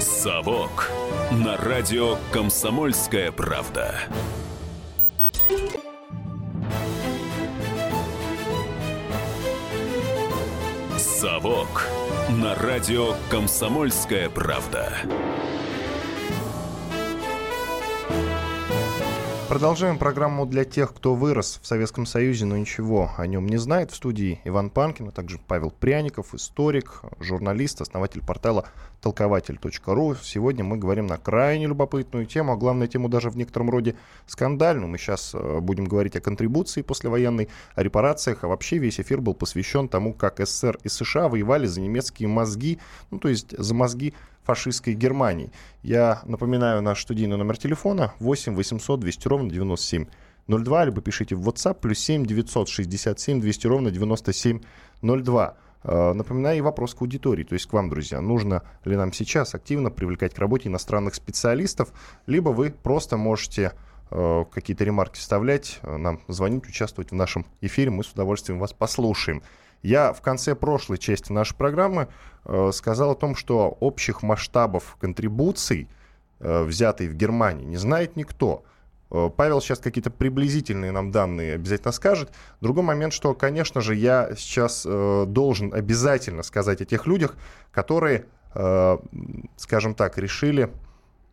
«Совок» 0.01 0.91
на 1.31 1.57
радио 1.57 2.19
«Комсомольская 2.33 3.33
правда». 3.33 3.95
«Совок» 11.38 11.87
на 12.31 12.57
радио 12.57 13.14
«Комсомольская 13.31 14.29
правда». 14.29 14.92
Продолжаем 19.49 19.96
программу 19.96 20.44
для 20.44 20.67
тех, 20.67 20.92
кто 20.92 21.15
вырос 21.15 21.59
в 21.63 21.67
Советском 21.67 22.05
Союзе, 22.05 22.44
но 22.44 22.59
ничего 22.59 23.13
о 23.17 23.27
нем 23.27 23.46
не 23.46 23.57
знает. 23.57 23.90
В 23.90 23.96
студии 23.96 24.42
Иван 24.44 24.69
Панкин, 24.69 25.09
а 25.09 25.11
также 25.11 25.38
Павел 25.38 25.71
Пряников, 25.71 26.35
историк, 26.35 27.01
журналист, 27.19 27.81
основатель 27.81 28.21
портала 28.21 28.69
толкователь.ру. 29.01 30.17
Сегодня 30.23 30.65
мы 30.65 30.77
говорим 30.77 31.07
на 31.07 31.17
крайне 31.17 31.67
любопытную 31.67 32.27
тему, 32.27 32.53
а 32.53 32.57
главная 32.57 32.88
тему 32.88 33.09
даже 33.09 33.31
в 33.31 33.38
некотором 33.38 33.71
роде 33.71 33.94
скандальную. 34.27 34.87
Мы 34.87 34.99
сейчас 34.99 35.35
э, 35.35 35.61
будем 35.61 35.87
говорить 35.87 36.15
о 36.17 36.21
контрибуции 36.21 36.83
послевоенной, 36.83 37.49
о 37.75 37.83
репарациях, 37.83 38.44
а 38.44 38.49
вообще 38.49 38.77
весь 38.77 39.01
эфир 39.01 39.23
был 39.23 39.33
посвящен 39.33 39.88
тому, 39.88 40.13
как 40.13 40.40
СССР 40.40 40.79
и 40.85 40.90
США 40.90 41.29
воевали 41.29 41.65
за 41.65 41.81
немецкие 41.81 42.29
мозги, 42.29 42.79
ну 43.11 43.19
то 43.19 43.29
есть 43.29 43.57
за 43.57 43.75
мозги 43.75 44.13
фашистской 44.49 44.94
Германии. 44.94 45.53
Я 45.83 46.23
напоминаю 46.25 46.81
наш 46.81 47.03
студийный 47.03 47.37
номер 47.37 47.59
телефона 47.59 48.15
8 48.19 48.55
800 48.55 48.99
200 48.99 49.29
ровно 49.29 49.51
9702, 49.51 50.85
либо 50.87 51.03
пишите 51.03 51.35
в 51.35 51.46
WhatsApp 51.46 51.75
плюс 51.83 51.99
7 51.99 52.25
967 52.25 53.42
200 53.42 53.67
ровно 53.67 53.90
9702. 53.90 55.57
Э, 55.85 56.13
напоминаю 56.15 56.57
и 56.57 56.61
вопрос 56.63 56.94
к 56.94 57.03
аудитории, 57.03 57.44
то 57.44 57.53
есть 57.53 57.67
к 57.67 57.73
вам, 57.75 57.90
друзья. 57.90 58.23
Нужно 58.23 58.63
ли 58.87 58.96
нам 58.96 59.13
сейчас 59.13 59.55
активно 59.55 59.90
привлекать 59.90 60.33
к 60.33 60.38
работе 60.38 60.71
иностранных 60.71 61.15
специалистов, 61.15 61.92
либо 62.27 62.49
вы 62.49 62.71
просто 62.71 63.19
можете 63.19 63.73
э, 64.11 64.44
какие-то 64.51 64.83
ремарки 64.83 65.19
вставлять, 65.19 65.79
э, 65.83 65.94
нам 65.99 66.23
звонить, 66.27 66.67
участвовать 66.67 67.11
в 67.11 67.15
нашем 67.15 67.44
эфире, 67.61 67.90
мы 67.90 68.03
с 68.03 68.13
удовольствием 68.13 68.59
вас 68.59 68.73
послушаем. 68.73 69.42
Я 69.83 70.12
в 70.12 70.20
конце 70.22 70.54
прошлой 70.54 70.98
части 70.98 71.33
нашей 71.33 71.56
программы 71.56 72.08
э, 72.44 72.70
сказал 72.72 73.12
о 73.12 73.14
том, 73.14 73.37
что 73.37 73.76
общих 73.81 74.22
масштабов 74.22 74.96
контрибуций, 75.00 75.88
э, 76.40 76.62
взятой 76.64 77.08
в 77.08 77.14
Германии, 77.14 77.64
не 77.64 77.76
знает 77.76 78.16
никто. 78.16 78.64
Э, 79.10 79.31
Павел 79.35 79.60
сейчас 79.60 79.79
какие-то 79.79 80.10
приблизительные 80.10 80.92
нам 80.92 81.10
данные 81.10 81.54
обязательно 81.54 81.92
скажет. 81.92 82.31
Другой 82.60 82.85
момент, 82.85 83.12
что, 83.12 83.35
конечно 83.35 83.81
же, 83.81 83.94
я 83.94 84.31
сейчас 84.37 84.85
э, 84.87 85.24
должен 85.26 85.72
обязательно 85.72 86.42
сказать 86.42 86.81
о 86.81 86.85
тех 86.85 87.06
людях, 87.06 87.37
которые, 87.70 88.26
э, 88.54 88.98
скажем 89.56 89.94
так, 89.94 90.18
решили 90.18 90.70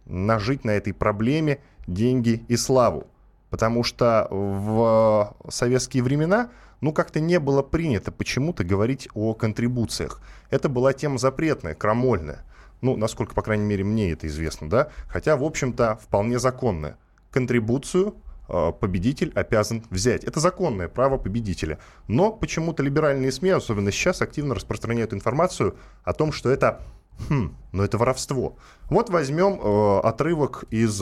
нажить 0.06 0.64
на 0.64 0.72
этой 0.72 0.94
проблеме 0.94 1.60
деньги 1.88 2.44
и 2.48 2.56
славу. 2.58 3.08
Потому 3.50 3.84
что 3.84 4.28
в 4.30 5.36
советские 5.50 6.04
времена 6.04 6.50
ну, 6.82 6.94
как-то 6.94 7.20
не 7.20 7.40
было 7.40 7.62
принято 7.62 8.12
почему-то 8.12 8.64
говорить 8.64 9.08
о 9.14 9.34
контрибуциях. 9.34 10.22
Это 10.50 10.70
была 10.70 10.94
тема 10.94 11.18
запретная, 11.18 11.76
крамольная. 11.76 12.46
Ну, 12.82 12.98
насколько, 12.98 13.34
по 13.34 13.42
крайней 13.42 13.66
мере, 13.66 13.84
мне 13.84 14.12
это 14.12 14.28
известно, 14.28 14.70
да? 14.70 14.90
Хотя, 15.08 15.38
в 15.38 15.44
общем-то, 15.44 16.00
вполне 16.02 16.40
законная. 16.40 16.98
Контрибуцию 17.32 18.16
э, 18.48 18.72
победитель 18.80 19.32
обязан 19.34 19.84
взять. 19.90 20.24
Это 20.24 20.40
законное 20.40 20.88
право 20.88 21.18
победителя. 21.18 21.80
Но 22.08 22.32
почему-то 22.32 22.84
либеральные 22.84 23.32
СМИ, 23.32 23.52
особенно 23.52 23.92
сейчас, 23.92 24.22
активно 24.22 24.56
распространяют 24.56 25.14
информацию 25.14 25.78
о 26.04 26.14
том, 26.14 26.32
что 26.32 26.50
это, 26.50 26.82
хм, 27.30 27.56
ну 27.72 27.84
это 27.84 27.98
воровство. 27.98 28.58
Вот 28.90 29.10
возьмем 29.10 29.60
э, 29.60 30.00
отрывок 30.02 30.66
из 30.70 31.02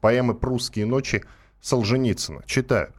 поэмы 0.00 0.34
«Прусские 0.34 0.86
ночи» 0.86 1.24
Солженицына. 1.60 2.42
Читаю. 2.46 2.92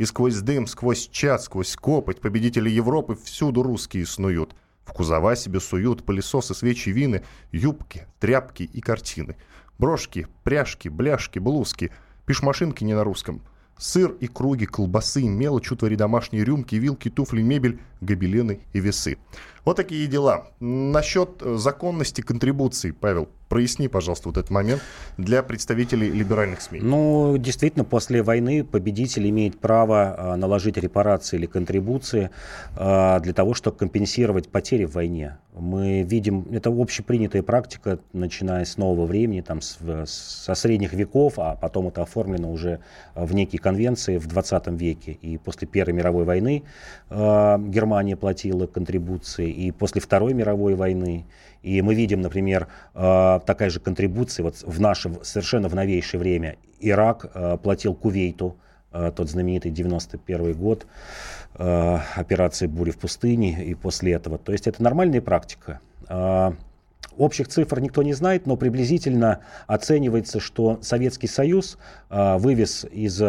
И 0.00 0.06
сквозь 0.06 0.40
дым, 0.40 0.66
сквозь 0.66 1.08
чат, 1.08 1.42
сквозь 1.42 1.76
копоть 1.76 2.22
победители 2.22 2.70
Европы 2.70 3.18
всюду 3.22 3.62
русские 3.62 4.06
снуют. 4.06 4.54
В 4.82 4.94
кузова 4.94 5.36
себе 5.36 5.60
суют 5.60 6.06
пылесосы, 6.06 6.54
свечи, 6.54 6.88
вины, 6.88 7.22
юбки, 7.52 8.06
тряпки 8.18 8.62
и 8.62 8.80
картины. 8.80 9.36
Брошки, 9.78 10.26
пряжки, 10.42 10.88
бляшки, 10.88 11.38
блузки, 11.38 11.90
пишмашинки 12.24 12.82
не 12.82 12.94
на 12.94 13.04
русском. 13.04 13.42
Сыр 13.76 14.12
и 14.12 14.26
круги, 14.26 14.64
колбасы, 14.64 15.22
мелочь, 15.28 15.70
утвари 15.70 15.96
домашние 15.96 16.44
рюмки, 16.44 16.76
вилки, 16.76 17.10
туфли, 17.10 17.42
мебель, 17.42 17.78
гобелены 18.00 18.60
и 18.72 18.80
весы. 18.80 19.18
Вот 19.64 19.76
такие 19.76 20.06
дела. 20.06 20.48
Насчет 20.60 21.42
законности 21.42 22.22
контрибуции, 22.22 22.92
Павел, 22.92 23.28
Проясни, 23.50 23.88
пожалуйста, 23.88 24.28
вот 24.28 24.36
этот 24.36 24.50
момент 24.50 24.80
для 25.16 25.42
представителей 25.42 26.08
либеральных 26.08 26.60
СМИ. 26.60 26.78
Ну, 26.82 27.36
действительно, 27.36 27.84
после 27.84 28.22
войны 28.22 28.62
победитель 28.62 29.28
имеет 29.28 29.58
право 29.58 30.14
а, 30.16 30.36
наложить 30.36 30.76
репарации 30.76 31.36
или 31.36 31.46
контрибуции 31.46 32.30
а, 32.76 33.18
для 33.18 33.32
того, 33.32 33.54
чтобы 33.54 33.76
компенсировать 33.76 34.48
потери 34.48 34.84
в 34.84 34.92
войне. 34.92 35.38
Мы 35.52 36.02
видим, 36.02 36.46
это 36.52 36.70
общепринятая 36.70 37.42
практика, 37.42 37.98
начиная 38.12 38.64
с 38.64 38.76
нового 38.76 39.04
времени, 39.04 39.40
там, 39.40 39.60
с, 39.60 39.78
со 40.06 40.54
средних 40.54 40.92
веков, 40.92 41.34
а 41.38 41.56
потом 41.56 41.88
это 41.88 42.02
оформлено 42.02 42.52
уже 42.52 42.78
в 43.16 43.34
некие 43.34 43.58
конвенции 43.58 44.18
в 44.18 44.28
20 44.28 44.68
веке. 44.68 45.10
И 45.10 45.38
после 45.38 45.66
Первой 45.66 45.92
мировой 45.92 46.24
войны 46.24 46.62
э, 47.10 47.56
Германия 47.90 48.14
платила 48.14 48.68
контрибуции, 48.68 49.50
и 49.50 49.72
после 49.72 50.00
Второй 50.00 50.32
мировой 50.32 50.76
войны, 50.76 51.26
и 51.64 51.82
мы 51.82 51.96
видим, 51.96 52.20
например, 52.20 52.68
э, 52.94 53.40
такая 53.44 53.68
же 53.68 53.80
контрибуция 53.80 54.44
вот 54.44 54.62
в 54.62 54.80
наше 54.80 55.10
совершенно 55.24 55.68
в 55.68 55.74
новейшее 55.74 56.20
время. 56.20 56.56
Ирак 56.78 57.26
э, 57.34 57.58
платил 57.60 57.94
Кувейту, 57.94 58.54
э, 58.92 59.10
тот 59.16 59.28
знаменитый 59.28 59.72
91 59.72 60.54
год, 60.54 60.86
операции 61.54 62.68
«Бури 62.68 62.92
в 62.92 62.98
пустыне» 62.98 63.64
и 63.64 63.74
после 63.74 64.12
этого. 64.12 64.38
То 64.38 64.52
есть 64.52 64.68
это 64.68 64.80
нормальная 64.80 65.20
практика. 65.20 65.80
Общих 67.18 67.48
цифр 67.48 67.80
никто 67.80 68.04
не 68.04 68.12
знает, 68.12 68.46
но 68.46 68.56
приблизительно 68.56 69.40
оценивается, 69.66 70.38
что 70.38 70.78
Советский 70.80 71.26
Союз 71.26 71.76
вывез 72.08 72.86
из 72.92 73.20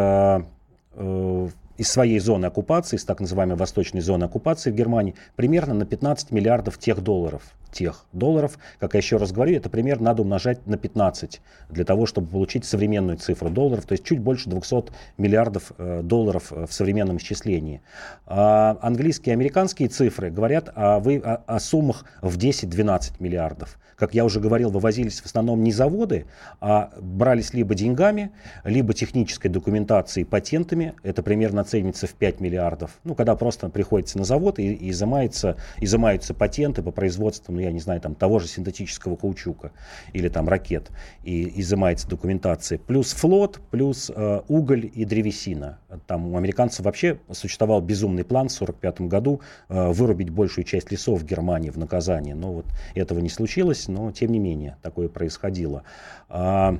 из 1.81 1.89
своей 1.89 2.19
зоны 2.19 2.45
оккупации, 2.45 2.95
из 2.95 3.05
так 3.05 3.19
называемой 3.19 3.55
восточной 3.55 4.01
зоны 4.01 4.25
оккупации 4.25 4.69
в 4.69 4.75
Германии, 4.75 5.15
примерно 5.35 5.73
на 5.73 5.87
15 5.87 6.29
миллиардов 6.29 6.77
тех 6.77 7.01
долларов. 7.01 7.41
Тех 7.71 8.05
долларов, 8.11 8.57
как 8.79 8.93
я 8.93 8.99
еще 8.99 9.17
раз 9.17 9.31
говорю, 9.31 9.55
это 9.55 9.69
примерно 9.69 10.05
надо 10.05 10.23
умножать 10.23 10.67
на 10.67 10.77
15 10.77 11.41
для 11.69 11.85
того, 11.85 12.05
чтобы 12.05 12.27
получить 12.27 12.65
современную 12.65 13.17
цифру 13.17 13.49
долларов, 13.49 13.85
то 13.85 13.93
есть 13.93 14.03
чуть 14.03 14.19
больше 14.19 14.49
200 14.49 14.91
миллиардов 15.17 15.71
э, 15.77 16.01
долларов 16.03 16.51
э, 16.51 16.65
в 16.67 16.73
современном 16.73 17.17
исчислении. 17.17 17.81
А 18.25 18.77
английские 18.81 19.33
и 19.33 19.35
американские 19.35 19.87
цифры 19.87 20.29
говорят 20.29 20.69
о, 20.75 20.99
вы, 20.99 21.17
о, 21.17 21.35
о 21.47 21.59
суммах 21.59 22.05
в 22.21 22.37
10-12 22.37 23.13
миллиардов. 23.19 23.77
Как 24.01 24.15
я 24.15 24.25
уже 24.25 24.39
говорил, 24.39 24.71
вывозились 24.71 25.21
в 25.21 25.27
основном 25.27 25.61
не 25.61 25.71
заводы, 25.71 26.25
а 26.59 26.89
брались 26.99 27.53
либо 27.53 27.75
деньгами, 27.75 28.31
либо 28.63 28.95
технической 28.95 29.51
документацией, 29.51 30.25
патентами. 30.25 30.95
Это 31.03 31.21
примерно 31.21 31.63
ценится 31.63 32.07
в 32.07 32.13
5 32.13 32.39
миллиардов. 32.39 32.97
Ну, 33.03 33.13
когда 33.13 33.35
просто 33.35 33.69
приходится 33.69 34.17
на 34.17 34.23
завод 34.23 34.57
и, 34.57 34.73
и 34.73 34.89
изымается, 34.89 35.55
изымаются 35.79 36.33
патенты 36.33 36.81
по 36.81 36.89
производству, 36.89 37.53
ну, 37.53 37.59
я 37.61 37.71
не 37.71 37.79
знаю, 37.79 38.01
там, 38.01 38.15
того 38.15 38.39
же 38.39 38.47
синтетического 38.47 39.15
каучука 39.15 39.71
или 40.13 40.29
там 40.29 40.47
ракет, 40.49 40.91
и 41.23 41.59
изымается 41.61 42.07
документация. 42.07 42.77
Плюс 42.77 43.13
флот, 43.13 43.59
плюс 43.71 44.11
э, 44.13 44.41
уголь 44.47 44.89
и 44.93 45.05
древесина. 45.05 45.79
Там 46.07 46.33
у 46.33 46.37
американцев 46.37 46.85
вообще 46.85 47.19
существовал 47.31 47.81
безумный 47.81 48.23
план 48.23 48.49
в 48.49 48.53
1945 48.53 49.01
году 49.09 49.41
э, 49.69 49.91
вырубить 49.91 50.29
большую 50.29 50.65
часть 50.65 50.91
лесов 50.91 51.23
Германии 51.23 51.69
в 51.69 51.77
наказание. 51.77 52.35
Но 52.35 52.53
вот 52.53 52.65
этого 52.95 53.19
не 53.19 53.29
случилось, 53.29 53.87
но 53.87 54.11
тем 54.11 54.31
не 54.31 54.39
менее 54.39 54.77
такое 54.81 55.07
происходило. 55.09 55.83
А, 56.29 56.77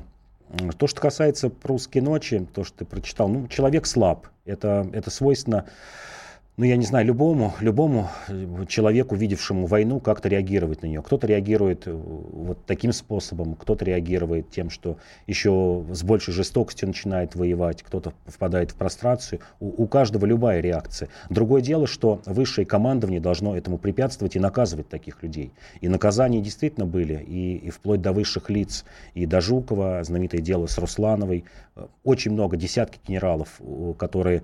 то, 0.78 0.88
что 0.88 1.02
касается 1.02 1.50
«Прусской 1.50 2.02
ночи», 2.02 2.46
то, 2.54 2.64
что 2.64 2.80
ты 2.80 2.86
прочитал, 2.86 3.30
ну, 3.30 3.48
человек 3.48 3.86
слаб. 3.86 4.28
Это, 4.46 4.88
это 4.92 5.10
свойственно 5.10 5.66
ну, 6.62 6.68
я 6.68 6.78
не 6.78 6.86
знаю, 6.86 7.08
любому, 7.08 7.56
любому 7.60 8.10
э, 8.28 8.66
человеку, 8.68 9.16
видевшему 9.16 9.66
войну, 9.66 10.00
как-то 10.00 10.30
реагировать 10.30 10.84
на 10.84 10.86
нее. 10.86 11.02
Кто-то 11.02 11.26
реагирует 11.26 11.88
э, 11.88 11.92
вот 11.92 12.60
таким 12.68 12.94
способом, 12.94 13.56
кто-то 13.56 13.84
реагирует 13.84 14.52
тем, 14.52 14.70
что 14.70 14.98
еще 15.26 15.84
с 15.92 16.04
большей 16.04 16.36
жестокостью 16.36 16.90
начинает 16.90 17.34
воевать, 17.34 17.82
кто-то 17.82 18.14
впадает 18.28 18.70
в 18.70 18.76
прострацию. 18.76 19.40
У, 19.60 19.86
у 19.86 19.88
каждого 19.88 20.28
любая 20.28 20.62
реакция. 20.62 21.10
Другое 21.32 21.64
дело, 21.64 21.88
что 21.88 22.22
высшее 22.28 22.68
командование 22.68 23.20
должно 23.20 23.58
этому 23.58 23.80
препятствовать 23.80 24.36
и 24.36 24.40
наказывать 24.40 24.88
таких 24.88 25.24
людей. 25.24 25.54
И 25.80 25.90
наказания 25.90 26.42
действительно 26.42 26.86
были, 26.86 27.26
и, 27.28 27.56
и 27.56 27.72
вплоть 27.72 28.04
до 28.04 28.12
высших 28.12 28.52
лиц, 28.52 28.86
и 29.16 29.26
до 29.26 29.42
Жукова, 29.42 30.04
знаменитое 30.04 30.42
дело 30.42 30.68
с 30.68 30.78
Руслановой. 30.78 31.44
Э, 31.76 31.88
очень 32.04 32.34
много, 32.34 32.56
десятки 32.56 33.00
генералов, 33.08 33.60
которые 33.98 34.44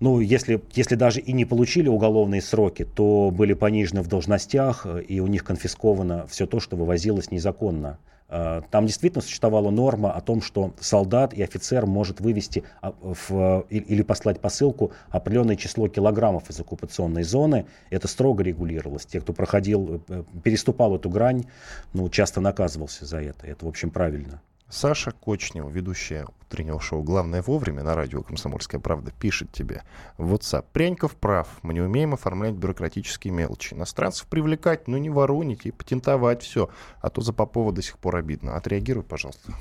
ну, 0.00 0.20
если, 0.20 0.62
если 0.72 0.94
даже 0.94 1.20
и 1.20 1.32
не 1.32 1.44
получили 1.44 1.88
уголовные 1.88 2.40
сроки, 2.40 2.84
то 2.84 3.30
были 3.30 3.52
понижены 3.52 4.00
в 4.00 4.08
должностях, 4.08 4.86
и 5.06 5.20
у 5.20 5.26
них 5.26 5.44
конфисковано 5.44 6.26
все 6.26 6.46
то, 6.46 6.58
что 6.58 6.76
вывозилось 6.76 7.30
незаконно. 7.30 7.98
А, 8.32 8.62
там 8.70 8.86
действительно 8.86 9.22
существовала 9.22 9.70
норма 9.70 10.12
о 10.12 10.20
том, 10.20 10.40
что 10.40 10.72
солдат 10.80 11.34
и 11.34 11.42
офицер 11.42 11.84
может 11.84 12.20
вывести 12.20 12.64
а, 12.80 12.94
в, 13.02 13.66
или 13.68 14.02
послать 14.02 14.40
посылку 14.40 14.92
определенное 15.10 15.56
число 15.56 15.88
килограммов 15.88 16.48
из 16.48 16.58
оккупационной 16.60 17.24
зоны. 17.24 17.66
Это 17.90 18.08
строго 18.08 18.42
регулировалось. 18.42 19.04
Те, 19.04 19.20
кто 19.20 19.32
проходил, 19.32 20.02
э, 20.08 20.22
переступал 20.44 20.94
эту 20.94 21.10
грань, 21.10 21.44
ну, 21.92 22.08
часто 22.08 22.40
наказывался 22.40 23.04
за 23.04 23.18
это. 23.18 23.46
Это, 23.46 23.66
в 23.66 23.68
общем, 23.68 23.90
правильно. 23.90 24.40
Саша 24.70 25.10
Кочнева, 25.10 25.68
ведущая 25.68 26.26
утреннего 26.42 26.80
шоу 26.80 27.02
«Главное 27.02 27.42
вовремя» 27.42 27.82
на 27.82 27.96
радио 27.96 28.22
«Комсомольская 28.22 28.80
правда», 28.80 29.10
пишет 29.10 29.50
тебе 29.50 29.82
в 30.16 30.32
WhatsApp. 30.32 30.64
Пряньков 30.72 31.16
прав. 31.16 31.48
Мы 31.62 31.74
не 31.74 31.80
умеем 31.80 32.14
оформлять 32.14 32.54
бюрократические 32.54 33.32
мелочи. 33.32 33.74
Иностранцев 33.74 34.28
привлекать, 34.28 34.86
но 34.86 34.96
не 34.96 35.10
воронить 35.10 35.66
и 35.66 35.72
патентовать 35.72 36.42
все. 36.42 36.70
А 37.00 37.10
то 37.10 37.20
за 37.20 37.32
Попова 37.32 37.72
до 37.72 37.82
сих 37.82 37.98
пор 37.98 38.16
обидно. 38.16 38.56
Отреагируй, 38.56 39.02
пожалуйста. 39.02 39.52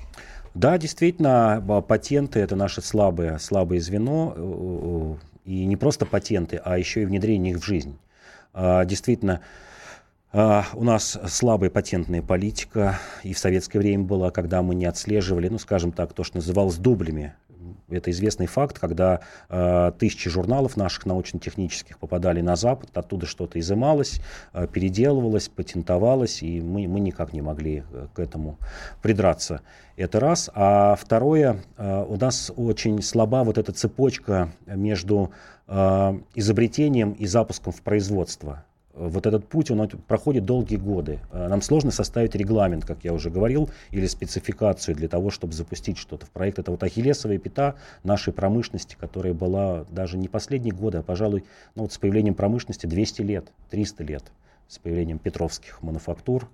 Да, 0.54 0.78
действительно, 0.78 1.64
патенты– 1.88 2.40
это 2.42 2.56
наше 2.56 2.82
слабое, 2.82 3.40
слабое 3.40 3.80
звено. 3.80 4.34
Э, 4.36 5.16
э, 5.16 5.30
и 5.46 5.66
не 5.66 5.76
просто 5.76 6.06
патенты, 6.06 6.62
а 6.64 6.78
еще 6.78 7.02
и 7.02 7.06
внедрение 7.06 7.54
их 7.54 7.60
в 7.60 7.66
жизнь. 7.66 7.98
А, 8.54 8.86
действительно, 8.86 9.42
а, 10.32 10.66
у 10.74 10.84
нас 10.84 11.18
слабая 11.28 11.70
патентная 11.72 12.22
политика, 12.22 13.00
и 13.24 13.34
в 13.34 13.40
советское 13.40 13.80
время 13.80 14.04
была, 14.04 14.30
когда 14.30 14.62
мы 14.62 14.76
не 14.76 14.86
отслеживали, 14.86 15.50
ну, 15.50 15.58
скажем 15.58 15.92
так, 15.92 16.14
то, 16.14 16.24
что 16.24 16.38
называлось 16.38 16.78
дублями. 16.78 17.34
Это 17.90 18.12
известный 18.12 18.46
факт, 18.46 18.78
когда 18.78 19.22
э, 19.50 19.92
тысячи 19.98 20.30
журналов 20.30 20.78
наших 20.78 21.08
научно-технических 21.08 21.98
попадали 21.98 22.40
на 22.42 22.56
Запад, 22.56 22.96
оттуда 22.96 23.26
что-то 23.26 23.60
изымалось, 23.60 24.22
э, 24.54 24.68
переделывалось, 24.72 25.50
патентовалось, 25.50 26.44
и 26.44 26.62
мы, 26.62 26.88
мы 26.88 27.00
никак 27.00 27.34
не 27.34 27.42
могли 27.42 27.84
к 28.14 28.20
этому 28.20 28.60
придраться. 29.02 29.62
Это 29.98 30.20
раз. 30.20 30.52
А 30.54 30.96
второе, 30.96 31.64
э, 31.78 32.06
у 32.08 32.16
нас 32.18 32.52
очень 32.56 33.02
слаба 33.02 33.44
вот 33.44 33.58
эта 33.58 33.72
цепочка 33.72 34.52
между 34.68 35.32
э, 35.68 36.20
изобретением 36.36 37.14
и 37.14 37.26
запуском 37.26 37.74
в 37.74 37.82
производство 37.82 38.64
вот 39.00 39.26
этот 39.26 39.48
путь, 39.48 39.72
он 39.72 39.88
проходит 39.88 40.46
долгие 40.46 40.76
годы. 40.76 41.20
Э, 41.32 41.48
нам 41.48 41.62
сложно 41.62 41.92
составить 41.92 42.36
регламент, 42.36 42.86
как 42.86 43.04
я 43.04 43.14
уже 43.14 43.30
говорил, 43.30 43.70
или 43.92 44.06
спецификацию 44.06 44.96
для 44.96 45.08
того, 45.08 45.30
чтобы 45.30 45.54
запустить 45.54 45.98
что-то 45.98 46.26
в 46.26 46.32
проект. 46.32 46.60
Это 46.60 46.72
вот 46.72 46.84
ахиллесовая 46.84 47.38
пята 47.38 47.76
нашей 48.04 48.34
промышленности, 48.34 48.98
которая 49.00 49.34
была 49.34 49.86
даже 49.90 50.18
не 50.18 50.28
последние 50.28 50.74
годы, 50.74 51.00
а, 51.00 51.04
пожалуй, 51.04 51.46
ну 51.76 51.84
вот 51.84 51.94
с 51.94 51.98
появлением 51.98 52.36
промышленности 52.36 52.86
200 52.86 53.22
лет, 53.22 53.52
300 53.70 54.04
лет, 54.04 54.24
с 54.68 54.78
появлением 54.80 55.20
петровских 55.20 55.82
мануфактур, 55.82 56.50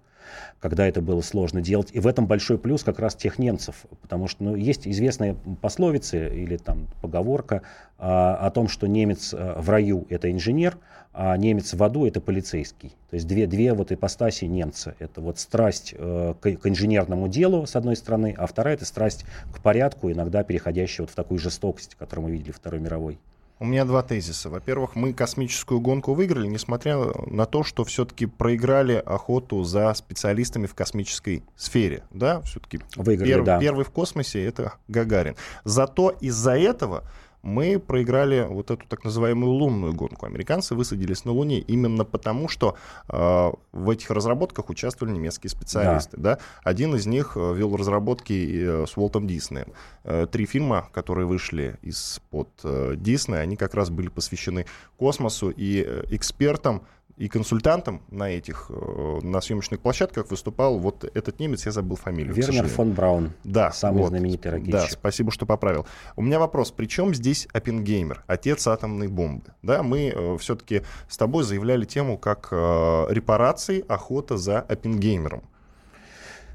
когда 0.60 0.88
это 0.88 1.02
было 1.02 1.22
сложно 1.22 1.62
делать. 1.62 1.90
И 1.94 2.00
в 2.00 2.08
этом 2.08 2.28
большой 2.28 2.58
плюс 2.58 2.84
как 2.84 3.00
раз 3.00 3.16
тех 3.16 3.40
немцев, 3.40 3.86
потому 4.02 4.28
что 4.28 4.44
ну, 4.44 4.56
есть 4.56 4.88
известная 4.88 5.36
пословица 5.62 6.28
или 6.28 6.58
там 6.58 6.88
поговорка 7.02 7.62
а, 7.98 8.36
о 8.36 8.52
том, 8.52 8.68
что 8.68 8.88
немец 8.88 9.34
а, 9.34 9.62
в 9.62 9.70
раю 9.70 10.06
это 10.10 10.32
инженер, 10.32 10.78
а 11.14 11.36
немец 11.38 11.74
в 11.74 11.82
аду 11.82 12.06
это 12.06 12.20
полицейский. 12.20 12.90
То 13.10 13.16
есть 13.16 13.26
две, 13.26 13.48
две 13.48 13.74
вот 13.74 13.92
ипостаси 13.92 14.46
немца. 14.46 14.96
Это 15.00 15.22
вот 15.22 15.40
страсть 15.40 15.96
э, 15.98 16.34
к, 16.42 16.58
к 16.58 16.68
инженерному 16.68 17.30
делу, 17.30 17.66
с 17.66 17.78
одной 17.78 17.96
стороны, 17.96 18.36
а 18.38 18.46
вторая 18.48 18.76
это 18.76 18.84
страсть 18.84 19.24
к 19.54 19.62
порядку, 19.62 20.12
иногда 20.12 20.44
переходящая 20.44 21.06
вот 21.06 21.12
в 21.12 21.16
такую 21.16 21.40
жестокость, 21.40 21.96
которую 21.96 22.26
мы 22.28 22.32
видели 22.34 22.52
Второй 22.52 22.82
мировой. 22.82 23.18
У 23.58 23.66
меня 23.66 23.86
два 23.86 24.04
тезиса. 24.04 24.50
Во-первых, 24.50 24.96
мы 24.96 25.14
космическую 25.14 25.80
гонку 25.80 26.14
выиграли, 26.14 26.48
несмотря 26.48 26.98
на 27.28 27.46
то, 27.46 27.64
что 27.64 27.86
все-таки 27.86 28.26
проиграли 28.26 29.02
охоту 29.06 29.64
за 29.64 29.94
специалистами 29.94 30.66
в 30.68 30.76
космической 30.76 31.44
сфере. 31.56 32.04
Да, 32.12 32.42
все-таки 32.42 32.82
выиграли, 32.98 33.36
пер- 33.36 33.44
да. 33.44 33.60
первый 33.60 33.86
в 33.86 33.92
космосе 33.92 34.44
это 34.44 34.74
Гагарин. 34.90 35.36
Зато 35.64 36.10
из-за 36.10 36.58
этого 36.58 37.04
мы 37.46 37.80
проиграли 37.80 38.46
вот 38.50 38.72
эту 38.72 38.88
так 38.88 39.04
называемую 39.04 39.52
лунную 39.52 39.94
гонку. 39.94 40.26
Американцы 40.26 40.74
высадились 40.74 41.26
на 41.26 41.32
Луне 41.32 41.60
именно 41.60 42.04
потому, 42.04 42.48
что 42.50 42.76
э, 43.08 43.52
в 43.72 43.90
этих 43.90 44.10
разработках 44.10 44.70
участвовали 44.70 45.14
немецкие 45.14 45.52
специалисты. 45.52 46.18
Да. 46.18 46.36
Да? 46.36 46.40
Один 46.64 46.96
из 46.96 47.06
них 47.06 47.34
э, 47.36 47.54
вел 47.54 47.76
разработки 47.76 48.34
э, 48.34 48.86
с 48.88 48.98
Уолтом 48.98 49.28
Диснеем. 49.28 49.68
Э, 50.04 50.26
три 50.26 50.48
фильма, 50.48 50.90
которые 50.92 51.28
вышли 51.28 51.78
из-под 51.84 52.50
Диснея, 52.96 53.42
они 53.42 53.56
как 53.58 53.76
раз 53.76 53.92
были 53.92 54.08
посвящены 54.10 54.66
космосу 54.98 55.52
и 55.56 55.82
экспертам 56.10 56.82
и 57.18 57.30
консультантом 57.30 58.02
на 58.10 58.30
этих, 58.30 58.70
э, 58.70 59.20
на 59.22 59.40
съемочных 59.40 59.80
площадках 59.80 60.30
выступал 60.30 60.80
вот 60.80 61.04
этот 61.14 61.40
немец, 61.40 61.66
я 61.66 61.72
забыл 61.72 61.96
фамилию. 61.96 62.34
Вернер 62.34 62.68
фон 62.68 62.92
Браун. 62.92 63.32
Да. 63.44 63.72
Самый 63.72 64.02
вот, 64.02 64.10
знаменитый 64.10 64.52
ракетчик. 64.52 64.74
Да, 64.74 64.88
спасибо, 64.90 65.32
что 65.32 65.46
поправил. 65.46 65.86
У 66.16 66.22
меня 66.22 66.40
вопрос, 66.40 66.72
при 66.72 66.88
чем 66.88 67.14
здесь 67.16 67.48
Оппенгеймер, 67.54 68.24
отец 68.28 68.68
атомной 68.68 69.08
бомбы? 69.08 69.46
Да, 69.62 69.82
мы 69.82 70.14
э, 70.14 70.38
все-таки 70.40 70.82
с 71.08 71.18
тобой 71.18 71.44
заявляли 71.44 71.86
тему 71.86 72.18
как 72.18 72.50
э, 72.52 73.06
репарации, 73.10 73.86
охота 73.88 74.38
за 74.38 74.60
Оппенгеймером. 74.60 75.44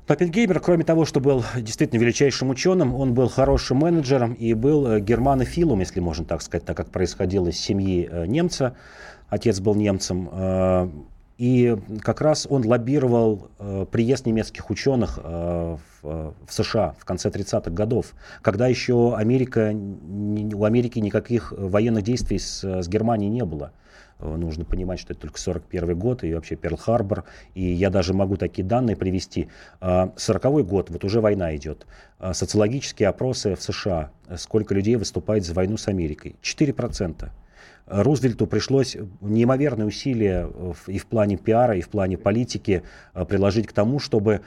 Оппенгеймер, 0.07 0.59
кроме 0.59 0.85
того, 0.85 1.05
что 1.05 1.21
был 1.21 1.45
действительно 1.57 2.01
величайшим 2.01 2.51
ученым, 2.51 2.95
он 2.97 3.15
был 3.15 3.29
хорошим 3.29 3.79
менеджером 3.79 4.35
и 4.35 4.55
был 4.55 4.87
э, 4.87 5.01
германофилом, 5.01 5.81
если 5.81 6.01
можно 6.01 6.25
так 6.25 6.43
сказать, 6.43 6.67
так 6.67 6.77
как 6.77 6.91
происходило 6.91 7.49
из 7.49 7.59
семьи 7.59 8.09
э, 8.11 8.27
немца 8.27 8.77
отец 9.31 9.61
был 9.61 9.75
немцем, 9.75 10.29
э, 10.31 10.89
и 11.39 11.75
как 12.03 12.21
раз 12.21 12.47
он 12.51 12.67
лоббировал 12.67 13.49
э, 13.59 13.87
приезд 13.91 14.27
немецких 14.27 14.69
ученых 14.69 15.19
э, 15.23 15.77
в, 16.03 16.35
США 16.49 16.95
в 16.99 17.05
конце 17.07 17.31
30-х 17.31 17.71
годов, 17.71 18.13
когда 18.43 18.67
еще 18.67 19.15
Америка, 19.17 19.75
у 19.75 20.65
Америки 20.65 20.99
никаких 20.99 21.53
военных 21.57 22.05
действий 22.05 22.39
с, 22.39 22.63
с 22.63 22.89
Германией 22.89 23.31
не 23.31 23.45
было. 23.45 23.73
Нужно 24.19 24.67
понимать, 24.67 25.01
что 25.01 25.15
это 25.15 25.23
только 25.23 25.41
41 25.41 25.99
год 25.99 26.25
и 26.25 26.35
вообще 26.35 26.55
Перл-Харбор. 26.55 27.25
И 27.55 27.65
я 27.73 27.89
даже 27.89 28.13
могу 28.13 28.37
такие 28.37 28.63
данные 28.63 28.95
привести. 28.95 29.49
40 29.81 30.67
год, 30.67 30.91
вот 30.91 31.05
уже 31.05 31.23
война 31.23 31.57
идет. 31.57 31.87
Социологические 32.33 33.09
опросы 33.09 33.57
в 33.57 33.63
США. 33.63 34.11
Сколько 34.37 34.75
людей 34.75 34.97
выступает 34.97 35.47
за 35.47 35.55
войну 35.55 35.79
с 35.79 35.89
Америкой? 35.89 36.37
4%. 36.43 37.31
Рузвельту 37.87 38.47
пришлось 38.47 38.97
неимоверные 39.21 39.87
усилия 39.87 40.49
и 40.87 40.99
в 40.99 41.07
плане 41.07 41.37
пиара, 41.37 41.77
и 41.77 41.81
в 41.81 41.89
плане 41.89 42.17
политики 42.17 42.83
э, 43.15 43.25
приложить 43.25 43.67
к 43.67 43.73
тому, 43.73 43.99
чтобы 43.99 44.43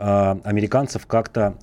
американцев 0.00 1.06
как-то 1.06 1.56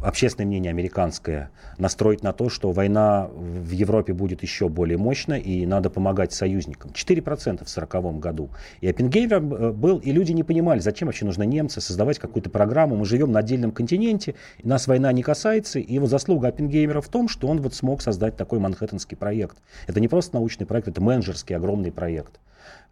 общественное 0.00 0.46
мнение 0.46 0.70
американское 0.70 1.50
настроить 1.76 2.22
на 2.22 2.32
то, 2.32 2.48
что 2.48 2.72
война 2.72 3.28
в 3.34 3.70
Европе 3.70 4.12
будет 4.12 4.42
еще 4.42 4.68
более 4.68 4.96
мощной 4.96 5.40
и 5.40 5.66
надо 5.66 5.90
помогать 5.90 6.32
союзникам. 6.32 6.90
4% 6.92 7.20
в 7.20 7.22
1940 7.22 8.18
году. 8.18 8.50
И 8.80 8.88
Оппенгейвер 8.88 9.36
э, 9.36 9.72
был, 9.72 9.98
и 9.98 10.10
люди 10.10 10.32
не 10.32 10.42
понимали, 10.42 10.80
зачем 10.80 11.06
вообще 11.06 11.26
нужно 11.26 11.42
немцы 11.42 11.80
создавать 11.80 12.18
какую-то 12.18 12.50
программу. 12.50 12.96
Мы 12.96 13.04
живем 13.04 13.30
на 13.32 13.40
отдельном 13.40 13.70
континенте, 13.70 14.34
нас 14.62 14.86
война 14.86 15.12
не 15.12 15.22
касается. 15.22 15.78
И 15.78 15.94
его 15.94 16.06
заслуга 16.06 16.48
Оппенгеймера 16.48 17.00
в 17.00 17.08
том, 17.08 17.28
что 17.28 17.48
он 17.48 17.60
вот 17.60 17.74
смог 17.74 18.00
создать 18.00 18.36
такой 18.36 18.58
манхэттенский 18.58 19.16
проект. 19.16 19.58
Это 19.86 20.00
не 20.00 20.08
просто 20.08 20.36
научный 20.36 20.66
проект, 20.66 20.88
это 20.88 21.02
менеджерский 21.02 21.54
огромный 21.54 21.92
проект. 21.92 22.40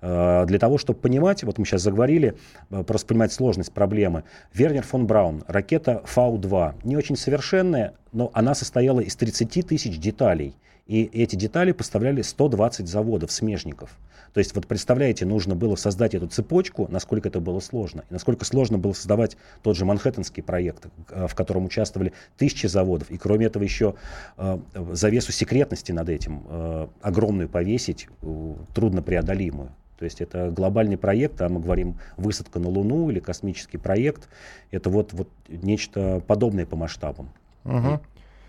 Э, 0.01 0.45
для 0.47 0.59
того, 0.59 0.79
чтобы 0.79 0.99
понимать, 1.01 1.43
вот 1.45 1.59
мы 1.59 1.65
сейчас 1.65 1.83
заговорили, 1.83 2.37
э, 2.71 2.83
просто 2.83 3.07
понимать 3.09 3.33
сложность 3.33 3.73
проблемы. 3.73 4.25
Вернер 4.53 4.83
фон 4.83 5.07
Браун, 5.07 5.45
ракета 5.47 6.03
Фау-2, 6.05 6.75
не 6.85 6.97
очень 6.97 7.17
совершенная, 7.17 7.95
но 8.13 8.31
она 8.35 8.55
состояла 8.55 9.01
из 9.01 9.17
30 9.17 9.67
тысяч 9.67 9.99
деталей. 9.99 10.55
И 10.87 11.03
эти 11.03 11.35
детали 11.35 11.73
поставляли 11.73 12.23
120 12.23 12.87
заводов, 12.87 13.33
смежников. 13.33 13.99
То 14.33 14.39
есть 14.39 14.55
вот 14.55 14.67
представляете, 14.67 15.25
нужно 15.25 15.57
было 15.57 15.75
создать 15.77 16.15
эту 16.15 16.29
цепочку, 16.29 16.87
насколько 16.91 17.29
это 17.29 17.41
было 17.41 17.59
сложно. 17.59 18.05
И 18.11 18.13
насколько 18.13 18.45
сложно 18.45 18.79
было 18.79 18.93
создавать 18.93 19.37
тот 19.63 19.77
же 19.77 19.85
Манхэттенский 19.85 20.43
проект, 20.43 20.87
э, 21.09 21.27
в 21.27 21.35
котором 21.35 21.65
участвовали 21.65 22.13
тысячи 22.37 22.67
заводов. 22.67 23.11
И 23.11 23.17
кроме 23.17 23.47
этого 23.47 23.63
еще 23.63 23.95
э, 24.37 24.59
завесу 24.93 25.33
секретности 25.33 25.91
над 25.91 26.11
этим 26.11 26.45
э, 26.49 26.87
огромную 27.01 27.49
повесить, 27.49 28.09
э, 28.23 28.55
труднопреодолимую. 28.75 29.73
То 29.99 30.05
есть 30.05 30.21
это 30.21 30.51
глобальный 30.51 30.97
проект, 30.97 31.41
а 31.41 31.49
мы 31.49 31.61
говорим 31.61 31.99
высадка 32.17 32.59
на 32.59 32.69
Луну 32.69 33.11
или 33.11 33.21
космический 33.21 33.79
проект. 33.79 34.29
Это 34.71 34.91
вот, 34.91 35.13
вот 35.13 35.29
нечто 35.49 36.23
подобное 36.27 36.67
по 36.67 36.77
масштабам. 36.77 37.31
Угу. 37.65 38.01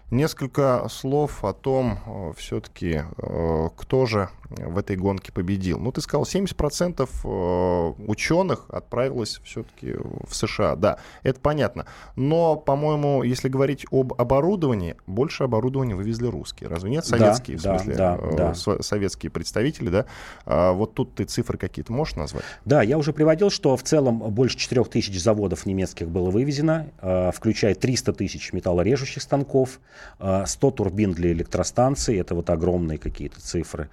Несколько 0.10 0.88
слов 0.90 1.44
о 1.44 1.54
том, 1.54 2.00
э, 2.06 2.34
все-таки, 2.38 3.02
э, 3.18 3.70
кто 3.76 4.06
же 4.06 4.30
в 4.50 4.78
этой 4.78 4.96
гонке 4.96 5.32
победил. 5.32 5.80
Ну, 5.80 5.92
ты 5.92 6.02
сказал, 6.02 6.24
70% 6.24 7.08
э, 7.08 8.04
ученых 8.08 8.66
отправилось 8.70 9.42
все-таки 9.44 9.96
в 10.28 10.34
США. 10.34 10.76
Да, 10.76 10.98
это 11.24 11.40
понятно. 11.40 11.86
Но, 12.16 12.56
по-моему, 12.56 13.24
если 13.24 13.50
говорить 13.50 13.86
об 13.92 14.14
оборудовании, 14.20 14.96
больше 15.06 15.44
оборудования 15.44 15.96
вывезли 15.96 16.28
русские. 16.28 16.70
Разве 16.70 16.90
нет? 16.90 17.06
Советские, 17.06 17.58
да, 17.58 17.78
в 17.78 17.82
смысле, 17.82 17.96
да, 17.96 18.18
да, 18.18 18.56
да. 18.66 18.82
советские 18.82 19.30
представители, 19.32 19.90
да? 19.90 20.06
А 20.46 20.72
вот 20.72 20.94
тут 20.94 21.16
ты 21.16 21.26
цифры 21.26 21.58
какие-то 21.58 21.92
можешь 21.92 22.16
назвать? 22.16 22.44
Да, 22.66 22.82
я 22.82 22.98
уже 22.98 23.14
приводил, 23.14 23.50
что 23.50 23.76
в 23.76 23.84
целом 23.84 24.20
больше 24.20 24.58
4 24.58 24.84
тысяч 24.86 25.22
заводов 25.22 25.66
немецких 25.66 26.10
было 26.10 26.30
вывезено, 26.30 26.88
включая 27.34 27.76
300 27.76 28.14
тысяч 28.14 28.54
металлорежущих 28.54 29.22
станков, 29.22 29.80
100 30.20 30.72
турбин 30.72 31.14
для 31.14 31.32
электростанций, 31.32 32.18
это 32.18 32.36
вот 32.36 32.50
огромные 32.50 32.98
какие-то 32.98 33.42
цифры, 33.42 33.90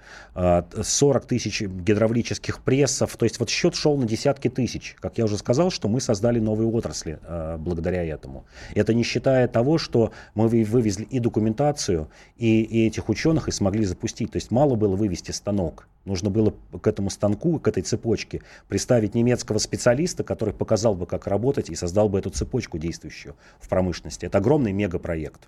40 0.81 1.25
тысяч 1.25 1.61
гидравлических 1.61 2.61
прессов, 2.61 3.15
то 3.17 3.25
есть 3.25 3.39
вот 3.39 3.49
счет 3.49 3.75
шел 3.75 3.97
на 3.97 4.05
десятки 4.05 4.49
тысяч. 4.49 4.95
Как 4.99 5.17
я 5.17 5.25
уже 5.25 5.37
сказал, 5.37 5.71
что 5.71 5.87
мы 5.87 6.01
создали 6.01 6.39
новые 6.39 6.67
отрасли 6.67 7.19
благодаря 7.57 8.03
этому. 8.03 8.45
Это 8.73 8.93
не 8.93 9.03
считая 9.03 9.47
того, 9.47 9.77
что 9.77 10.11
мы 10.33 10.47
вывезли 10.47 11.03
и 11.03 11.19
документацию, 11.19 12.09
и, 12.37 12.61
и 12.61 12.87
этих 12.87 13.09
ученых, 13.09 13.47
и 13.47 13.51
смогли 13.51 13.85
запустить. 13.85 14.31
То 14.31 14.37
есть 14.37 14.51
мало 14.51 14.75
было 14.75 14.95
вывести 14.95 15.31
станок. 15.31 15.87
Нужно 16.05 16.29
было 16.29 16.53
к 16.81 16.87
этому 16.87 17.09
станку, 17.09 17.59
к 17.59 17.67
этой 17.67 17.81
цепочке 17.81 18.41
приставить 18.67 19.15
немецкого 19.15 19.57
специалиста, 19.57 20.23
который 20.23 20.53
показал 20.53 20.95
бы, 20.95 21.05
как 21.05 21.27
работать 21.27 21.69
и 21.69 21.75
создал 21.75 22.09
бы 22.09 22.19
эту 22.19 22.29
цепочку 22.29 22.77
действующую 22.77 23.35
в 23.59 23.67
промышленности. 23.67 24.25
Это 24.25 24.37
огромный 24.37 24.71
мегапроект. 24.71 25.47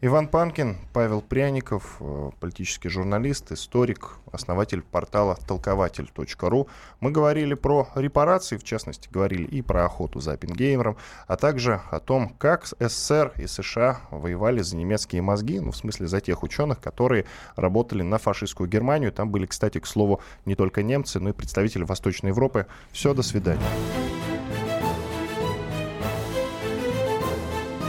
Иван 0.00 0.28
Панкин, 0.28 0.76
Павел 0.92 1.20
Пряников, 1.20 1.96
э, 1.98 2.30
политический 2.38 2.88
журналист, 2.88 3.50
историк, 3.50 4.12
основатель 4.30 4.80
портала 4.80 5.36
толкователь.ру. 5.48 6.68
Мы 7.00 7.10
говорили 7.10 7.54
про 7.54 7.88
репарации, 7.96 8.58
в 8.58 8.62
частности, 8.62 9.08
говорили 9.10 9.42
и 9.42 9.60
про 9.60 9.86
охоту 9.86 10.20
за 10.20 10.34
Оппенгеймером, 10.34 10.96
а 11.26 11.36
также 11.36 11.80
о 11.90 11.98
том, 11.98 12.28
как 12.38 12.66
СССР 12.78 13.32
и 13.38 13.48
США 13.48 14.02
воевали 14.12 14.60
за 14.60 14.76
немецкие 14.76 15.20
мозги, 15.20 15.58
ну, 15.58 15.72
в 15.72 15.76
смысле, 15.76 16.06
за 16.06 16.20
тех 16.20 16.44
ученых, 16.44 16.80
которые 16.80 17.24
работали 17.56 18.02
на 18.02 18.18
фашистскую 18.18 18.70
Германию. 18.70 19.10
Там 19.10 19.30
были, 19.30 19.46
кстати, 19.46 19.80
к 19.80 19.86
слову, 19.86 20.20
не 20.44 20.54
только 20.54 20.84
немцы, 20.84 21.18
но 21.18 21.30
и 21.30 21.32
представители 21.32 21.82
Восточной 21.82 22.28
Европы. 22.28 22.66
Все, 22.92 23.14
до 23.14 23.24
свидания. 23.24 23.66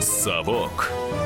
Совок 0.02 0.92